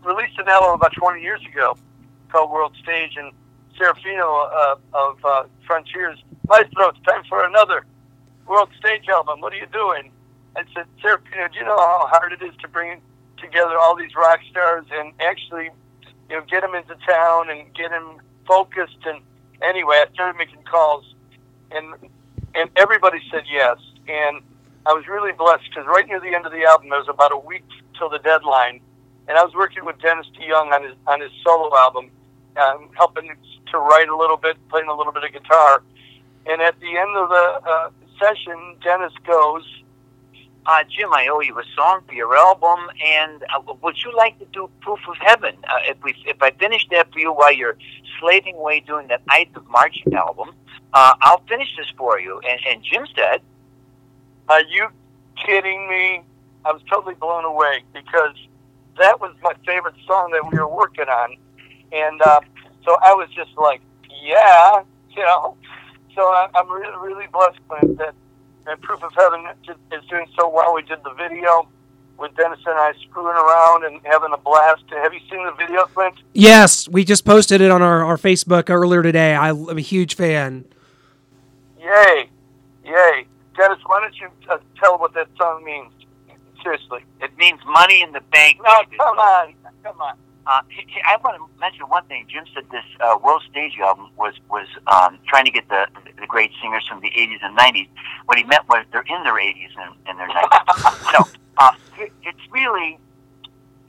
released 0.07 0.37
an 0.37 0.47
album 0.47 0.75
about 0.75 0.93
20 0.93 1.19
years 1.19 1.41
ago 1.51 1.75
called 2.31 2.51
World 2.51 2.75
Stage, 2.83 3.17
and 3.17 3.31
Serafino 3.75 4.51
uh, 4.53 4.75
of 4.93 5.25
uh, 5.25 5.43
Frontiers, 5.65 6.19
Maestro, 6.47 6.89
it's 6.89 6.99
time 7.07 7.23
for 7.27 7.43
another 7.43 7.87
World 8.47 8.69
Stage 8.77 9.07
album. 9.09 9.41
What 9.41 9.51
are 9.51 9.57
you 9.57 9.67
doing? 9.73 10.11
I 10.55 10.61
said, 10.75 10.85
Serafino, 11.03 11.51
do 11.51 11.57
you 11.57 11.65
know 11.65 11.75
how 11.75 12.05
hard 12.07 12.33
it 12.33 12.43
is 12.43 12.53
to 12.61 12.67
bring 12.67 13.01
together 13.39 13.79
all 13.79 13.95
these 13.95 14.13
rock 14.15 14.41
stars 14.51 14.85
and 14.91 15.11
actually, 15.19 15.71
you 16.29 16.35
know, 16.37 16.43
get 16.47 16.61
them 16.61 16.75
into 16.75 16.95
town 17.03 17.49
and 17.49 17.73
get 17.73 17.89
them 17.89 18.17
focused? 18.45 18.97
And 19.05 19.23
anyway, 19.63 20.03
I 20.05 20.13
started 20.13 20.37
making 20.37 20.63
calls, 20.63 21.05
and 21.71 21.95
and 22.55 22.69
everybody 22.75 23.19
said 23.31 23.43
yes. 23.49 23.77
And 24.07 24.41
I 24.85 24.93
was 24.93 25.07
really 25.07 25.31
blessed 25.31 25.63
because 25.69 25.85
right 25.87 26.05
near 26.07 26.19
the 26.19 26.35
end 26.35 26.45
of 26.45 26.51
the 26.51 26.65
album, 26.65 26.89
there 26.89 26.99
was 26.99 27.07
about 27.09 27.31
a 27.31 27.37
week 27.37 27.65
till 27.97 28.09
the 28.09 28.19
deadline, 28.19 28.81
and 29.27 29.37
I 29.37 29.43
was 29.43 29.53
working 29.55 29.85
with 29.85 29.99
Dennis 30.01 30.27
DeYoung 30.37 30.71
on 30.71 30.83
his 30.83 30.95
on 31.07 31.21
his 31.21 31.31
solo 31.43 31.75
album, 31.77 32.11
um, 32.57 32.89
helping 32.95 33.31
to 33.71 33.77
write 33.77 34.09
a 34.09 34.15
little 34.15 34.37
bit, 34.37 34.57
playing 34.69 34.87
a 34.87 34.95
little 34.95 35.13
bit 35.13 35.23
of 35.23 35.31
guitar. 35.31 35.81
And 36.45 36.61
at 36.61 36.79
the 36.79 36.97
end 36.97 37.15
of 37.15 37.29
the 37.29 37.61
uh, 37.65 37.89
session, 38.19 38.75
Dennis 38.83 39.13
goes, 39.25 39.63
Uh, 40.65 40.83
Jim, 40.89 41.11
I 41.11 41.27
owe 41.27 41.41
you 41.41 41.59
a 41.59 41.63
song 41.75 42.01
for 42.07 42.13
your 42.13 42.37
album, 42.37 42.89
and 43.05 43.43
uh, 43.43 43.73
would 43.81 43.97
you 44.03 44.15
like 44.15 44.39
to 44.39 44.45
do 44.45 44.69
Proof 44.79 44.99
of 45.09 45.17
Heaven? 45.19 45.55
Uh, 45.67 45.79
if 45.89 46.01
we, 46.03 46.15
if 46.25 46.41
I 46.41 46.51
finish 46.51 46.87
that 46.91 47.11
for 47.11 47.19
you 47.19 47.33
while 47.33 47.51
you're 47.51 47.77
slaving 48.19 48.55
away 48.55 48.79
doing 48.79 49.07
that 49.09 49.21
Ides 49.29 49.57
of 49.57 49.67
March 49.67 50.01
album, 50.15 50.55
uh, 50.93 51.13
I'll 51.21 51.43
finish 51.49 51.67
this 51.77 51.87
for 51.97 52.17
you. 52.17 52.39
And, 52.47 52.59
and 52.69 52.83
Jim 52.83 53.05
said, 53.13 53.41
Are 54.47 54.61
you 54.61 54.87
kidding 55.45 55.89
me? 55.89 56.21
I 56.63 56.71
was 56.71 56.81
totally 56.89 57.15
blown 57.15 57.43
away 57.43 57.83
because 57.93 58.35
that 58.97 59.19
was 59.19 59.35
my 59.41 59.53
favorite 59.65 59.95
song 60.07 60.31
that 60.31 60.49
we 60.49 60.57
were 60.57 60.73
working 60.73 61.09
on. 61.09 61.35
And 61.91 62.21
uh, 62.21 62.39
so 62.85 62.95
I 63.03 63.13
was 63.13 63.27
just 63.35 63.51
like, 63.57 63.81
yeah, 64.23 64.81
you 65.09 65.23
know. 65.23 65.57
So 66.15 66.21
I, 66.21 66.47
I'm 66.55 66.71
really, 66.71 66.97
really 67.01 67.27
blessed, 67.33 67.59
that, 67.97 68.13
that 68.65 68.81
Proof 68.81 69.03
of 69.03 69.13
Heaven 69.15 69.45
is 69.67 70.09
doing 70.09 70.27
so 70.39 70.49
well. 70.49 70.73
We 70.73 70.83
did 70.83 70.99
the 71.03 71.13
video 71.13 71.67
with 72.17 72.35
Dennis 72.35 72.59
and 72.65 72.77
I 72.77 72.93
screwing 73.09 73.35
around 73.35 73.85
and 73.85 73.99
having 74.05 74.31
a 74.33 74.37
blast. 74.37 74.83
Have 74.89 75.13
you 75.13 75.19
seen 75.29 75.43
the 75.45 75.53
video, 75.57 75.85
Clint? 75.85 76.15
Yes, 76.33 76.87
we 76.87 77.03
just 77.03 77.25
posted 77.25 77.61
it 77.61 77.71
on 77.71 77.81
our, 77.81 78.03
our 78.05 78.17
Facebook 78.17 78.69
earlier 78.69 79.01
today. 79.01 79.35
I, 79.35 79.49
I'm 79.49 79.77
a 79.77 79.81
huge 79.81 80.15
fan. 80.15 80.65
Yay, 81.79 82.29
yay. 82.85 83.27
Dennis, 83.57 83.79
why 83.85 84.01
don't 84.01 84.15
you 84.15 84.29
uh, 84.49 84.57
tell 84.79 84.97
what 84.97 85.13
that 85.13 85.27
song 85.37 85.63
means? 85.63 85.91
Seriously. 86.63 87.03
it 87.19 87.37
means 87.37 87.59
money 87.65 88.01
in 88.01 88.13
the 88.13 88.21
bank. 88.31 88.57
No, 88.63 88.83
come 88.97 89.19
on. 89.19 89.53
Come 89.83 89.99
on. 89.99 90.15
Uh, 90.45 90.61
I 91.05 91.17
want 91.23 91.37
to 91.37 91.59
mention 91.59 91.87
one 91.87 92.03
thing. 92.05 92.25
Jim 92.29 92.43
said 92.53 92.65
this 92.69 92.83
uh, 92.99 93.17
World 93.23 93.43
Stage 93.49 93.73
album 93.79 94.09
was 94.17 94.33
was 94.49 94.67
um, 94.87 95.17
trying 95.27 95.45
to 95.45 95.51
get 95.51 95.69
the 95.69 95.87
the 96.19 96.27
great 96.27 96.51
singers 96.61 96.85
from 96.87 96.99
the 96.99 97.09
80s 97.11 97.39
and 97.41 97.57
90s. 97.57 97.87
What 98.25 98.37
he 98.37 98.43
meant 98.43 98.67
was 98.67 98.85
they're 98.91 99.07
in 99.07 99.23
their 99.23 99.35
80s 99.35 99.71
and, 99.77 99.95
and 100.05 100.19
their 100.19 100.27
90s. 100.27 101.13
no, 101.13 101.25
uh, 101.57 101.71
it, 101.97 102.11
it's 102.23 102.51
really 102.51 102.97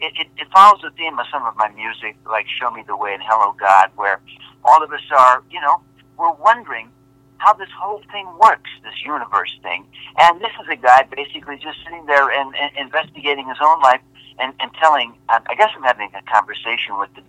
it, 0.01 0.13
it, 0.17 0.29
it 0.37 0.49
follows 0.53 0.81
the 0.83 0.91
theme 0.91 1.19
of 1.19 1.27
some 1.33 1.45
of 1.45 1.57
my 1.57 1.69
music, 1.71 2.17
like 2.25 2.47
"Show 2.49 2.71
Me 2.71 2.85
the 2.87 2.97
Way" 2.97 3.15
and 3.15 3.23
"Hello 3.25 3.55
God," 3.59 3.91
where 3.97 4.21
all 4.65 4.83
of 4.83 4.93
us 4.93 5.03
are, 5.11 5.43
you 5.51 5.61
know, 5.61 5.81
we're 6.17 6.33
wondering 6.35 6.89
how 7.39 7.53
this 7.53 7.69
whole 7.77 8.01
thing 8.13 8.27
works, 8.41 8.71
this 8.83 8.95
universe 9.05 9.53
thing. 9.63 9.87
And 10.19 10.41
this 10.41 10.53
is 10.63 10.69
a 10.71 10.77
guy 10.77 11.07
basically 11.15 11.59
just 11.59 11.79
sitting 11.85 12.07
there 12.07 12.31
and, 12.31 12.55
and 12.57 12.71
investigating 12.77 13.49
his 13.49 13.59
own 13.61 13.81
life 13.81 14.01
and, 14.39 14.53
and 14.61 14.73
telling. 14.75 15.15
I 15.29 15.41
I 15.49 15.55
guess 15.55 15.71
I'm 15.77 15.83
having 15.83 16.11
a 16.15 16.23
conversation 16.31 16.99
with 16.99 17.11
the 17.15 17.23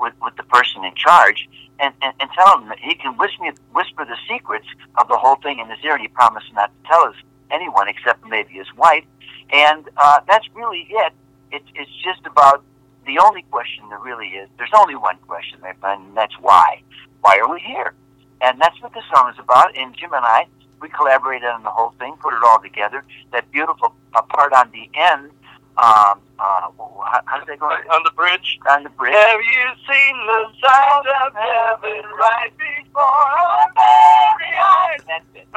with, 0.00 0.14
with 0.22 0.36
the 0.36 0.42
person 0.44 0.84
in 0.84 0.94
charge, 0.94 1.48
and, 1.78 1.94
and, 2.02 2.14
and 2.20 2.30
tell 2.36 2.58
him 2.58 2.68
that 2.68 2.78
he 2.78 2.94
can 2.94 3.16
whisper 3.16 3.52
whisper 3.72 4.04
the 4.04 4.16
secrets 4.28 4.66
of 4.98 5.08
the 5.08 5.16
whole 5.16 5.36
thing 5.36 5.58
in 5.58 5.68
his 5.68 5.78
ear, 5.84 5.94
and 5.94 6.02
he 6.02 6.08
promised 6.08 6.52
not 6.54 6.70
to 6.70 6.88
tell 6.88 7.02
us 7.04 7.16
anyone 7.50 7.88
except 7.88 8.24
maybe 8.26 8.54
his 8.54 8.72
wife. 8.76 9.04
And 9.52 9.88
uh, 9.96 10.20
that's 10.26 10.46
really 10.54 10.86
it. 10.90 11.12
It's 11.50 11.68
it's 11.74 11.90
just 12.02 12.26
about 12.26 12.64
the 13.06 13.18
only 13.18 13.42
question 13.50 13.88
there 13.88 13.98
really 13.98 14.28
is. 14.28 14.48
There's 14.58 14.70
only 14.76 14.94
one 14.94 15.16
question, 15.26 15.58
there, 15.60 15.76
and 15.84 16.16
that's 16.16 16.34
why. 16.40 16.82
Why 17.20 17.38
are 17.38 17.52
we 17.52 17.60
here? 17.60 17.94
And 18.40 18.60
that's 18.60 18.80
what 18.82 18.92
this 18.94 19.04
song 19.14 19.30
is 19.30 19.38
about. 19.38 19.76
And 19.76 19.96
Jim 19.96 20.12
and 20.12 20.24
I, 20.24 20.46
we 20.80 20.88
collaborated 20.88 21.48
on 21.48 21.62
the 21.62 21.70
whole 21.70 21.94
thing, 21.98 22.16
put 22.20 22.34
it 22.34 22.42
all 22.44 22.60
together. 22.60 23.04
That 23.32 23.50
beautiful 23.50 23.94
uh, 24.14 24.22
part 24.22 24.52
on 24.52 24.70
the 24.70 24.90
end. 24.94 25.30
Um, 25.78 26.20
uh, 26.38 26.68
how, 26.76 27.20
how 27.24 27.38
did 27.38 27.48
they 27.48 27.56
go? 27.56 27.66
On 27.66 28.02
the 28.04 28.10
bridge. 28.10 28.58
On 28.68 28.82
the 28.82 28.90
bridge. 28.90 29.14
Have 29.14 29.40
you 29.40 29.64
seen 29.88 30.16
the 30.26 30.44
sound 30.60 31.06
of 31.24 31.32
heaven 31.34 32.02
right 32.18 32.52
before 32.58 33.02
our 33.02 33.68
very 33.74 34.52
eyes? 34.58 35.00
That's 35.06 35.24
it. 35.34 35.48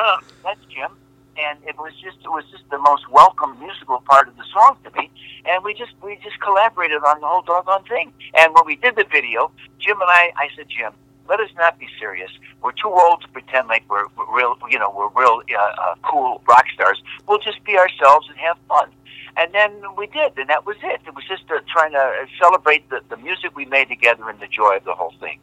That's 0.43 0.59
Jim. 0.69 0.91
And 1.37 1.59
it 1.67 1.77
was 1.77 1.91
just 2.01 2.17
it 2.23 2.29
was 2.29 2.45
just 2.49 2.63
the 2.71 2.77
most 2.77 3.09
welcome 3.11 3.59
musical 3.59 3.99
part 4.09 4.29
of 4.29 4.37
the 4.37 4.45
song 4.53 4.77
to 4.85 4.91
me. 4.97 5.11
And 5.45 5.63
we 5.63 5.73
just 5.73 5.91
we 6.01 6.17
just 6.23 6.39
collaborated 6.39 7.03
on 7.03 7.19
the 7.19 7.27
whole 7.27 7.41
doggone 7.41 7.83
thing. 7.83 8.13
And 8.35 8.53
when 8.53 8.65
we 8.65 8.77
did 8.77 8.95
the 8.95 9.05
video, 9.11 9.51
Jim 9.79 9.99
and 9.99 10.09
I 10.09 10.31
I 10.37 10.47
said, 10.55 10.67
Jim, 10.69 10.93
let 11.27 11.39
us 11.39 11.49
not 11.57 11.77
be 11.79 11.87
serious. 11.99 12.31
We're 12.61 12.71
too 12.71 12.89
old 12.89 13.21
to 13.21 13.27
pretend 13.29 13.67
like 13.67 13.83
we're, 13.89 14.05
we're 14.17 14.35
real, 14.35 14.55
you 14.69 14.79
know, 14.79 14.93
we're 14.95 15.09
real 15.09 15.41
uh, 15.51 15.61
uh, 15.61 15.95
cool 16.03 16.41
rock 16.47 16.65
stars. 16.73 17.01
We'll 17.27 17.39
just 17.39 17.63
be 17.63 17.77
ourselves 17.77 18.27
and 18.29 18.37
have 18.37 18.57
fun. 18.67 18.91
And 19.37 19.53
then 19.53 19.71
we 19.97 20.07
did, 20.07 20.37
and 20.37 20.49
that 20.49 20.65
was 20.65 20.77
it. 20.81 21.01
It 21.05 21.13
was 21.13 21.25
just 21.27 21.43
uh, 21.51 21.59
trying 21.71 21.91
to 21.91 22.25
celebrate 22.39 22.89
the, 22.89 23.01
the 23.09 23.17
music 23.17 23.55
we 23.55 23.65
made 23.65 23.89
together 23.89 24.29
and 24.29 24.39
the 24.39 24.47
joy 24.47 24.77
of 24.77 24.85
the 24.85 24.93
whole 24.93 25.13
thing. 25.19 25.39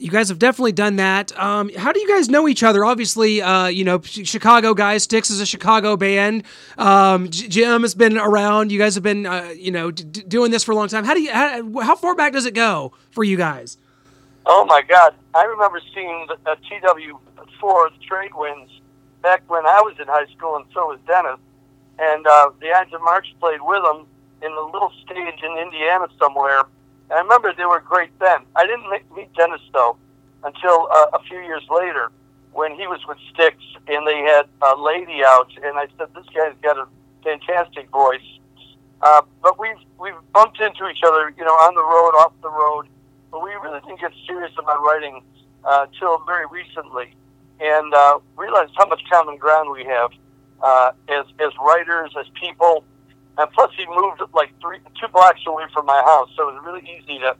You 0.00 0.12
guys 0.12 0.28
have 0.28 0.38
definitely 0.38 0.70
done 0.70 0.94
that. 0.96 1.36
Um, 1.36 1.70
how 1.76 1.90
do 1.90 1.98
you 1.98 2.06
guys 2.06 2.28
know 2.28 2.46
each 2.46 2.62
other? 2.62 2.84
Obviously, 2.84 3.42
uh, 3.42 3.66
you 3.66 3.82
know, 3.82 4.00
Chicago 4.00 4.72
guys. 4.72 5.02
Styx 5.02 5.28
is 5.28 5.40
a 5.40 5.46
Chicago 5.46 5.96
band. 5.96 6.44
Um, 6.76 7.28
J- 7.30 7.48
Jim 7.48 7.82
has 7.82 7.96
been 7.96 8.16
around. 8.16 8.70
You 8.70 8.78
guys 8.78 8.94
have 8.94 9.02
been, 9.02 9.26
uh, 9.26 9.52
you 9.56 9.72
know, 9.72 9.90
d- 9.90 10.04
d- 10.04 10.22
doing 10.22 10.52
this 10.52 10.62
for 10.62 10.70
a 10.70 10.76
long 10.76 10.86
time. 10.86 11.02
How 11.04 11.14
do 11.14 11.20
you? 11.20 11.32
How, 11.32 11.80
how 11.80 11.96
far 11.96 12.14
back 12.14 12.32
does 12.32 12.46
it 12.46 12.54
go 12.54 12.92
for 13.10 13.24
you 13.24 13.36
guys? 13.36 13.76
Oh 14.46 14.64
my 14.66 14.82
God! 14.82 15.16
I 15.34 15.42
remember 15.46 15.80
seeing 15.92 16.28
the 16.28 16.34
uh, 16.48 16.54
TW4 16.70 18.00
Trade 18.06 18.34
Winds 18.34 18.70
back 19.22 19.42
when 19.50 19.66
I 19.66 19.80
was 19.80 19.96
in 20.00 20.06
high 20.06 20.26
school, 20.36 20.54
and 20.54 20.64
so 20.72 20.86
was 20.86 21.00
Dennis. 21.08 21.40
And 21.98 22.26
uh, 22.26 22.50
the 22.60 22.72
Ides 22.72 22.92
of 22.92 23.00
March 23.02 23.26
played 23.40 23.60
with 23.62 23.82
them 23.82 24.06
in 24.42 24.52
a 24.52 24.60
little 24.60 24.92
stage 25.04 25.42
in 25.42 25.58
Indiana 25.58 26.06
somewhere. 26.18 26.60
And 27.10 27.18
I 27.18 27.20
remember 27.20 27.52
they 27.56 27.64
were 27.64 27.80
great 27.80 28.16
then. 28.20 28.40
I 28.54 28.66
didn't 28.66 28.88
meet- 28.90 29.32
Dennis 29.34 29.60
though 29.72 29.96
until 30.42 30.88
uh, 30.92 31.06
a 31.12 31.22
few 31.28 31.38
years 31.40 31.62
later 31.70 32.10
when 32.52 32.74
he 32.74 32.86
was 32.86 33.00
with 33.06 33.18
Styx 33.32 33.56
and 33.86 34.06
they 34.06 34.18
had 34.18 34.46
a 34.62 34.76
lady 34.76 35.22
out, 35.24 35.50
and 35.62 35.78
I 35.78 35.86
said, 35.96 36.08
"This 36.14 36.26
guy's 36.34 36.54
got 36.62 36.76
a 36.78 36.86
fantastic 37.22 37.88
voice." 37.90 38.20
Uh, 39.00 39.22
but 39.42 39.58
we've 39.58 39.78
we've 39.98 40.14
bumped 40.32 40.60
into 40.60 40.88
each 40.88 41.02
other, 41.06 41.32
you 41.36 41.44
know, 41.44 41.54
on 41.54 41.74
the 41.74 41.82
road, 41.82 42.18
off 42.18 42.32
the 42.42 42.50
road. 42.50 42.86
But 43.30 43.42
we 43.42 43.50
really 43.62 43.80
didn't 43.80 44.00
get 44.00 44.12
serious 44.26 44.52
about 44.58 44.82
writing 44.82 45.22
uh, 45.64 45.86
till 45.98 46.18
very 46.26 46.46
recently, 46.50 47.14
and 47.60 47.94
uh, 47.94 48.18
realized 48.36 48.72
how 48.76 48.86
much 48.86 49.02
common 49.10 49.36
ground 49.36 49.70
we 49.70 49.84
have 49.84 50.10
uh, 50.62 50.92
as 51.08 51.24
as 51.40 51.52
writers, 51.64 52.12
as 52.18 52.26
people. 52.40 52.84
And 53.36 53.50
plus, 53.52 53.70
he 53.76 53.86
moved 53.86 54.20
like 54.34 54.50
three 54.60 54.78
two 55.00 55.08
blocks 55.08 55.40
away 55.46 55.64
from 55.72 55.86
my 55.86 56.02
house, 56.04 56.30
so 56.36 56.48
it 56.48 56.54
was 56.54 56.64
really 56.64 56.82
easy 56.82 57.18
to 57.20 57.36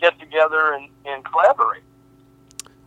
get 0.00 0.18
together 0.18 0.72
and, 0.74 0.88
and 1.04 1.24
collaborate. 1.24 1.82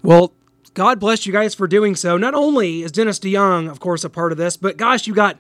Well, 0.04 0.34
God 0.74 1.00
bless 1.00 1.26
you 1.26 1.32
guys 1.32 1.56
for 1.56 1.68
doing 1.68 1.96
so. 1.96 2.18
Not 2.18 2.34
only 2.34 2.84
is 2.84 2.92
Dennis 2.92 3.20
DeYoung, 3.20 3.70
of 3.70 3.80
course, 3.80 4.04
a 4.04 4.10
part 4.10 4.32
of 4.32 4.38
this, 4.38 4.58
but 4.58 4.78
gosh, 4.78 5.08
you 5.08 5.14
got 5.14 5.40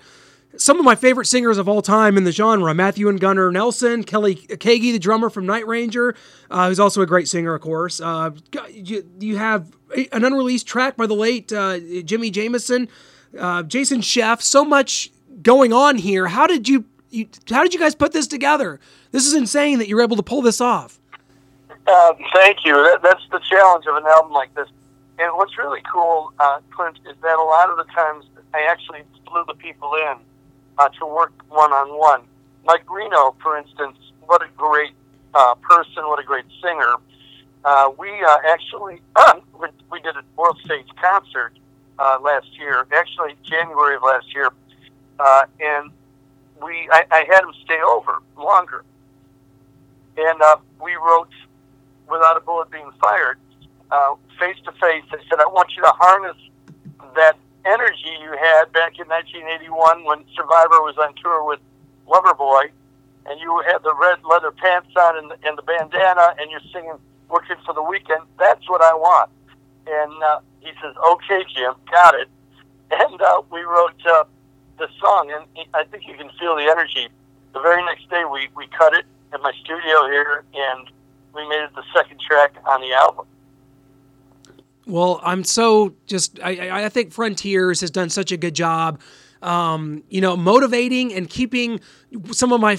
some 0.57 0.79
of 0.79 0.85
my 0.85 0.95
favorite 0.95 1.25
singers 1.25 1.57
of 1.57 1.67
all 1.67 1.81
time 1.81 2.17
in 2.17 2.23
the 2.23 2.31
genre 2.31 2.73
Matthew 2.73 3.09
and 3.09 3.19
Gunnar 3.19 3.51
Nelson, 3.51 4.03
Kelly 4.03 4.35
Keagy, 4.35 4.91
the 4.93 4.99
drummer 4.99 5.29
from 5.29 5.45
Night 5.45 5.67
Ranger, 5.67 6.15
uh, 6.49 6.69
who's 6.69 6.79
also 6.79 7.01
a 7.01 7.05
great 7.05 7.27
singer, 7.27 7.53
of 7.53 7.61
course. 7.61 7.99
Uh, 7.99 8.31
you, 8.69 9.05
you 9.19 9.37
have 9.37 9.71
an 10.13 10.23
unreleased 10.23 10.67
track 10.67 10.95
by 10.95 11.07
the 11.07 11.13
late 11.13 11.51
uh, 11.51 11.79
Jimi 11.79 12.31
Jamison, 12.31 12.87
uh, 13.37 13.63
Jason 13.63 14.01
Scheff, 14.01 14.41
so 14.41 14.65
much 14.65 15.11
going 15.41 15.73
on 15.73 15.97
here. 15.97 16.27
How 16.27 16.47
did 16.47 16.67
you, 16.67 16.85
you 17.09 17.27
how 17.49 17.63
did 17.63 17.73
you 17.73 17.79
guys 17.79 17.95
put 17.95 18.11
this 18.11 18.27
together? 18.27 18.79
This 19.11 19.25
is 19.25 19.33
insane 19.33 19.79
that 19.79 19.87
you're 19.87 20.01
able 20.01 20.17
to 20.17 20.23
pull 20.23 20.41
this 20.41 20.59
off. 20.61 20.99
Uh, 21.87 22.13
thank 22.33 22.65
you. 22.65 22.73
That, 22.73 22.99
that's 23.03 23.23
the 23.31 23.39
challenge 23.39 23.85
of 23.87 23.95
an 23.95 24.05
album 24.07 24.31
like 24.31 24.53
this. 24.55 24.67
And 25.19 25.35
what's 25.35 25.57
really 25.57 25.81
cool, 25.91 26.33
uh, 26.39 26.59
Clint, 26.71 26.99
is 27.09 27.15
that 27.21 27.37
a 27.37 27.43
lot 27.43 27.69
of 27.69 27.77
the 27.77 27.85
times 27.93 28.25
I 28.53 28.63
actually 28.69 29.03
flew 29.27 29.43
the 29.47 29.53
people 29.53 29.93
in 29.95 30.17
uh, 30.77 30.89
to 30.99 31.05
work 31.05 31.31
one 31.49 31.71
on 31.71 31.97
one. 31.97 32.21
Mike 32.65 32.89
Reno, 32.89 33.35
for 33.41 33.57
instance, 33.57 33.97
what 34.25 34.41
a 34.41 34.47
great 34.57 34.93
uh, 35.33 35.55
person, 35.55 36.07
what 36.07 36.19
a 36.19 36.23
great 36.23 36.45
singer. 36.61 36.95
Uh, 37.63 37.91
we 37.97 38.09
uh, 38.09 38.37
actually 38.47 39.01
we 39.91 39.99
did 40.01 40.15
a 40.15 40.23
world 40.35 40.59
stage 40.65 40.87
concert 41.01 41.53
uh, 41.99 42.17
last 42.21 42.47
year, 42.57 42.85
actually 42.93 43.35
January 43.43 43.95
of 43.95 44.03
last 44.03 44.33
year, 44.33 44.49
uh, 45.19 45.43
and 45.59 45.91
we 46.61 46.89
I, 46.91 47.05
I 47.11 47.25
had 47.29 47.43
him 47.43 47.53
stay 47.63 47.79
over 47.81 48.21
longer, 48.37 48.83
and 50.17 50.41
uh, 50.41 50.57
we 50.81 50.95
wrote 50.95 51.29
without 52.09 52.37
a 52.37 52.39
bullet 52.41 52.69
being 52.69 52.91
fired, 53.01 53.37
face 54.39 54.57
to 54.65 54.71
face. 54.73 55.03
I 55.11 55.17
said, 55.29 55.39
I 55.39 55.47
want 55.47 55.75
you 55.75 55.83
to 55.83 55.91
harness 55.95 56.37
that 57.15 57.37
energy 57.65 58.13
you 58.21 58.31
had 58.37 58.71
back 58.71 58.99
in 58.99 59.07
1981 59.07 60.03
when 60.03 60.23
Survivor 60.35 60.81
was 60.85 60.95
on 60.97 61.13
tour 61.15 61.43
with 61.43 61.59
Loverboy, 62.07 62.69
and 63.25 63.39
you 63.39 63.61
had 63.65 63.81
the 63.83 63.93
red 63.95 64.19
leather 64.23 64.51
pants 64.51 64.89
on 64.95 65.17
and 65.17 65.31
the, 65.31 65.37
and 65.47 65.57
the 65.57 65.63
bandana, 65.63 66.35
and 66.39 66.51
you're 66.51 66.65
singing 66.71 66.97
"Working 67.29 67.57
for 67.65 67.73
the 67.73 67.81
Weekend." 67.81 68.21
That's 68.37 68.69
what 68.69 68.81
I 68.81 68.93
want. 68.93 69.29
And 69.87 70.23
uh, 70.23 70.39
he 70.59 70.71
says, 70.81 70.95
"Okay, 71.11 71.43
Jim, 71.53 71.73
got 71.91 72.15
it." 72.15 72.27
And 72.91 73.21
uh, 73.21 73.41
we 73.51 73.61
wrote 73.61 73.99
uh, 74.05 74.23
the 74.77 74.87
song, 74.99 75.31
and 75.31 75.67
I 75.73 75.83
think 75.85 76.07
you 76.07 76.15
can 76.15 76.29
feel 76.39 76.55
the 76.55 76.63
energy. 76.63 77.09
The 77.53 77.61
very 77.61 77.83
next 77.83 78.09
day, 78.09 78.23
we 78.25 78.49
we 78.55 78.67
cut 78.67 78.93
it 78.93 79.05
in 79.33 79.41
my 79.41 79.51
studio 79.63 80.07
here, 80.09 80.43
and 80.53 80.89
we 81.33 81.47
made 81.47 81.63
it 81.63 81.75
the 81.75 81.83
second 81.93 82.19
track 82.19 82.55
on 82.65 82.81
the 82.81 82.93
album. 82.93 83.25
Well, 84.87 85.19
I'm 85.23 85.43
so 85.43 85.95
just 86.05 86.39
I, 86.43 86.85
I 86.85 86.89
think 86.89 87.11
Frontiers 87.11 87.81
has 87.81 87.89
done 87.89 88.09
such 88.09 88.31
a 88.31 88.37
good 88.37 88.53
job, 88.53 89.01
um, 89.41 90.03
you 90.09 90.21
know, 90.21 90.37
motivating 90.37 91.13
and 91.13 91.29
keeping 91.29 91.79
some 92.31 92.53
of 92.53 92.61
my 92.61 92.77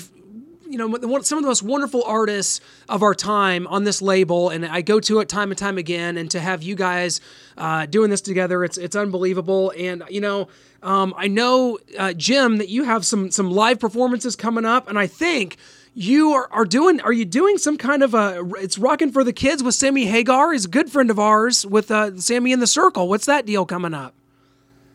you 0.68 0.78
know 0.78 0.88
some 1.22 1.38
of 1.38 1.42
the 1.42 1.48
most 1.48 1.62
wonderful 1.62 2.02
artists 2.04 2.60
of 2.88 3.02
our 3.02 3.14
time 3.14 3.66
on 3.68 3.84
this 3.84 4.02
label 4.02 4.50
and 4.50 4.66
i 4.66 4.80
go 4.80 5.00
to 5.00 5.20
it 5.20 5.28
time 5.28 5.50
and 5.50 5.58
time 5.58 5.78
again 5.78 6.16
and 6.16 6.30
to 6.30 6.40
have 6.40 6.62
you 6.62 6.74
guys 6.74 7.20
uh, 7.56 7.86
doing 7.86 8.10
this 8.10 8.20
together 8.20 8.64
it's 8.64 8.78
it's 8.78 8.96
unbelievable. 8.96 9.72
And 9.76 10.02
you 10.10 10.20
know 10.20 10.48
um, 10.82 11.14
i 11.16 11.28
know 11.28 11.78
uh, 11.98 12.12
jim 12.12 12.58
that 12.58 12.68
you 12.68 12.84
have 12.84 13.06
some 13.06 13.30
some 13.30 13.50
live 13.50 13.78
performances 13.78 14.36
coming 14.36 14.64
up 14.64 14.88
and 14.88 14.98
i 14.98 15.06
think 15.06 15.56
you 15.94 16.32
are, 16.32 16.48
are 16.52 16.66
doing 16.66 17.00
are 17.00 17.12
you 17.12 17.24
doing 17.24 17.56
some 17.56 17.78
kind 17.78 18.02
of 18.02 18.14
a 18.14 18.42
it's 18.58 18.76
rocking 18.76 19.10
for 19.10 19.24
the 19.24 19.32
kids 19.32 19.62
with 19.62 19.74
sammy 19.74 20.04
hagar 20.06 20.52
he's 20.52 20.66
a 20.66 20.68
good 20.68 20.90
friend 20.90 21.10
of 21.10 21.18
ours 21.18 21.64
with 21.64 21.90
uh, 21.90 22.18
sammy 22.18 22.52
in 22.52 22.60
the 22.60 22.66
circle. 22.66 23.08
What's 23.08 23.26
that 23.26 23.46
deal 23.46 23.64
coming 23.64 23.94
up? 23.94 24.14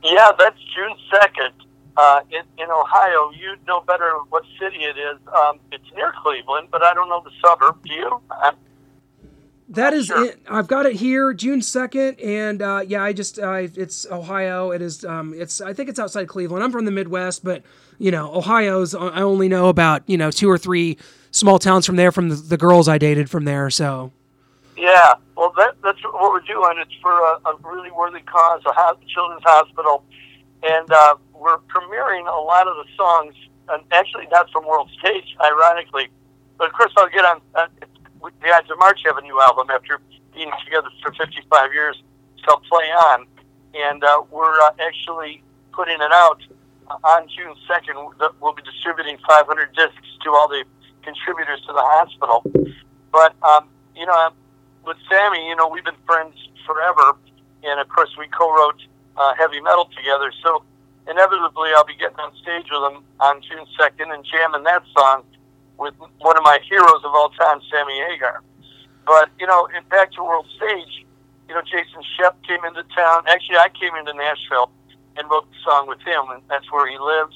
Yeah 0.04 0.32
that's 0.38 0.60
june 0.76 0.96
2nd 1.12 1.52
uh, 1.98 2.22
in, 2.30 2.42
in 2.58 2.70
Ohio, 2.70 3.32
you 3.32 3.56
know 3.68 3.82
better 3.82 4.12
what 4.30 4.44
city 4.60 4.84
it 4.84 4.98
is. 4.98 5.18
Um, 5.34 5.60
it's 5.72 5.86
near 5.96 6.14
Cleveland, 6.24 6.70
but 6.72 6.84
I 6.84 6.94
don't 6.94 7.10
know 7.10 7.24
the 7.24 7.32
suburb. 7.44 7.84
Do 7.84 7.94
you? 7.94 8.22
I'm, 8.30 8.56
that 9.70 9.94
is 9.94 10.08
sure. 10.08 10.26
it. 10.26 10.42
I've 10.50 10.68
got 10.68 10.86
it 10.86 10.98
here, 10.98 11.34
June 11.34 11.62
second, 11.62 12.20
and 12.20 12.62
uh, 12.62 12.84
yeah, 12.86 13.04
I 13.04 13.14
just 13.14 13.40
uh, 13.40 13.54
it's 13.54 14.06
Ohio. 14.12 14.72
It 14.72 14.82
is. 14.82 15.06
Um, 15.06 15.34
it's 15.34 15.62
I 15.62 15.74
think 15.74 15.90
it's 15.90 16.00
outside 16.00 16.28
Cleveland. 16.28 16.64
I'm 16.64 16.72
from 16.72 16.86
the 16.86 16.92
Midwest, 16.92 17.44
but 17.44 17.64
you 17.98 18.12
know, 18.12 18.34
Ohio's. 18.34 18.94
I 18.94 19.22
only 19.22 19.48
know 19.48 19.70
about 19.70 20.04
you 20.08 20.18
know 20.18 20.30
two 20.30 20.50
or 20.50 20.58
three 20.58 20.98
small 21.32 21.58
towns 21.58 21.86
from 21.86 21.96
there 21.96 22.12
from 22.12 22.30
the, 22.30 22.36
the 22.36 22.58
girls 22.58 22.90
I 22.90 22.98
dated 22.98 23.30
from 23.30 23.46
there. 23.46 23.70
So. 23.70 24.12
Yeah, 24.78 25.14
well, 25.38 25.54
that, 25.58 25.76
that's 25.84 26.02
what 26.04 26.32
we're 26.32 26.40
doing. 26.42 26.78
It's 26.80 26.94
for 27.04 27.12
a, 27.12 27.40
a 27.46 27.56
really 27.64 27.92
worthy 27.92 28.22
cause, 28.22 28.62
a 28.66 28.72
ho- 28.74 28.98
children's 29.08 29.44
hospital, 29.44 30.04
and 30.64 30.92
uh, 30.92 31.16
we're 31.42 31.58
premiering 31.74 32.30
a 32.30 32.40
lot 32.40 32.68
of 32.68 32.76
the 32.78 32.86
songs, 32.96 33.34
and 33.70 33.82
actually 33.92 34.28
not 34.32 34.50
from 34.52 34.66
World 34.68 34.90
Stage, 35.00 35.36
ironically. 35.42 36.10
But 36.58 36.68
of 36.68 36.74
course, 36.74 36.94
I'll 36.96 37.10
get 37.10 37.26
on. 37.26 37.42
Uh, 37.56 37.68
the 38.22 38.54
Ides 38.54 38.70
of 38.70 38.78
March 38.78 39.02
have 39.08 39.18
a 39.18 39.22
new 39.22 39.42
album 39.42 39.72
after 39.72 40.00
being 40.36 40.52
together 40.64 40.90
for 41.02 41.12
55 41.14 41.74
years. 41.74 42.02
It's 42.36 42.46
called 42.46 42.64
Play 42.70 42.86
On, 42.86 43.26
and 43.74 44.04
uh, 44.04 44.22
we're 44.30 44.62
uh, 44.62 44.70
actually 44.80 45.42
putting 45.74 45.96
it 45.96 46.12
out 46.12 46.40
on 47.04 47.28
June 47.28 47.56
2nd. 47.68 48.14
We'll 48.40 48.54
be 48.54 48.62
distributing 48.62 49.18
500 49.28 49.74
discs 49.74 50.08
to 50.24 50.30
all 50.30 50.48
the 50.48 50.64
contributors 51.02 51.62
to 51.62 51.74
the 51.74 51.82
hospital. 51.82 52.44
But 53.12 53.34
um, 53.42 53.70
you 53.96 54.06
know, 54.06 54.30
with 54.86 54.98
Sammy, 55.10 55.50
you 55.50 55.56
know, 55.56 55.68
we've 55.68 55.84
been 55.84 56.02
friends 56.06 56.36
forever, 56.68 57.18
and 57.64 57.80
of 57.80 57.90
course, 57.90 58.12
we 58.20 58.28
co-wrote 58.28 58.82
uh, 59.18 59.34
heavy 59.36 59.60
metal 59.62 59.90
together. 59.98 60.32
So 60.44 60.64
inevitably 61.12 61.70
I'll 61.76 61.86
be 61.86 61.96
getting 61.96 62.18
on 62.18 62.32
stage 62.42 62.68
with 62.72 62.84
him 62.88 63.04
on 63.20 63.42
June 63.44 63.68
2nd 63.78 64.14
and 64.16 64.24
jamming 64.24 64.64
that 64.64 64.84
song 64.96 65.24
with 65.78 65.94
one 66.20 66.38
of 66.38 66.44
my 66.44 66.60
heroes 66.68 67.04
of 67.04 67.12
all 67.14 67.30
time, 67.32 67.60
Sammy 67.70 68.00
Hagar. 68.10 68.42
But, 69.06 69.30
you 69.40 69.46
know, 69.46 69.68
in 69.76 69.84
back 69.90 70.12
to 70.14 70.24
World 70.24 70.48
Stage, 70.56 71.06
you 71.50 71.56
know, 71.56 71.62
Jason 71.64 72.02
Scheff 72.16 72.34
came 72.48 72.64
into 72.64 72.84
town. 72.96 73.24
Actually, 73.28 73.58
I 73.58 73.68
came 73.70 73.94
into 73.96 74.14
Nashville 74.14 74.72
and 75.18 75.30
wrote 75.30 75.50
the 75.52 75.58
song 75.66 75.88
with 75.88 76.00
him, 76.00 76.24
and 76.32 76.42
that's 76.48 76.72
where 76.72 76.90
he 76.90 76.98
lives. 76.98 77.36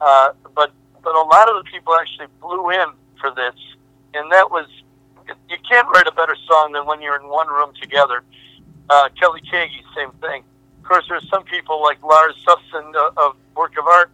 Uh, 0.00 0.32
but 0.54 0.72
but 1.02 1.14
a 1.14 1.22
lot 1.22 1.48
of 1.48 1.64
the 1.64 1.70
people 1.70 1.94
actually 1.94 2.26
flew 2.40 2.70
in 2.70 2.88
for 3.18 3.30
this, 3.34 3.54
and 4.12 4.30
that 4.30 4.50
was 4.50 4.66
you 5.48 5.56
can't 5.68 5.88
write 5.88 6.06
a 6.06 6.12
better 6.12 6.36
song 6.46 6.72
than 6.72 6.84
when 6.84 7.00
you're 7.00 7.16
in 7.16 7.28
one 7.28 7.48
room 7.48 7.72
together. 7.80 8.22
Uh, 8.90 9.08
Kelly 9.18 9.40
Keagy, 9.50 9.82
same 9.96 10.10
thing 10.20 10.44
course, 10.88 11.04
there's 11.08 11.28
some 11.28 11.44
people 11.44 11.82
like 11.82 12.02
Lars 12.02 12.34
Säfsund 12.46 12.94
uh, 12.94 13.10
of 13.16 13.36
Work 13.54 13.78
of 13.78 13.86
Art. 13.86 14.10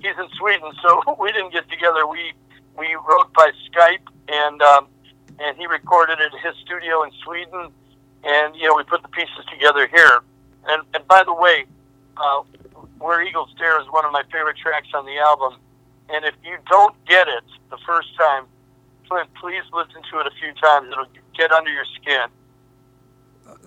He's 0.00 0.16
in 0.18 0.28
Sweden, 0.38 0.70
so 0.82 1.16
we 1.20 1.32
didn't 1.32 1.52
get 1.52 1.68
together. 1.68 2.06
We 2.06 2.32
we 2.78 2.94
wrote 2.94 3.32
by 3.34 3.50
Skype, 3.68 4.06
and 4.28 4.62
um, 4.62 4.86
and 5.38 5.56
he 5.56 5.66
recorded 5.66 6.18
at 6.20 6.32
his 6.40 6.54
studio 6.64 7.02
in 7.02 7.10
Sweden, 7.24 7.70
and 8.24 8.54
you 8.56 8.68
know 8.68 8.74
we 8.76 8.84
put 8.84 9.02
the 9.02 9.08
pieces 9.08 9.44
together 9.50 9.86
here. 9.86 10.20
And 10.68 10.82
and 10.94 11.06
by 11.08 11.24
the 11.24 11.34
way, 11.34 11.64
uh, 12.16 12.42
Where 12.98 13.22
Eagles 13.22 13.50
Dare 13.58 13.80
is 13.80 13.86
one 13.90 14.04
of 14.04 14.12
my 14.12 14.22
favorite 14.32 14.56
tracks 14.56 14.88
on 14.94 15.04
the 15.04 15.18
album. 15.18 15.58
And 16.08 16.24
if 16.24 16.34
you 16.44 16.58
don't 16.68 16.94
get 17.06 17.26
it 17.26 17.44
the 17.70 17.78
first 17.86 18.08
time, 18.18 18.44
Clint, 19.08 19.30
please 19.40 19.62
listen 19.72 20.02
to 20.10 20.18
it 20.20 20.26
a 20.26 20.30
few 20.38 20.52
times. 20.54 20.88
It'll 20.92 21.06
get 21.34 21.50
under 21.52 21.70
your 21.70 21.86
skin. 22.00 22.28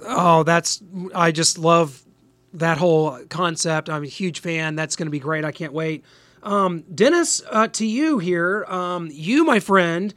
Oh, 0.05 0.43
that's 0.43 0.81
I 1.13 1.31
just 1.31 1.57
love 1.57 2.04
that 2.59 2.77
whole 2.77 3.19
concept. 3.29 3.89
I'm 3.89 4.03
a 4.03 4.07
huge 4.07 4.39
fan. 4.39 4.75
That's 4.75 4.95
going 4.95 5.07
to 5.07 5.11
be 5.11 5.19
great. 5.19 5.45
I 5.45 5.51
can't 5.51 5.73
wait. 5.73 6.03
Um, 6.43 6.83
Dennis, 6.93 7.41
uh, 7.49 7.67
to 7.69 7.85
you 7.85 8.19
here. 8.19 8.65
Um, 8.65 9.09
you, 9.11 9.43
my 9.43 9.59
friend, 9.59 10.13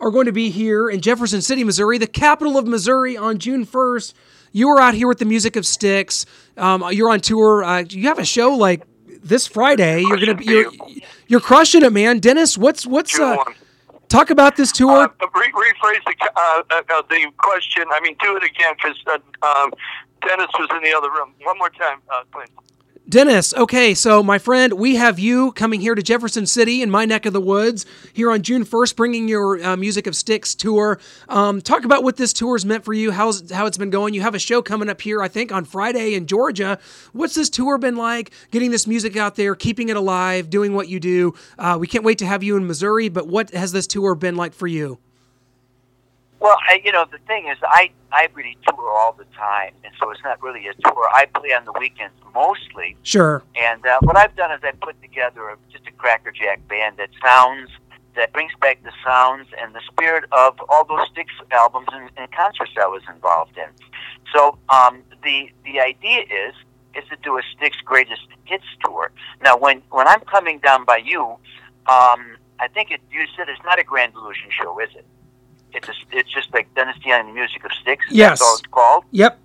are 0.00 0.10
going 0.10 0.26
to 0.26 0.32
be 0.32 0.50
here 0.50 0.88
in 0.88 1.00
Jefferson 1.00 1.42
City, 1.42 1.64
Missouri, 1.64 1.98
the 1.98 2.06
capital 2.06 2.56
of 2.56 2.66
Missouri, 2.66 3.16
on 3.16 3.38
June 3.38 3.66
1st. 3.66 4.14
You 4.52 4.68
are 4.70 4.80
out 4.80 4.94
here 4.94 5.06
with 5.06 5.18
the 5.18 5.24
music 5.24 5.56
of 5.56 5.66
Styx. 5.66 6.24
Um, 6.56 6.84
you're 6.90 7.10
on 7.10 7.20
tour. 7.20 7.62
Uh, 7.62 7.84
you 7.88 8.08
have 8.08 8.18
a 8.18 8.24
show 8.24 8.54
like 8.54 8.82
this 9.22 9.46
Friday. 9.46 10.00
You're 10.00 10.16
gonna 10.18 10.34
be 10.34 10.46
you're, 10.46 10.72
you're 11.26 11.40
crushing 11.40 11.82
it, 11.82 11.92
man. 11.92 12.18
Dennis, 12.18 12.56
what's 12.56 12.86
what's 12.86 13.18
uh, 13.18 13.36
talk 14.08 14.30
about 14.30 14.56
this 14.56 14.72
tour? 14.72 15.02
Uh, 15.02 15.26
re- 15.34 15.52
rephrase 15.52 16.04
the, 16.06 16.30
uh, 16.34 16.62
uh, 16.70 16.82
uh, 16.88 17.02
the 17.08 17.30
question. 17.36 17.84
I 17.90 18.00
mean, 18.00 18.16
do 18.20 18.36
it 18.36 18.44
again 18.44 18.74
because 18.76 18.96
um, 19.42 19.72
Dennis 20.28 20.48
was 20.58 20.68
in 20.76 20.82
the 20.82 20.94
other 20.94 21.10
room. 21.10 21.32
One 21.42 21.56
more 21.56 21.70
time, 21.70 22.02
uh, 22.10 22.22
Clint. 22.30 22.50
Dennis, 23.08 23.54
okay, 23.54 23.94
so 23.94 24.22
my 24.22 24.36
friend, 24.36 24.74
we 24.74 24.96
have 24.96 25.18
you 25.18 25.52
coming 25.52 25.80
here 25.80 25.94
to 25.94 26.02
Jefferson 26.02 26.44
City 26.44 26.82
in 26.82 26.90
my 26.90 27.06
neck 27.06 27.24
of 27.24 27.32
the 27.32 27.40
woods 27.40 27.86
here 28.12 28.30
on 28.30 28.42
June 28.42 28.66
1st, 28.66 28.94
bringing 28.96 29.26
your 29.26 29.64
uh, 29.64 29.74
Music 29.78 30.06
of 30.06 30.14
Styx 30.14 30.54
tour. 30.54 31.00
Um, 31.30 31.62
talk 31.62 31.86
about 31.86 32.02
what 32.04 32.18
this 32.18 32.34
tour's 32.34 32.66
meant 32.66 32.84
for 32.84 32.92
you, 32.92 33.10
how's, 33.10 33.50
how 33.50 33.64
it's 33.64 33.78
been 33.78 33.88
going. 33.88 34.12
You 34.12 34.20
have 34.20 34.34
a 34.34 34.38
show 34.38 34.60
coming 34.60 34.90
up 34.90 35.00
here, 35.00 35.22
I 35.22 35.28
think, 35.28 35.50
on 35.50 35.64
Friday 35.64 36.12
in 36.12 36.26
Georgia. 36.26 36.78
What's 37.14 37.34
this 37.34 37.48
tour 37.48 37.78
been 37.78 37.96
like? 37.96 38.30
Getting 38.50 38.70
this 38.70 38.86
music 38.86 39.16
out 39.16 39.36
there, 39.36 39.54
keeping 39.54 39.88
it 39.88 39.96
alive, 39.96 40.50
doing 40.50 40.74
what 40.74 40.88
you 40.88 41.00
do. 41.00 41.32
Uh, 41.58 41.78
we 41.80 41.86
can't 41.86 42.04
wait 42.04 42.18
to 42.18 42.26
have 42.26 42.42
you 42.42 42.58
in 42.58 42.66
Missouri, 42.66 43.08
but 43.08 43.26
what 43.26 43.48
has 43.52 43.72
this 43.72 43.86
tour 43.86 44.14
been 44.14 44.36
like 44.36 44.52
for 44.52 44.66
you? 44.66 44.98
Well, 46.40 46.56
I, 46.68 46.80
you 46.84 46.92
know, 46.92 47.04
the 47.10 47.18
thing 47.26 47.48
is, 47.48 47.58
I 47.62 47.90
I 48.12 48.28
really 48.34 48.56
tour 48.68 48.92
all 48.96 49.12
the 49.12 49.24
time, 49.36 49.72
and 49.84 49.92
so 50.00 50.10
it's 50.10 50.22
not 50.22 50.40
really 50.42 50.66
a 50.68 50.74
tour. 50.74 51.08
I 51.12 51.26
play 51.26 51.50
on 51.52 51.64
the 51.64 51.72
weekends 51.78 52.14
mostly, 52.34 52.96
Sure. 53.02 53.42
and 53.56 53.84
uh, 53.84 53.98
what 54.02 54.16
I've 54.16 54.36
done 54.36 54.52
is 54.52 54.60
I 54.62 54.72
put 54.80 55.00
together 55.02 55.48
a, 55.48 55.56
just 55.72 55.86
a 55.88 55.92
crackerjack 55.92 56.66
band 56.68 56.96
that 56.98 57.10
sounds 57.24 57.70
that 58.14 58.32
brings 58.32 58.52
back 58.60 58.82
the 58.82 58.92
sounds 59.04 59.46
and 59.60 59.74
the 59.74 59.80
spirit 59.90 60.24
of 60.32 60.58
all 60.68 60.84
those 60.84 61.06
Styx 61.12 61.32
albums 61.52 61.86
and, 61.92 62.10
and 62.16 62.30
concerts 62.32 62.72
I 62.80 62.86
was 62.86 63.02
involved 63.12 63.56
in. 63.56 63.68
So 64.34 64.58
um, 64.70 65.02
the 65.24 65.50
the 65.64 65.80
idea 65.80 66.20
is 66.22 66.54
is 66.94 67.04
to 67.10 67.16
do 67.22 67.36
a 67.38 67.42
Styx 67.56 67.76
greatest 67.84 68.26
hits 68.44 68.64
tour. 68.84 69.10
Now, 69.42 69.56
when 69.56 69.82
when 69.90 70.06
I'm 70.06 70.20
coming 70.20 70.58
down 70.60 70.84
by 70.84 70.98
you, 70.98 71.22
um, 71.88 72.36
I 72.60 72.68
think 72.72 72.90
it, 72.90 73.00
you 73.10 73.24
said 73.36 73.48
it's 73.48 73.62
not 73.64 73.78
a 73.78 73.84
Grand 73.84 74.14
Illusion 74.14 74.50
show, 74.50 74.78
is 74.80 74.90
it? 74.94 75.04
It's 75.72 75.88
a, 75.88 75.92
it's 76.12 76.32
just 76.32 76.52
like 76.52 76.72
Dynasty 76.74 77.12
on 77.12 77.26
the 77.26 77.32
Music 77.32 77.64
of 77.64 77.72
Styx. 77.72 78.04
Yes. 78.10 78.30
That's 78.30 78.42
all 78.42 78.54
it's 78.56 78.66
called. 78.66 79.04
Yep. 79.10 79.38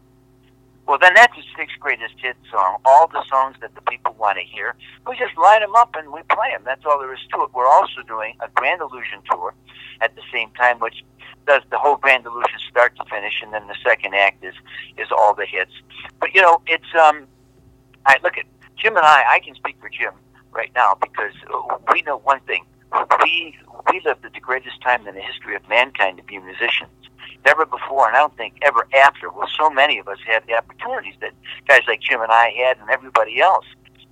Well, 0.88 0.98
then 1.00 1.14
that's 1.14 1.38
a 1.38 1.42
Styx 1.54 1.72
greatest 1.80 2.16
hit 2.18 2.36
song. 2.52 2.78
All 2.86 3.08
the 3.08 3.24
songs 3.30 3.56
that 3.62 3.74
the 3.76 3.82
people 3.82 4.16
want 4.20 4.38
to 4.38 4.44
hear, 4.44 4.76
we 5.08 5.18
just 5.18 5.38
line 5.38 5.62
them 5.62 5.76
up 5.76 5.96
and 5.96 6.12
we 6.12 6.22
play 6.24 6.52
them. 6.52 6.64
That's 6.66 6.86
all 6.86 7.00
there 7.00 7.14
is 7.14 7.20
to 7.34 7.44
it. 7.44 7.54
We're 7.54 7.68
also 7.68 8.02
doing 8.08 8.36
a 8.42 8.50
Grand 8.56 8.82
Illusion 8.82 9.20
tour 9.30 9.54
at 10.02 10.16
the 10.16 10.22
same 10.32 10.50
time, 10.52 10.80
which 10.80 11.04
does 11.48 11.62
the 11.72 11.78
whole 11.78 11.98
Grand 11.98 12.26
Illusion 12.26 12.60
start 12.70 12.96
to 12.98 13.06
finish, 13.06 13.42
and 13.42 13.54
then 13.54 13.68
the 13.68 13.76
second 13.84 14.14
act 14.16 14.44
is 14.44 14.56
is 14.98 15.08
all 15.12 15.34
the 15.34 15.46
hits. 15.46 15.72
But 16.20 16.34
you 16.36 16.42
know, 16.42 16.62
it's 16.68 16.94
um, 17.02 17.28
I 18.06 18.18
look 18.24 18.38
at 18.38 18.46
Jim 18.78 18.98
and 18.98 19.06
I. 19.06 19.24
I 19.34 19.40
can 19.40 19.56
speak 19.56 19.78
for 19.80 19.90
Jim 19.90 20.14
right 20.52 20.72
now 20.76 20.98
because 21.02 21.34
we 21.94 22.02
know 22.02 22.18
one 22.20 22.40
thing. 22.42 22.66
We 23.24 23.58
we 23.92 24.02
lived 24.06 24.26
at 24.26 24.34
the 24.34 24.40
greatest 24.40 24.82
time 24.82 25.08
in 25.08 25.16
the 25.16 25.22
history 25.22 25.56
of 25.56 25.68
mankind 25.68 26.18
to 26.18 26.24
be 26.24 26.38
musicians. 26.40 26.92
Never 27.46 27.66
before, 27.66 28.08
and 28.08 28.16
I 28.16 28.20
don't 28.20 28.36
think 28.38 28.56
ever 28.62 28.88
after, 28.96 29.30
will 29.30 29.48
so 29.58 29.70
many 29.70 30.00
of 30.00 30.08
us 30.08 30.20
have 30.26 30.46
the 30.48 30.54
opportunities 30.54 31.16
that 31.20 31.32
guys 31.68 31.82
like 31.88 32.00
Jim 32.00 32.22
and 32.22 32.32
I 32.32 32.50
had, 32.52 32.78
and 32.78 32.90
everybody 32.90 33.42
else. 33.42 33.66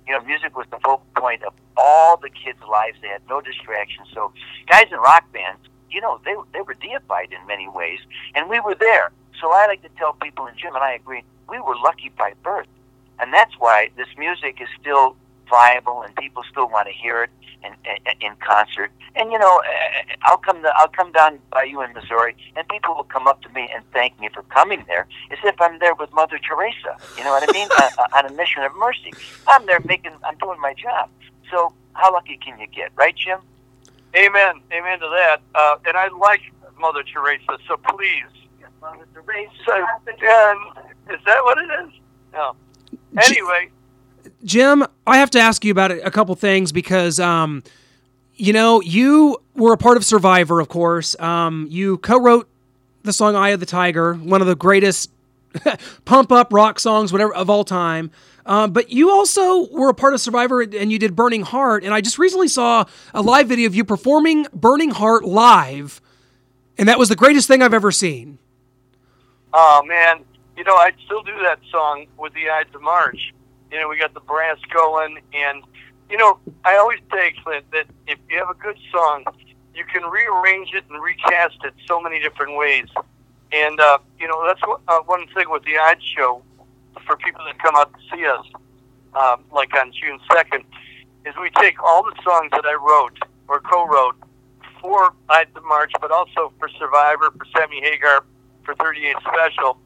You 0.06 0.14
know, 0.14 0.20
music 0.24 0.56
was 0.56 0.66
the 0.70 0.78
focal 0.78 1.06
point 1.16 1.42
of 1.42 1.54
all 1.76 2.16
the 2.16 2.28
kids' 2.28 2.58
lives. 2.68 2.98
They 3.00 3.08
had 3.08 3.22
no 3.28 3.40
distractions. 3.40 4.08
So, 4.12 4.32
guys 4.68 4.86
in 4.90 4.98
rock 4.98 5.30
bands, 5.32 5.60
you 5.90 6.00
know, 6.00 6.20
they 6.24 6.34
they 6.52 6.60
were 6.60 6.74
deified 6.74 7.32
in 7.32 7.46
many 7.46 7.68
ways, 7.68 8.00
and 8.34 8.50
we 8.50 8.60
were 8.60 8.74
there. 8.74 9.12
So 9.40 9.50
I 9.52 9.66
like 9.66 9.82
to 9.82 9.88
tell 9.96 10.12
people, 10.14 10.46
and 10.46 10.56
Jim 10.58 10.74
and 10.74 10.84
I 10.84 10.92
agree, 10.94 11.24
we 11.48 11.58
were 11.60 11.76
lucky 11.76 12.10
by 12.16 12.32
birth, 12.42 12.68
and 13.18 13.32
that's 13.32 13.54
why 13.58 13.90
this 13.96 14.08
music 14.18 14.60
is 14.60 14.68
still 14.80 15.16
viable, 15.52 16.02
and 16.02 16.16
people 16.16 16.42
still 16.50 16.68
want 16.68 16.88
to 16.88 16.94
hear 16.94 17.24
it 17.24 17.30
in, 17.62 17.72
in, 17.84 18.30
in 18.30 18.36
concert. 18.36 18.90
And 19.14 19.30
you 19.30 19.38
know, 19.38 19.58
eh, 19.58 20.16
I'll 20.22 20.38
come 20.38 20.62
to, 20.62 20.72
I'll 20.76 20.88
come 20.88 21.12
down 21.12 21.38
by 21.50 21.64
you 21.64 21.82
in 21.82 21.92
Missouri, 21.92 22.34
and 22.56 22.66
people 22.68 22.94
will 22.94 23.04
come 23.16 23.28
up 23.28 23.42
to 23.42 23.50
me 23.50 23.68
and 23.74 23.84
thank 23.92 24.18
me 24.18 24.30
for 24.32 24.42
coming 24.44 24.84
there, 24.88 25.06
as 25.30 25.38
if 25.44 25.60
I'm 25.60 25.78
there 25.78 25.94
with 25.94 26.10
Mother 26.12 26.38
Teresa. 26.38 26.96
You 27.16 27.24
know 27.24 27.30
what 27.30 27.44
I 27.46 27.52
mean? 27.52 27.68
on, 27.80 27.90
on 28.16 28.26
a 28.26 28.34
mission 28.34 28.62
of 28.62 28.74
mercy. 28.76 29.12
I'm 29.46 29.66
there 29.66 29.80
making, 29.84 30.12
I'm 30.24 30.38
doing 30.38 30.60
my 30.60 30.74
job. 30.74 31.10
So 31.50 31.74
how 31.92 32.12
lucky 32.12 32.38
can 32.38 32.58
you 32.58 32.66
get, 32.66 32.90
right, 32.96 33.14
Jim? 33.14 33.38
Amen. 34.16 34.60
Amen 34.72 35.00
to 35.00 35.08
that. 35.08 35.40
Uh, 35.54 35.76
and 35.86 35.96
I 35.96 36.08
like 36.08 36.40
Mother 36.78 37.02
Teresa, 37.02 37.58
so 37.68 37.76
please. 37.76 38.24
Mother 38.80 39.06
Teresa. 39.14 39.52
So, 39.64 39.72
and 39.74 40.58
is 41.10 41.20
that 41.24 41.44
what 41.44 41.58
it 41.58 41.70
is? 41.86 41.92
No. 42.32 42.56
Anyway, 43.16 43.70
Jim, 44.44 44.84
I 45.06 45.18
have 45.18 45.30
to 45.30 45.40
ask 45.40 45.64
you 45.64 45.70
about 45.72 45.90
a 45.90 46.10
couple 46.10 46.34
things 46.34 46.72
because, 46.72 47.20
um, 47.20 47.62
you 48.34 48.52
know, 48.52 48.80
you 48.80 49.40
were 49.54 49.72
a 49.72 49.76
part 49.76 49.96
of 49.96 50.04
Survivor, 50.04 50.60
of 50.60 50.68
course. 50.68 51.18
Um, 51.20 51.66
you 51.70 51.98
co-wrote 51.98 52.48
the 53.02 53.12
song 53.12 53.36
"Eye 53.36 53.50
of 53.50 53.60
the 53.60 53.66
Tiger," 53.66 54.14
one 54.14 54.40
of 54.40 54.46
the 54.46 54.56
greatest 54.56 55.10
pump 56.04 56.32
up 56.32 56.52
rock 56.52 56.80
songs, 56.80 57.12
whatever 57.12 57.34
of 57.34 57.48
all 57.50 57.64
time. 57.64 58.10
Um, 58.44 58.72
but 58.72 58.90
you 58.90 59.10
also 59.10 59.68
were 59.68 59.88
a 59.88 59.94
part 59.94 60.14
of 60.14 60.20
Survivor 60.20 60.62
and 60.62 60.90
you 60.90 60.98
did 60.98 61.14
Burning 61.14 61.42
Heart. 61.42 61.84
And 61.84 61.94
I 61.94 62.00
just 62.00 62.18
recently 62.18 62.48
saw 62.48 62.84
a 63.14 63.22
live 63.22 63.46
video 63.48 63.68
of 63.68 63.74
you 63.76 63.84
performing 63.84 64.46
Burning 64.52 64.90
Heart 64.90 65.24
live, 65.24 66.00
and 66.76 66.88
that 66.88 66.98
was 66.98 67.08
the 67.08 67.16
greatest 67.16 67.46
thing 67.46 67.62
I've 67.62 67.74
ever 67.74 67.92
seen. 67.92 68.38
oh 69.52 69.82
man, 69.86 70.24
you 70.56 70.64
know, 70.64 70.74
I'd 70.74 70.96
still 71.04 71.22
do 71.22 71.34
that 71.44 71.60
song 71.70 72.06
with 72.18 72.32
the 72.34 72.50
Ides 72.50 72.74
of 72.74 72.82
March. 72.82 73.32
You 73.72 73.80
know, 73.80 73.88
we 73.88 73.98
got 73.98 74.12
the 74.12 74.20
brass 74.20 74.58
going, 74.72 75.18
and 75.32 75.62
you 76.10 76.18
know, 76.18 76.38
I 76.62 76.76
always 76.76 76.98
say, 77.10 77.32
Clint, 77.42 77.64
that 77.72 77.86
if 78.06 78.18
you 78.28 78.38
have 78.38 78.50
a 78.50 78.54
good 78.54 78.76
song, 78.92 79.24
you 79.74 79.84
can 79.90 80.02
rearrange 80.02 80.74
it 80.74 80.84
and 80.90 81.02
recast 81.02 81.56
it 81.64 81.72
so 81.88 81.98
many 81.98 82.20
different 82.20 82.58
ways. 82.58 82.86
And 83.50 83.80
uh, 83.80 83.98
you 84.20 84.28
know, 84.28 84.46
that's 84.46 84.60
what, 84.66 84.82
uh, 84.88 85.00
one 85.06 85.26
thing 85.28 85.46
with 85.48 85.64
the 85.64 85.78
Ides 85.78 86.04
show 86.04 86.42
for 87.06 87.16
people 87.16 87.42
that 87.46 87.58
come 87.60 87.74
out 87.74 87.90
to 87.94 87.98
see 88.14 88.26
us, 88.26 88.44
um, 89.14 89.44
like 89.50 89.74
on 89.74 89.90
June 89.90 90.20
second, 90.30 90.64
is 91.24 91.34
we 91.40 91.48
take 91.58 91.82
all 91.82 92.02
the 92.02 92.14
songs 92.22 92.50
that 92.52 92.66
I 92.66 92.74
wrote 92.74 93.18
or 93.48 93.60
co-wrote 93.60 94.16
for 94.82 95.14
Ides 95.30 95.56
of 95.56 95.64
March, 95.64 95.92
but 95.98 96.10
also 96.10 96.52
for 96.58 96.68
Survivor, 96.78 97.30
for 97.30 97.46
Sammy 97.56 97.80
Hagar, 97.80 98.24
for 98.64 98.74
38 98.74 99.16
Special, 99.20 99.78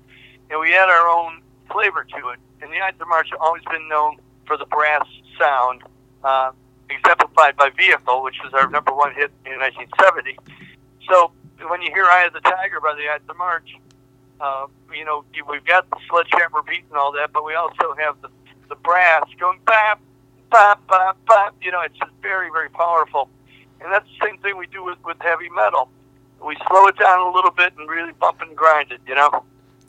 and 0.51 0.59
we 0.59 0.75
add 0.75 0.89
our 0.89 1.09
own 1.09 1.41
flavor 1.71 2.05
to 2.05 2.29
it. 2.31 2.39
And 2.63 2.73
the 2.73 2.81
Ides 2.81 3.01
of 3.01 3.09
March 3.09 3.29
have 3.31 3.41
always 3.41 3.63
been 3.71 3.89
known 3.89 4.17
for 4.47 4.57
the 4.57 4.67
brass 4.67 5.07
sound, 5.39 5.83
uh, 6.25 6.53
exemplified 6.89 7.57
by 7.57 7.71
Vehicle, 7.71 8.23
which 8.23 8.37
was 8.43 8.55
our 8.55 8.69
number 8.71 8.93
one 8.93 9.15
hit 9.15 9.31
in 9.45 9.59
1970. 9.59 10.39
So 11.09 11.33
when 11.69 11.83
you 11.83 11.93
hear 11.93 12.05
Eye 12.05 12.25
of 12.27 12.33
the 12.33 12.41
Tiger 12.41 12.81
by 12.81 12.95
the 12.95 13.09
Ides 13.09 13.25
of 13.29 13.37
March, 13.37 13.77
uh, 14.41 14.67
you 14.95 15.05
know, 15.05 15.25
we've 15.49 15.65
got 15.65 15.89
the 15.91 15.97
sledgehammer 16.09 16.63
beat 16.63 16.85
and 16.89 16.99
all 16.99 17.13
that, 17.13 17.33
but 17.33 17.45
we 17.45 17.55
also 17.55 17.95
have 17.99 18.21
the, 18.21 18.29
the 18.69 18.75
brass 18.77 19.25
going 19.39 19.59
bap, 19.67 20.01
bap, 20.51 20.87
bap, 20.89 21.17
bap. 21.27 21.55
You 21.63 21.73
know, 21.73 21.81
it's 21.81 21.97
just 21.99 22.13
very, 22.23 22.51
very 22.51 22.69
powerful. 22.71 23.29
And 23.81 23.93
that's 23.93 24.07
the 24.07 24.27
same 24.27 24.39
thing 24.39 24.57
we 24.57 24.67
do 24.67 24.85
with, 24.85 24.99
with 25.05 25.17
heavy 25.21 25.49
metal. 25.51 25.91
We 26.45 26.57
slow 26.69 26.87
it 26.87 26.99
down 26.99 27.21
a 27.21 27.31
little 27.31 27.51
bit 27.51 27.73
and 27.79 27.89
really 27.89 28.13
bump 28.13 28.41
and 28.43 28.55
grind 28.57 28.93
it, 28.93 29.01
you 29.07 29.15
know? 29.15 29.45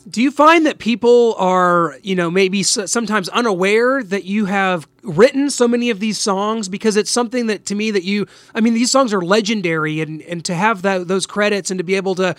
Do 0.08 0.22
you 0.22 0.30
find 0.30 0.64
that 0.64 0.78
people 0.78 1.34
are, 1.38 1.98
you 2.02 2.14
know, 2.14 2.30
maybe 2.30 2.62
sometimes 2.62 3.28
unaware 3.28 4.02
that 4.02 4.24
you 4.24 4.46
have 4.46 4.88
written 5.02 5.50
so 5.50 5.68
many 5.68 5.90
of 5.90 6.00
these 6.00 6.18
songs 6.18 6.68
because 6.68 6.96
it's 6.96 7.10
something 7.10 7.46
that 7.48 7.66
to 7.66 7.74
me 7.74 7.90
that 7.90 8.04
you, 8.04 8.26
I 8.54 8.60
mean, 8.60 8.74
these 8.74 8.90
songs 8.90 9.12
are 9.12 9.20
legendary, 9.20 10.00
and 10.00 10.22
and 10.22 10.44
to 10.46 10.54
have 10.54 10.82
that 10.82 11.08
those 11.08 11.26
credits 11.26 11.70
and 11.70 11.78
to 11.78 11.84
be 11.84 11.94
able 11.94 12.14
to 12.14 12.34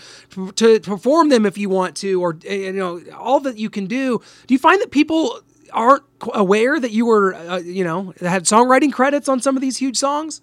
to 0.56 0.80
perform 0.80 1.30
them 1.30 1.46
if 1.46 1.58
you 1.58 1.70
want 1.70 1.96
to, 1.98 2.22
or 2.22 2.38
uh, 2.50 2.54
you 2.54 2.74
know, 2.74 3.02
all 3.16 3.40
that 3.42 3.58
you 3.58 3.70
can 3.70 3.86
do. 3.86 4.22
Do 4.48 4.54
you 4.54 4.60
find 4.60 4.82
that 4.82 4.90
people 4.90 5.40
aren't 5.72 6.04
aware 6.34 6.80
that 6.80 6.92
you 6.92 7.06
were, 7.06 7.36
uh, 7.36 7.58
you 7.58 7.84
know, 7.84 8.14
had 8.20 8.46
songwriting 8.46 8.92
credits 8.92 9.30
on 9.30 9.40
some 9.40 9.56
of 9.56 9.62
these 9.62 9.78
huge 9.78 9.98
songs? 9.98 10.42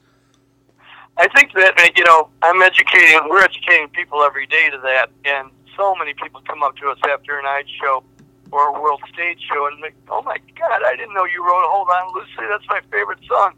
I 1.18 1.28
think 1.28 1.52
that 1.54 1.78
uh, 1.78 1.88
you 1.96 2.04
know 2.04 2.28
I'm 2.42 2.62
educating. 2.62 3.18
We're 3.28 3.42
educating 3.42 3.88
people 3.88 4.22
every 4.22 4.46
day 4.46 4.70
to 4.70 4.78
that, 4.78 5.10
and 5.24 5.50
so 5.76 5.94
many 5.94 6.14
people 6.14 6.40
come 6.46 6.62
up 6.62 6.76
to 6.76 6.88
us 6.88 6.98
after 7.08 7.38
a 7.38 7.42
night 7.42 7.66
show 7.80 8.02
or 8.50 8.76
a 8.76 8.80
world 8.80 9.02
stage 9.12 9.38
show 9.52 9.66
and 9.66 9.80
like, 9.80 9.94
"Oh 10.08 10.22
my 10.22 10.38
God, 10.58 10.82
I 10.84 10.96
didn't 10.96 11.14
know 11.14 11.24
you 11.24 11.44
wrote 11.44 11.64
"Hold 11.68 11.88
On, 11.88 12.14
Lucy." 12.14 12.48
That's 12.48 12.66
my 12.68 12.80
favorite 12.90 13.20
song." 13.28 13.54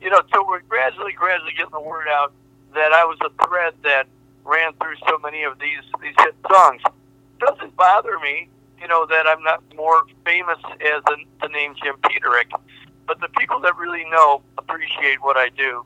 You 0.00 0.10
know, 0.10 0.22
so 0.32 0.46
we're 0.46 0.60
gradually, 0.60 1.12
gradually 1.12 1.52
getting 1.56 1.72
the 1.72 1.80
word 1.80 2.08
out 2.08 2.32
that 2.74 2.92
I 2.92 3.04
was 3.04 3.18
a 3.22 3.30
thread 3.46 3.74
that 3.82 4.06
ran 4.44 4.72
through 4.74 4.96
so 5.08 5.18
many 5.18 5.44
of 5.44 5.58
these 5.58 5.82
these 6.02 6.14
hit 6.18 6.34
songs. 6.50 6.82
Doesn't 7.40 7.76
bother 7.76 8.18
me, 8.18 8.48
you 8.80 8.88
know, 8.88 9.06
that 9.06 9.26
I'm 9.26 9.42
not 9.42 9.62
more 9.76 10.02
famous 10.24 10.58
as 10.80 11.02
the, 11.06 11.16
the 11.42 11.48
name 11.48 11.74
Jim 11.82 11.96
Peterik, 12.02 12.50
but 13.06 13.20
the 13.20 13.28
people 13.38 13.60
that 13.60 13.76
really 13.76 14.04
know 14.10 14.42
appreciate 14.58 15.22
what 15.22 15.36
I 15.36 15.48
do. 15.48 15.84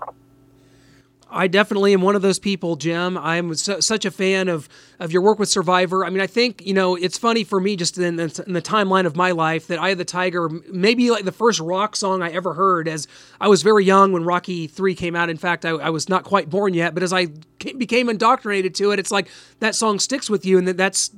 I 1.31 1.47
definitely 1.47 1.93
am 1.93 2.01
one 2.01 2.17
of 2.17 2.23
those 2.23 2.39
people, 2.39 2.77
Jim. 2.77 3.19
I'm 3.19 3.55
su- 3.55 3.81
such 3.83 4.05
a 4.05 4.11
fan 4.11 4.49
of 4.49 4.69
of 4.99 5.13
your 5.13 5.21
work 5.23 5.39
with 5.39 5.49
Survivor. 5.49 6.05
I 6.05 6.11
mean, 6.11 6.21
I 6.21 6.27
think 6.27 6.65
you 6.67 6.73
know 6.73 6.95
it's 6.97 7.19
funny 7.19 7.45
for 7.45 7.61
me 7.61 7.77
just 7.77 7.99
in, 7.99 8.17
the- 8.17 8.43
in 8.47 8.55
the 8.55 8.63
timeline 8.63 9.05
of 9.05 9.15
my 9.15 9.31
life 9.33 9.67
that 9.67 9.79
I 9.79 9.93
the 9.95 10.05
Tiger, 10.07 10.49
maybe 10.71 11.11
like 11.11 11.25
the 11.25 11.33
first 11.33 11.61
rock 11.61 11.97
song 11.97 12.23
I 12.23 12.31
ever 12.31 12.55
heard. 12.55 12.89
As 12.89 13.07
I 13.41 13.49
was 13.49 13.63
very 13.63 13.85
young 13.85 14.13
when 14.13 14.25
Rocky 14.25 14.67
Three 14.67 14.95
came 14.95 15.15
out. 15.15 15.29
In 15.29 15.37
fact, 15.37 15.65
I, 15.67 15.71
I 15.71 15.91
was 15.91 16.09
not 16.09 16.25
quite 16.25 16.49
born 16.49 16.73
yet. 16.73 16.95
But 16.95 17.03
as 17.03 17.13
I 17.13 17.27
ca- 17.61 17.75
became 17.75 18.09
indoctrinated 18.09 18.75
to 18.77 18.91
it, 18.93 18.99
it's 18.99 19.11
like 19.11 19.29
that 19.61 19.75
song 19.75 19.99
sticks 19.99 20.31
with 20.31 20.47
you, 20.47 20.57
and 20.59 20.67
that 20.67 20.77
that's 20.79 21.11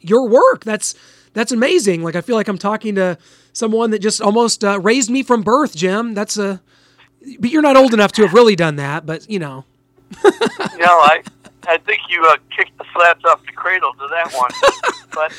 your 0.00 0.28
work. 0.28 0.64
That's 0.64 0.94
that's 1.34 1.52
amazing. 1.52 2.02
Like 2.02 2.16
I 2.16 2.20
feel 2.20 2.34
like 2.36 2.48
I'm 2.48 2.58
talking 2.58 2.96
to 2.96 3.16
someone 3.52 3.90
that 3.92 4.00
just 4.00 4.20
almost 4.20 4.64
uh, 4.64 4.80
raised 4.80 5.08
me 5.08 5.22
from 5.22 5.42
birth, 5.42 5.76
Jim. 5.76 6.14
That's 6.14 6.36
a 6.36 6.60
but 7.38 7.50
you're 7.50 7.62
not 7.62 7.76
old 7.76 7.94
enough 7.94 8.12
to 8.12 8.22
have 8.22 8.32
really 8.32 8.56
done 8.56 8.76
that. 8.76 9.06
But 9.06 9.28
you 9.30 9.38
know, 9.38 9.64
know, 10.24 10.30
I 10.80 11.22
I 11.66 11.78
think 11.78 12.02
you 12.08 12.24
uh, 12.26 12.36
kicked 12.56 12.76
the 12.78 12.84
slats 12.94 13.24
off 13.24 13.44
the 13.46 13.52
cradle 13.52 13.92
to 13.94 14.08
that 14.08 14.32
one. 14.32 14.50
but 15.12 15.32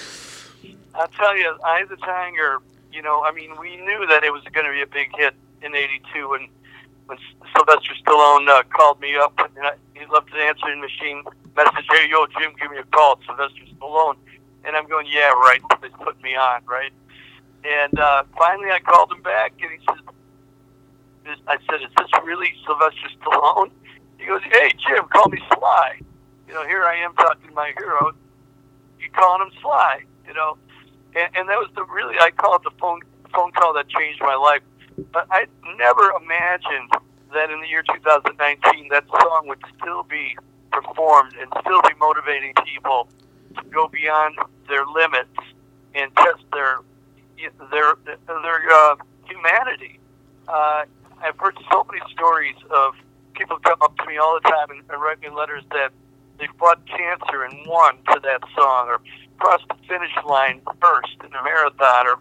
I'll 0.96 1.08
tell 1.10 1.38
you, 1.38 1.56
Eye 1.64 1.82
of 1.82 1.90
the 1.90 1.98
Tiger. 1.98 2.60
You 2.92 3.02
know, 3.02 3.24
I 3.24 3.32
mean, 3.32 3.52
we 3.60 3.78
knew 3.78 4.06
that 4.08 4.24
it 4.24 4.32
was 4.32 4.44
going 4.54 4.68
to 4.68 4.72
be 4.72 4.82
a 4.82 4.88
big 4.88 5.16
hit 5.16 5.34
in 5.62 5.76
'82 5.76 6.30
when 6.30 6.48
when 7.08 7.18
Sylvester 7.56 7.94
Stallone 8.06 8.48
uh, 8.48 8.64
called 8.74 9.00
me 9.02 9.16
up 9.16 9.38
and 9.38 9.66
I, 9.66 9.74
he 9.94 10.06
left 10.12 10.32
an 10.34 10.40
answering 10.40 10.80
machine 10.80 11.24
message. 11.56 11.86
Hey, 11.92 12.08
yo, 12.10 12.26
Jim, 12.40 12.54
give 12.60 12.72
me 12.72 12.78
a 12.78 12.84
call. 12.84 13.14
It's 13.14 13.26
Sylvester 13.26 13.64
Stallone. 13.78 14.16
And 14.66 14.76
I'm 14.76 14.88
going, 14.88 15.08
yeah, 15.10 15.32
right. 15.32 15.62
They 15.82 15.90
put 15.90 16.22
me 16.24 16.36
on, 16.36 16.64
right? 16.66 16.94
And 17.66 17.98
uh, 18.00 18.24
finally, 18.38 18.72
I 18.72 18.80
called 18.80 19.12
him 19.12 19.22
back, 19.22 19.54
and 19.62 19.72
he 19.72 19.78
says, 19.86 20.03
I 21.48 21.58
said, 21.70 21.82
"Is 21.82 21.92
this 21.98 22.10
really 22.24 22.54
Sylvester 22.66 23.10
Stallone?" 23.22 23.72
He 24.18 24.26
goes, 24.26 24.42
"Hey 24.44 24.72
Jim, 24.88 25.06
call 25.10 25.30
me 25.30 25.40
Sly." 25.54 26.00
You 26.48 26.54
know, 26.54 26.66
here 26.66 26.84
I 26.84 26.96
am 26.98 27.14
talking 27.16 27.50
to 27.50 27.54
my 27.54 27.74
hero. 27.78 28.12
You 29.00 29.10
calling 29.12 29.48
him 29.48 29.54
Sly? 29.62 30.04
You 30.28 30.34
know, 30.34 30.58
and, 31.16 31.36
and 31.36 31.50
that 31.50 31.58
was 31.58 31.70
the 31.76 31.84
really 31.86 32.16
I 32.20 32.32
call 32.32 32.56
it 32.56 32.64
the 32.64 32.72
phone 32.80 33.02
phone 33.34 33.52
call 33.52 33.74
that 33.74 33.90
changed 33.90 34.22
my 34.22 34.36
life. 34.36 34.62
But 35.12 35.28
I 35.32 35.48
never 35.78 36.12
imagined 36.12 36.92
that 37.34 37.50
in 37.50 37.62
the 37.62 37.68
year 37.68 37.84
2019 37.84 38.90
that 38.90 39.06
song 39.08 39.48
would 39.48 39.62
still 39.80 40.04
be 40.04 40.38
performed 40.72 41.34
and 41.40 41.52
still 41.62 41.82
be 41.82 41.94
motivating 42.00 42.54
people 42.64 43.08
to 43.58 43.64
go 43.70 43.88
beyond 43.88 44.38
their 44.68 44.86
limits 44.86 45.36
and 45.96 46.16
test 46.16 46.44
their 46.54 46.80
their 47.72 47.96
their 48.28 48.72
uh, 48.72 48.96
humanity. 49.28 50.00
Uh, 50.48 50.86
I've 51.22 51.38
heard 51.38 51.58
so 51.72 51.86
many 51.92 52.02
stories 52.12 52.56
of 52.72 52.96
people 53.34 53.58
come 53.64 53.82
up 53.82 53.96
to 53.98 54.06
me 54.06 54.18
all 54.18 54.40
the 54.42 54.50
time 54.50 54.70
and, 54.72 54.82
and 54.90 55.02
write 55.02 55.22
me 55.22 55.30
letters 55.30 55.64
that 55.72 55.92
they 56.40 56.48
fought 56.60 56.86
cancer 56.86 57.44
and 57.44 57.66
won 57.68 57.98
to 58.12 58.20
that 58.24 58.42
song, 58.56 58.88
or 58.88 59.00
crossed 59.40 59.68
the 59.68 59.76
finish 59.88 60.12
line 60.28 60.62
first 60.82 61.16
in 61.24 61.34
a 61.34 61.44
marathon, 61.44 62.08
or 62.08 62.20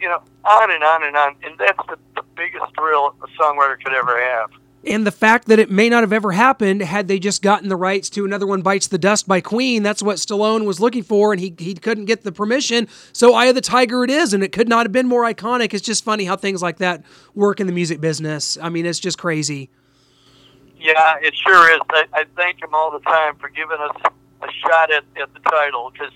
you 0.00 0.08
know, 0.08 0.22
on 0.44 0.70
and 0.70 0.82
on 0.84 1.02
and 1.04 1.16
on. 1.16 1.36
And 1.42 1.58
that's 1.58 1.80
the, 1.88 1.98
the 2.14 2.22
biggest 2.36 2.66
thrill 2.74 3.14
a 3.22 3.42
songwriter 3.42 3.78
could 3.82 3.94
ever 3.94 4.20
have. 4.20 4.50
And 4.84 5.06
the 5.06 5.12
fact 5.12 5.48
that 5.48 5.58
it 5.58 5.70
may 5.70 5.88
not 5.88 6.02
have 6.02 6.12
ever 6.12 6.32
happened 6.32 6.82
had 6.82 7.08
they 7.08 7.18
just 7.18 7.42
gotten 7.42 7.68
the 7.68 7.76
rights 7.76 8.08
to 8.10 8.24
another 8.24 8.46
one 8.46 8.62
bites 8.62 8.86
the 8.86 8.98
dust 8.98 9.26
by 9.26 9.40
Queen. 9.40 9.82
That's 9.82 10.02
what 10.02 10.16
Stallone 10.16 10.64
was 10.64 10.80
looking 10.80 11.02
for, 11.02 11.32
and 11.32 11.40
he 11.40 11.54
he 11.58 11.74
couldn't 11.74 12.04
get 12.04 12.22
the 12.22 12.32
permission. 12.32 12.88
So 13.12 13.34
Eye 13.34 13.46
of 13.46 13.54
the 13.54 13.60
Tiger 13.60 14.04
it 14.04 14.10
is, 14.10 14.32
and 14.32 14.42
it 14.42 14.52
could 14.52 14.68
not 14.68 14.86
have 14.86 14.92
been 14.92 15.08
more 15.08 15.22
iconic. 15.22 15.74
It's 15.74 15.84
just 15.84 16.04
funny 16.04 16.24
how 16.24 16.36
things 16.36 16.62
like 16.62 16.78
that 16.78 17.04
work 17.34 17.60
in 17.60 17.66
the 17.66 17.72
music 17.72 18.00
business. 18.00 18.56
I 18.60 18.68
mean, 18.68 18.86
it's 18.86 19.00
just 19.00 19.18
crazy. 19.18 19.70
Yeah, 20.78 21.16
it 21.20 21.34
sure 21.34 21.74
is. 21.74 21.80
I, 21.90 22.04
I 22.12 22.24
thank 22.36 22.62
him 22.62 22.72
all 22.72 22.92
the 22.92 23.00
time 23.00 23.36
for 23.36 23.48
giving 23.48 23.78
us 23.80 24.12
a 24.42 24.48
shot 24.64 24.92
at, 24.92 25.04
at 25.20 25.32
the 25.34 25.40
title 25.40 25.90
because 25.92 26.12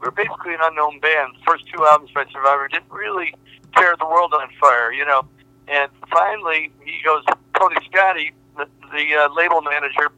we're 0.00 0.10
basically 0.10 0.54
an 0.54 0.60
unknown 0.62 1.00
band. 1.00 1.34
The 1.38 1.44
first 1.46 1.64
two 1.68 1.84
albums 1.84 2.10
by 2.14 2.24
Survivor 2.32 2.68
didn't 2.68 2.90
really 2.90 3.34
tear 3.76 3.94
the 3.98 4.06
world 4.06 4.32
on 4.32 4.48
fire, 4.58 4.90
you 4.90 5.04
know. 5.04 5.28
And 5.68 5.90
finally, 6.10 6.72
he 6.84 7.02
goes, 7.04 7.24
Tony 7.58 7.76
Scotti, 7.88 8.32
the, 8.56 8.68
the 8.92 9.14
uh, 9.14 9.34
label 9.34 9.60
manager, 9.62 10.10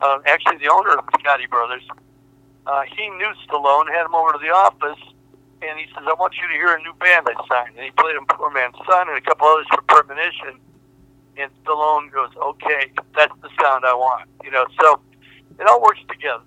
uh, 0.00 0.18
actually 0.26 0.58
the 0.58 0.68
owner 0.68 0.90
of 0.90 1.06
the 1.06 1.12
Scotti 1.18 1.48
Brothers, 1.48 1.82
uh, 2.66 2.82
he 2.82 3.08
knew 3.10 3.32
Stallone, 3.46 3.88
had 3.88 4.06
him 4.06 4.14
over 4.14 4.32
to 4.32 4.38
the 4.38 4.50
office, 4.50 4.98
and 5.62 5.78
he 5.78 5.86
says, 5.94 6.04
I 6.06 6.14
want 6.14 6.34
you 6.40 6.48
to 6.48 6.54
hear 6.54 6.74
a 6.74 6.82
new 6.82 6.92
band 6.94 7.28
I 7.28 7.34
signed. 7.48 7.76
And 7.76 7.84
he 7.84 7.90
played 7.92 8.16
him 8.16 8.26
Poor 8.26 8.50
Man's 8.50 8.76
Son 8.88 9.08
and 9.08 9.16
a 9.16 9.20
couple 9.20 9.46
others 9.46 9.66
for 9.72 9.82
Premonition 9.82 10.60
and 11.36 11.50
Stallone 11.64 12.10
goes, 12.12 12.30
"Okay, 12.36 12.90
that's 13.14 13.32
the 13.42 13.48
sound 13.60 13.84
I 13.84 13.94
want." 13.94 14.28
You 14.42 14.50
know, 14.50 14.66
so 14.80 15.00
it 15.58 15.66
all 15.66 15.82
works 15.82 16.00
together. 16.08 16.42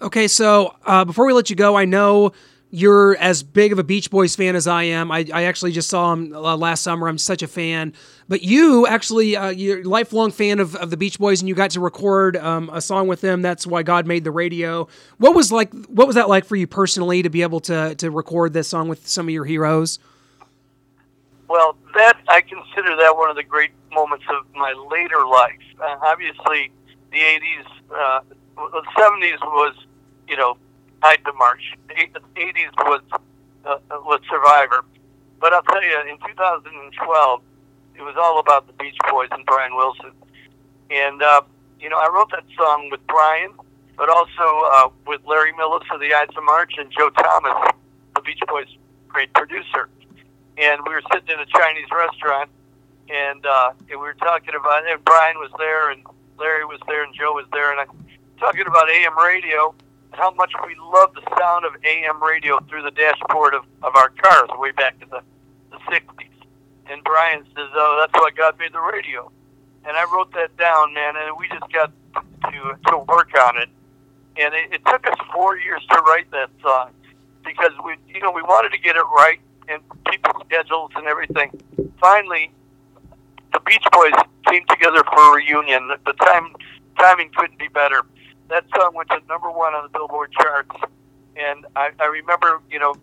Okay, 0.00 0.28
so 0.28 0.74
uh, 0.86 1.04
before 1.04 1.26
we 1.26 1.32
let 1.32 1.50
you 1.50 1.56
go, 1.56 1.76
I 1.76 1.84
know 1.84 2.32
you're 2.70 3.16
as 3.16 3.42
big 3.42 3.72
of 3.72 3.78
a 3.78 3.84
Beach 3.84 4.10
Boys 4.10 4.36
fan 4.36 4.54
as 4.54 4.66
I 4.66 4.84
am. 4.84 5.10
I, 5.10 5.26
I 5.32 5.44
actually 5.44 5.72
just 5.72 5.88
saw 5.88 6.14
them 6.14 6.34
uh, 6.34 6.56
last 6.56 6.82
summer. 6.82 7.08
I'm 7.08 7.18
such 7.18 7.42
a 7.42 7.48
fan. 7.48 7.94
But 8.28 8.42
you 8.42 8.86
actually, 8.86 9.36
uh, 9.36 9.48
you're 9.48 9.80
a 9.80 9.84
lifelong 9.84 10.30
fan 10.32 10.60
of, 10.60 10.74
of 10.76 10.90
the 10.90 10.98
Beach 10.98 11.18
Boys, 11.18 11.40
and 11.40 11.48
you 11.48 11.54
got 11.54 11.70
to 11.70 11.80
record 11.80 12.36
um, 12.36 12.68
a 12.72 12.80
song 12.80 13.08
with 13.08 13.22
them. 13.22 13.40
That's 13.40 13.66
why 13.66 13.82
God 13.82 14.06
made 14.06 14.24
the 14.24 14.30
radio. 14.30 14.86
What 15.16 15.34
was 15.34 15.50
like? 15.50 15.72
What 15.86 16.06
was 16.06 16.16
that 16.16 16.28
like 16.28 16.44
for 16.44 16.56
you 16.56 16.66
personally 16.66 17.22
to 17.22 17.30
be 17.30 17.42
able 17.42 17.60
to 17.60 17.94
to 17.94 18.10
record 18.10 18.52
this 18.52 18.68
song 18.68 18.88
with 18.88 19.08
some 19.08 19.28
of 19.28 19.30
your 19.30 19.46
heroes? 19.46 19.98
Well, 21.48 21.76
that 21.94 22.18
I 22.28 22.42
consider 22.42 22.94
that 22.96 23.16
one 23.16 23.30
of 23.30 23.36
the 23.36 23.42
great 23.42 23.70
moments 23.92 24.26
of 24.28 24.44
my 24.54 24.74
later 24.90 25.26
life. 25.26 25.58
Uh, 25.80 25.96
obviously, 26.02 26.70
the 27.12 27.18
'80s, 27.18 27.64
uh, 27.90 28.20
the 28.56 28.82
'70s 28.94 29.40
was, 29.40 29.74
you 30.28 30.36
know, 30.36 30.58
Ides 31.02 31.22
of 31.26 31.36
March. 31.36 31.74
The 31.88 31.94
'80s 32.36 32.72
was 32.78 33.02
uh, 33.64 33.78
was 33.90 34.20
Survivor. 34.28 34.84
But 35.40 35.52
I'll 35.52 35.62
tell 35.62 35.82
you, 35.82 35.96
in 36.10 36.18
2012, 36.26 37.42
it 37.96 38.02
was 38.02 38.16
all 38.16 38.40
about 38.40 38.66
the 38.66 38.72
Beach 38.72 38.96
Boys 39.08 39.28
and 39.30 39.46
Brian 39.46 39.76
Wilson. 39.76 40.10
And 40.90 41.22
uh, 41.22 41.42
you 41.80 41.88
know, 41.88 41.98
I 41.98 42.08
wrote 42.12 42.30
that 42.32 42.44
song 42.56 42.88
with 42.90 43.06
Brian, 43.06 43.52
but 43.96 44.08
also 44.08 44.62
uh, 44.72 44.88
with 45.06 45.20
Larry 45.26 45.52
Millas 45.52 45.82
of 45.92 46.00
the 46.00 46.14
Ides 46.14 46.36
of 46.36 46.44
March 46.44 46.74
and 46.78 46.90
Joe 46.90 47.10
Thomas, 47.10 47.72
the 48.14 48.22
Beach 48.22 48.40
Boys' 48.48 48.66
great 49.08 49.32
producer. 49.34 49.88
And 50.56 50.82
we 50.86 50.94
were 50.94 51.02
sitting 51.12 51.28
in 51.28 51.40
a 51.40 51.46
Chinese 51.46 51.86
restaurant, 51.92 52.50
and, 53.08 53.46
uh, 53.46 53.70
and 53.78 54.00
we 54.00 54.06
were 54.06 54.14
talking 54.14 54.54
about, 54.58 54.88
and 54.88 55.04
Brian 55.04 55.36
was 55.38 55.50
there, 55.56 55.90
and 55.90 56.02
Larry 56.36 56.64
was 56.64 56.80
there, 56.88 57.04
and 57.04 57.14
Joe 57.14 57.32
was 57.32 57.46
there, 57.52 57.70
and 57.70 57.80
I 57.80 57.86
talking 58.40 58.66
about 58.66 58.90
AM 58.90 59.16
radio, 59.18 59.74
how 60.12 60.30
much 60.32 60.52
we 60.66 60.74
love 60.76 61.14
the 61.14 61.22
sound 61.38 61.64
of 61.64 61.72
AM 61.84 62.22
radio 62.22 62.60
through 62.68 62.82
the 62.82 62.90
dashboard 62.90 63.54
of, 63.54 63.64
of 63.82 63.94
our 63.96 64.10
cars 64.10 64.48
way 64.58 64.72
back 64.72 64.96
in 65.02 65.08
the, 65.10 65.20
the 65.70 65.78
60s. 65.90 66.28
And 66.90 67.04
Brian 67.04 67.44
says, 67.54 67.68
"Oh, 67.74 67.98
that's 68.00 68.20
why 68.20 68.30
God 68.34 68.58
made 68.58 68.72
the 68.72 68.80
radio." 68.80 69.30
And 69.84 69.96
I 69.96 70.04
wrote 70.12 70.32
that 70.32 70.56
down, 70.56 70.94
man, 70.94 71.14
and 71.16 71.36
we 71.38 71.48
just 71.48 71.70
got 71.72 71.92
to 72.50 72.78
to 72.90 72.98
work 72.98 73.30
on 73.38 73.58
it. 73.58 73.68
And 74.36 74.54
it, 74.54 74.72
it 74.72 74.84
took 74.86 75.06
us 75.06 75.16
four 75.34 75.58
years 75.58 75.82
to 75.90 76.00
write 76.00 76.30
that 76.30 76.50
song 76.62 76.90
because 77.44 77.72
we, 77.84 77.96
you 78.12 78.20
know, 78.20 78.30
we 78.30 78.42
wanted 78.42 78.70
to 78.70 78.78
get 78.78 78.96
it 78.96 79.02
right 79.16 79.40
and 79.68 79.82
people's 80.10 80.42
schedules 80.46 80.90
and 80.96 81.06
everything. 81.06 81.50
Finally, 82.00 82.50
the 83.52 83.60
Beach 83.66 83.84
Boys 83.92 84.12
came 84.48 84.64
together 84.68 85.02
for 85.04 85.32
a 85.32 85.36
reunion. 85.36 85.90
The 86.06 86.12
time 86.12 86.54
timing 86.98 87.30
couldn't 87.36 87.58
be 87.58 87.68
better. 87.68 88.02
That 88.48 88.64
song 88.74 88.94
went 88.94 89.10
to 89.10 89.20
number 89.28 89.50
one 89.50 89.74
on 89.74 89.84
the 89.84 89.90
Billboard 89.90 90.32
charts, 90.32 90.74
and 91.36 91.66
I, 91.76 91.90
I 92.00 92.06
remember, 92.06 92.60
you 92.70 92.78
know, 92.78 92.94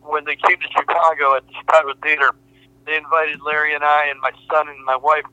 when 0.00 0.24
they 0.24 0.36
came 0.36 0.56
to 0.56 0.68
Chicago 0.72 1.36
at 1.36 1.46
the 1.46 1.52
Chicago 1.60 1.92
Theater, 2.02 2.32
they 2.86 2.96
invited 2.96 3.40
Larry 3.42 3.74
and 3.74 3.84
I 3.84 4.06
and 4.08 4.18
my 4.20 4.32
son 4.50 4.68
and 4.68 4.84
my 4.84 4.96
wife 4.96 5.24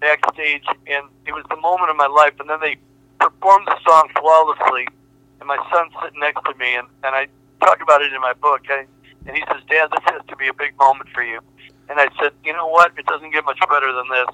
backstage, 0.00 0.64
and 0.86 1.06
it 1.26 1.32
was 1.32 1.44
the 1.50 1.56
moment 1.56 1.90
of 1.90 1.96
my 1.96 2.06
life. 2.06 2.34
And 2.40 2.48
then 2.48 2.60
they 2.60 2.76
performed 3.20 3.66
the 3.66 3.78
song 3.86 4.08
flawlessly, 4.18 4.88
and 5.40 5.46
my 5.46 5.58
son's 5.72 5.92
sitting 6.02 6.20
next 6.20 6.42
to 6.44 6.54
me, 6.58 6.74
and, 6.74 6.88
and 7.04 7.14
I 7.14 7.28
talk 7.60 7.80
about 7.82 8.02
it 8.02 8.12
in 8.12 8.20
my 8.20 8.32
book. 8.32 8.62
I, 8.68 8.86
and 9.26 9.36
he 9.36 9.44
says, 9.52 9.62
"Dad, 9.68 9.90
this 9.92 10.04
has 10.06 10.22
to 10.28 10.36
be 10.36 10.48
a 10.48 10.54
big 10.54 10.76
moment 10.78 11.10
for 11.14 11.22
you." 11.22 11.40
And 11.88 12.00
I 12.00 12.08
said, 12.20 12.32
"You 12.44 12.52
know 12.54 12.66
what? 12.66 12.92
It 12.98 13.06
doesn't 13.06 13.30
get 13.30 13.44
much 13.44 13.60
better 13.68 13.92
than 13.92 14.08
this." 14.08 14.28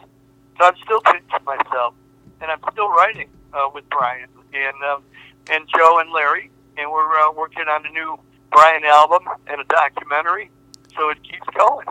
So 0.59 0.67
I'm 0.67 0.77
still 0.85 1.01
pinching 1.01 1.45
myself, 1.45 1.95
and 2.41 2.51
I'm 2.51 2.61
still 2.73 2.89
writing 2.89 3.29
uh, 3.53 3.69
with 3.75 3.89
Brian 3.91 4.29
and 4.55 4.83
um, 4.85 5.03
and 5.51 5.69
Joe 5.77 5.99
and 5.99 6.11
Larry, 6.13 6.51
and 6.77 6.91
we're 6.91 7.19
uh, 7.19 7.33
working 7.33 7.65
on 7.69 7.87
a 7.87 7.91
new 7.91 8.19
Brian 8.51 8.85
album 8.85 9.29
and 9.47 9.61
a 9.61 9.65
documentary. 9.65 10.51
So 10.97 11.11
it 11.11 11.23
keeps 11.23 11.47
going. 11.57 11.87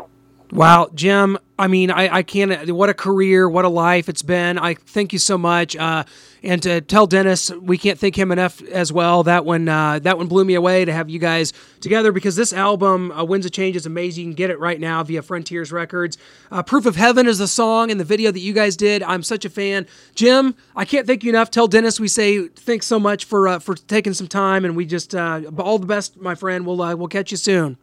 Wow, 0.52 0.90
Jim, 0.94 1.38
I 1.58 1.68
mean, 1.68 1.92
I, 1.92 2.18
I 2.18 2.24
can't. 2.24 2.70
What 2.72 2.90
a 2.90 2.94
career! 2.94 3.50
What 3.50 3.64
a 3.64 3.70
life 3.70 4.10
it's 4.10 4.22
been. 4.22 4.60
I 4.60 4.74
thank 4.74 5.14
you 5.14 5.20
so 5.20 5.38
much. 5.38 5.76
Uh, 5.76 6.04
and 6.44 6.62
to 6.64 6.82
tell 6.82 7.06
Dennis, 7.06 7.52
we 7.52 7.78
can't 7.78 8.00
thank 8.00 8.18
him 8.18 8.32
enough 8.32 8.64
as 8.64 8.92
well. 8.92 9.24
That 9.24 9.46
one, 9.46 9.70
uh, 9.70 10.00
that 10.00 10.18
one 10.18 10.28
blew 10.28 10.44
me 10.44 10.56
away 10.56 10.86
to 10.86 10.92
have 10.92 11.10
you 11.10 11.20
guys 11.20 11.54
together 11.82 12.12
because 12.12 12.36
this 12.36 12.52
album, 12.52 13.12
uh, 13.12 13.24
"Winds 13.24 13.46
of 13.46 13.52
Change," 13.52 13.76
is 13.76 13.86
amazing. 13.86 14.26
You 14.26 14.30
can 14.32 14.36
get 14.36 14.50
it 14.50 14.60
right 14.60 14.80
now 14.80 15.04
via 15.04 15.22
Frontiers 15.22 15.72
Records. 15.72 16.18
Uh, 16.52 16.64
"Proof 16.64 16.86
of 16.86 16.96
Heaven" 16.96 17.28
is 17.28 17.38
the 17.38 17.48
song 17.48 17.92
and 17.92 18.00
the 18.00 18.04
video 18.04 18.32
that 18.32 18.40
you 18.40 18.54
guys 18.54 18.76
did. 18.76 19.04
I'm 19.04 19.22
such 19.22 19.46
a 19.46 19.50
fan. 19.50 19.86
Jim, 20.16 20.56
I 20.76 20.84
can't 20.84 21.06
thank 21.06 21.24
you 21.24 21.30
enough. 21.30 21.52
Tell 21.52 21.68
Dennis 21.68 22.00
we 22.00 22.08
say 22.08 22.48
thanks 22.48 22.88
so 22.88 23.00
much 23.00 23.26
for 23.26 23.48
uh, 23.48 23.60
for 23.60 23.76
taking 23.76 24.14
some 24.14 24.28
time, 24.28 24.66
and 24.66 24.76
we 24.76 24.86
just 24.86 25.14
uh, 25.14 25.42
all 25.60 25.78
the 25.78 25.86
best, 25.86 26.20
my 26.20 26.34
friend. 26.34 26.66
We'll 26.66 26.82
uh, 26.82 26.96
we'll 26.96 27.08
catch 27.08 27.32
you 27.32 27.38
soon. 27.38 27.78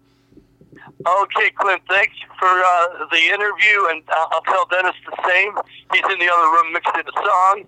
Okay, 1.06 1.50
Clint, 1.54 1.82
thanks 1.88 2.14
for 2.38 2.48
uh, 2.48 3.06
the 3.12 3.22
interview, 3.28 3.86
and 3.88 4.02
I'll 4.09 4.42
tell 4.42 4.66
Dennis 4.66 4.96
the 5.06 5.16
same. 5.28 5.56
He's 5.92 6.02
in 6.12 6.18
the 6.18 6.28
other 6.32 6.50
room 6.50 6.72
mixing 6.72 7.02
a 7.06 7.24
song. 7.24 7.64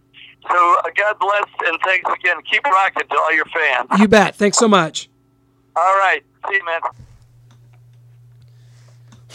So 0.49 0.77
uh, 0.85 0.91
God 0.97 1.19
bless, 1.19 1.45
and 1.67 1.79
thanks 1.85 2.11
again. 2.13 2.37
Keep 2.51 2.65
rocking 2.65 3.07
to 3.09 3.19
all 3.19 3.35
your 3.35 3.45
fans. 3.47 3.89
You 3.99 4.09
bet. 4.09 4.37
Thanks 4.37 4.59
so 4.59 4.69
much. 4.69 5.09
All 5.77 5.97
right. 5.97 6.23
See 6.49 6.57
you, 6.57 6.65
man. 6.65 6.81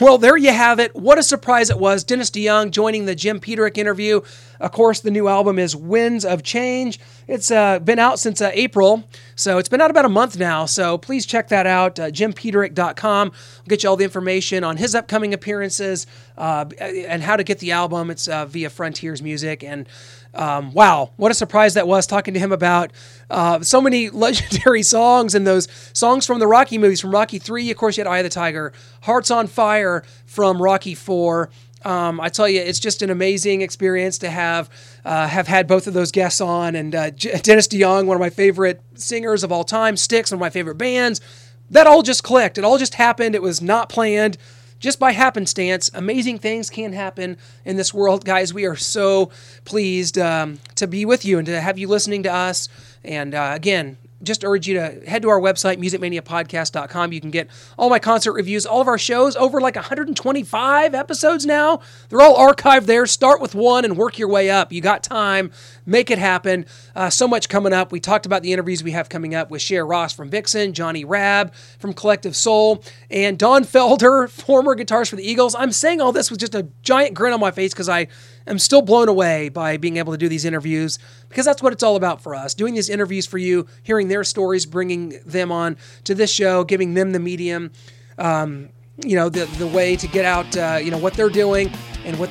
Well, 0.01 0.17
there 0.17 0.35
you 0.35 0.51
have 0.51 0.79
it. 0.79 0.93
What 0.93 1.17
a 1.17 1.23
surprise 1.23 1.69
it 1.69 1.79
was. 1.79 2.03
Dennis 2.03 2.29
DeYoung 2.29 2.71
joining 2.71 3.05
the 3.05 3.15
Jim 3.15 3.39
Peterik 3.39 3.77
interview. 3.77 4.19
Of 4.59 4.73
course, 4.73 4.99
the 4.99 5.11
new 5.11 5.29
album 5.29 5.57
is 5.57 5.73
Winds 5.73 6.25
of 6.25 6.43
Change. 6.43 6.99
It's 7.29 7.49
uh, 7.49 7.79
been 7.79 7.97
out 7.97 8.19
since 8.19 8.41
uh, 8.41 8.51
April, 8.53 9.07
so 9.35 9.57
it's 9.57 9.69
been 9.69 9.79
out 9.79 9.91
about 9.91 10.03
a 10.03 10.09
month 10.09 10.37
now. 10.37 10.65
So 10.65 10.97
please 10.97 11.25
check 11.25 11.47
that 11.47 11.65
out, 11.65 11.97
uh, 11.97 12.11
jimpeterik.com. 12.11 13.29
We'll 13.29 13.67
get 13.67 13.83
you 13.83 13.89
all 13.89 13.95
the 13.95 14.03
information 14.03 14.65
on 14.65 14.75
his 14.75 14.95
upcoming 14.95 15.33
appearances 15.33 16.07
uh, 16.37 16.65
and 16.77 17.23
how 17.23 17.37
to 17.37 17.43
get 17.45 17.59
the 17.59 17.71
album. 17.71 18.09
It's 18.09 18.27
uh, 18.27 18.45
via 18.47 18.69
Frontiers 18.69 19.21
Music. 19.21 19.63
And 19.63 19.87
um, 20.35 20.73
wow, 20.73 21.11
what 21.17 21.31
a 21.31 21.35
surprise 21.35 21.73
that 21.75 21.87
was 21.87 22.05
talking 22.05 22.33
to 22.33 22.39
him 22.39 22.51
about 22.51 22.91
uh, 23.29 23.61
so 23.61 23.81
many 23.81 24.09
legendary 24.25 24.83
songs 24.83 25.35
and 25.35 25.45
those 25.45 25.67
songs 25.93 26.25
from 26.25 26.39
the 26.39 26.47
Rocky 26.47 26.77
movies, 26.77 27.01
from 27.01 27.11
Rocky 27.11 27.39
3, 27.39 27.71
of 27.71 27.77
course, 27.77 27.97
you 27.97 28.03
had 28.03 28.09
Eye 28.09 28.19
of 28.19 28.23
the 28.23 28.29
Tiger, 28.29 28.73
Hearts 29.03 29.31
on 29.31 29.47
Fire 29.47 30.03
from 30.25 30.61
Rocky 30.61 30.95
4. 30.95 31.49
Um, 31.83 32.19
I 32.19 32.29
tell 32.29 32.49
you, 32.49 32.59
it's 32.61 32.79
just 32.79 33.03
an 33.03 33.11
amazing 33.11 33.61
experience 33.61 34.17
to 34.19 34.29
have 34.29 34.69
uh, 35.05 35.27
have 35.27 35.47
had 35.47 35.67
both 35.67 35.85
of 35.85 35.93
those 35.93 36.11
guests 36.11 36.41
on, 36.41 36.75
and 36.75 36.95
uh, 36.95 37.11
Dennis 37.11 37.67
DeYoung, 37.67 38.07
one 38.07 38.15
of 38.17 38.21
my 38.21 38.31
favorite 38.31 38.81
singers 38.95 39.43
of 39.43 39.51
all 39.51 39.63
time, 39.63 39.95
Styx, 39.95 40.31
one 40.31 40.37
of 40.37 40.41
my 40.41 40.49
favorite 40.49 40.79
bands. 40.79 41.21
That 41.69 41.85
all 41.85 42.01
just 42.01 42.23
clicked. 42.23 42.57
It 42.57 42.63
all 42.63 42.79
just 42.79 42.95
happened. 42.95 43.35
It 43.35 43.41
was 43.41 43.61
not 43.61 43.89
planned 43.89 44.37
just 44.85 44.99
by 44.99 45.13
happenstance, 45.13 45.89
amazing 45.95 46.37
things 46.37 46.69
can 46.69 46.93
happen 46.93 47.37
in 47.65 47.75
this 47.75 47.91
world, 47.91 48.23
guys. 48.23 48.53
We 48.53 48.65
are 48.65 48.75
so 48.75 49.31
pleased 49.63 50.15
um, 50.19 50.59
to 50.75 50.85
be 50.85 51.05
with 51.05 51.25
you 51.25 51.39
and 51.39 51.45
to 51.47 51.59
have 51.59 51.79
you 51.79 51.87
listening 51.87 52.21
to 52.21 52.31
us. 52.31 52.69
And 53.03 53.33
uh, 53.33 53.53
again, 53.55 53.97
just 54.23 54.43
urge 54.43 54.67
you 54.67 54.75
to 54.75 55.01
head 55.07 55.21
to 55.21 55.29
our 55.29 55.39
website, 55.39 55.77
musicmaniapodcast.com. 55.77 57.13
You 57.13 57.21
can 57.21 57.31
get 57.31 57.49
all 57.77 57.89
my 57.89 57.99
concert 57.99 58.33
reviews, 58.33 58.65
all 58.65 58.81
of 58.81 58.87
our 58.87 58.97
shows, 58.97 59.35
over 59.35 59.59
like 59.59 59.75
125 59.75 60.95
episodes 60.95 61.45
now. 61.45 61.81
They're 62.09 62.21
all 62.21 62.37
archived 62.37 62.85
there. 62.85 63.05
Start 63.05 63.41
with 63.41 63.55
one 63.55 63.85
and 63.85 63.97
work 63.97 64.17
your 64.17 64.27
way 64.27 64.49
up. 64.49 64.71
You 64.71 64.81
got 64.81 65.03
time. 65.03 65.51
Make 65.85 66.09
it 66.09 66.17
happen. 66.17 66.65
Uh, 66.95 67.09
so 67.09 67.27
much 67.27 67.49
coming 67.49 67.73
up. 67.73 67.91
We 67.91 67.99
talked 67.99 68.25
about 68.25 68.41
the 68.41 68.53
interviews 68.53 68.83
we 68.83 68.91
have 68.91 69.09
coming 69.09 69.35
up 69.35 69.51
with 69.51 69.61
Share 69.61 69.85
Ross 69.85 70.13
from 70.13 70.29
Vixen, 70.29 70.73
Johnny 70.73 71.05
Rabb 71.05 71.53
from 71.79 71.93
Collective 71.93 72.35
Soul, 72.35 72.83
and 73.11 73.37
Don 73.37 73.63
Felder, 73.63 74.29
former 74.45 74.75
guitarist 74.75 75.09
for 75.09 75.15
the 75.17 75.29
Eagles. 75.29 75.55
I'm 75.55 75.71
saying 75.71 76.01
all 76.01 76.11
this 76.11 76.31
with 76.31 76.39
just 76.39 76.55
a 76.55 76.67
giant 76.81 77.13
grin 77.13 77.33
on 77.33 77.39
my 77.39 77.51
face 77.51 77.73
because 77.73 77.89
I 77.89 78.07
am 78.47 78.59
still 78.59 78.81
blown 78.81 79.09
away 79.09 79.49
by 79.49 79.77
being 79.77 79.97
able 79.97 80.13
to 80.13 80.17
do 80.17 80.29
these 80.29 80.45
interviews 80.45 80.99
because 81.29 81.45
that's 81.45 81.61
what 81.61 81.73
it's 81.73 81.83
all 81.83 81.95
about 81.95 82.21
for 82.21 82.35
us. 82.35 82.53
Doing 82.53 82.73
these 82.73 82.89
interviews 82.89 83.25
for 83.25 83.37
you, 83.37 83.67
hearing 83.83 84.07
their 84.07 84.23
stories, 84.23 84.65
bringing 84.65 85.19
them 85.25 85.51
on 85.51 85.77
to 86.03 86.15
this 86.15 86.31
show, 86.31 86.63
giving 86.63 86.93
them 86.93 87.11
the 87.11 87.19
medium, 87.19 87.71
um, 88.17 88.69
you 89.03 89.15
know, 89.15 89.29
the, 89.29 89.45
the 89.57 89.67
way 89.67 89.95
to 89.95 90.07
get 90.07 90.25
out, 90.25 90.55
uh, 90.57 90.79
you 90.81 90.91
know, 90.91 90.97
what 90.97 91.13
they're 91.13 91.29
doing 91.29 91.71
and 92.05 92.17
what 92.19 92.29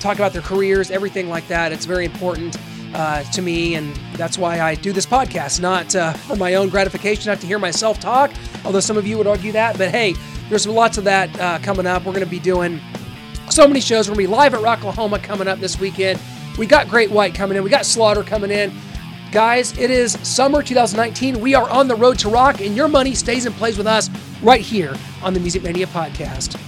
talk 0.00 0.16
about 0.16 0.32
their 0.32 0.42
careers, 0.42 0.90
everything 0.90 1.28
like 1.28 1.46
that. 1.48 1.72
It's 1.72 1.86
very 1.86 2.04
important. 2.04 2.56
Uh, 2.94 3.22
to 3.24 3.42
me, 3.42 3.74
and 3.74 3.94
that's 4.14 4.38
why 4.38 4.60
I 4.60 4.74
do 4.74 4.90
this 4.90 5.04
podcast, 5.04 5.60
not 5.60 5.94
uh, 5.94 6.14
for 6.14 6.36
my 6.36 6.54
own 6.54 6.70
gratification, 6.70 7.30
not 7.30 7.40
to 7.40 7.46
hear 7.46 7.58
myself 7.58 8.00
talk, 8.00 8.30
although 8.64 8.80
some 8.80 8.96
of 8.96 9.06
you 9.06 9.18
would 9.18 9.26
argue 9.26 9.52
that. 9.52 9.76
But 9.76 9.90
hey, 9.90 10.14
there's 10.48 10.66
lots 10.66 10.96
of 10.96 11.04
that 11.04 11.38
uh, 11.38 11.58
coming 11.58 11.86
up. 11.86 12.06
We're 12.06 12.12
going 12.12 12.24
to 12.24 12.30
be 12.30 12.38
doing 12.38 12.80
so 13.56 13.66
many 13.66 13.80
shows. 13.80 14.06
We're 14.06 14.14
going 14.14 14.26
to 14.26 14.30
be 14.30 14.36
live 14.36 14.52
at 14.52 14.60
Rocklahoma 14.60 15.22
coming 15.22 15.48
up 15.48 15.60
this 15.60 15.80
weekend. 15.80 16.20
We 16.58 16.66
got 16.66 16.88
Great 16.88 17.10
White 17.10 17.34
coming 17.34 17.56
in. 17.56 17.64
We 17.64 17.70
got 17.70 17.86
Slaughter 17.86 18.22
coming 18.22 18.50
in. 18.50 18.70
Guys, 19.32 19.78
it 19.78 19.90
is 19.90 20.12
summer 20.28 20.62
2019. 20.62 21.40
We 21.40 21.54
are 21.54 21.66
on 21.70 21.88
the 21.88 21.94
road 21.94 22.18
to 22.18 22.28
rock, 22.28 22.60
and 22.60 22.76
your 22.76 22.86
money 22.86 23.14
stays 23.14 23.46
and 23.46 23.54
plays 23.54 23.78
with 23.78 23.86
us 23.86 24.10
right 24.42 24.60
here 24.60 24.94
on 25.22 25.32
the 25.32 25.40
Music 25.40 25.62
Mania 25.62 25.86
podcast. 25.86 26.60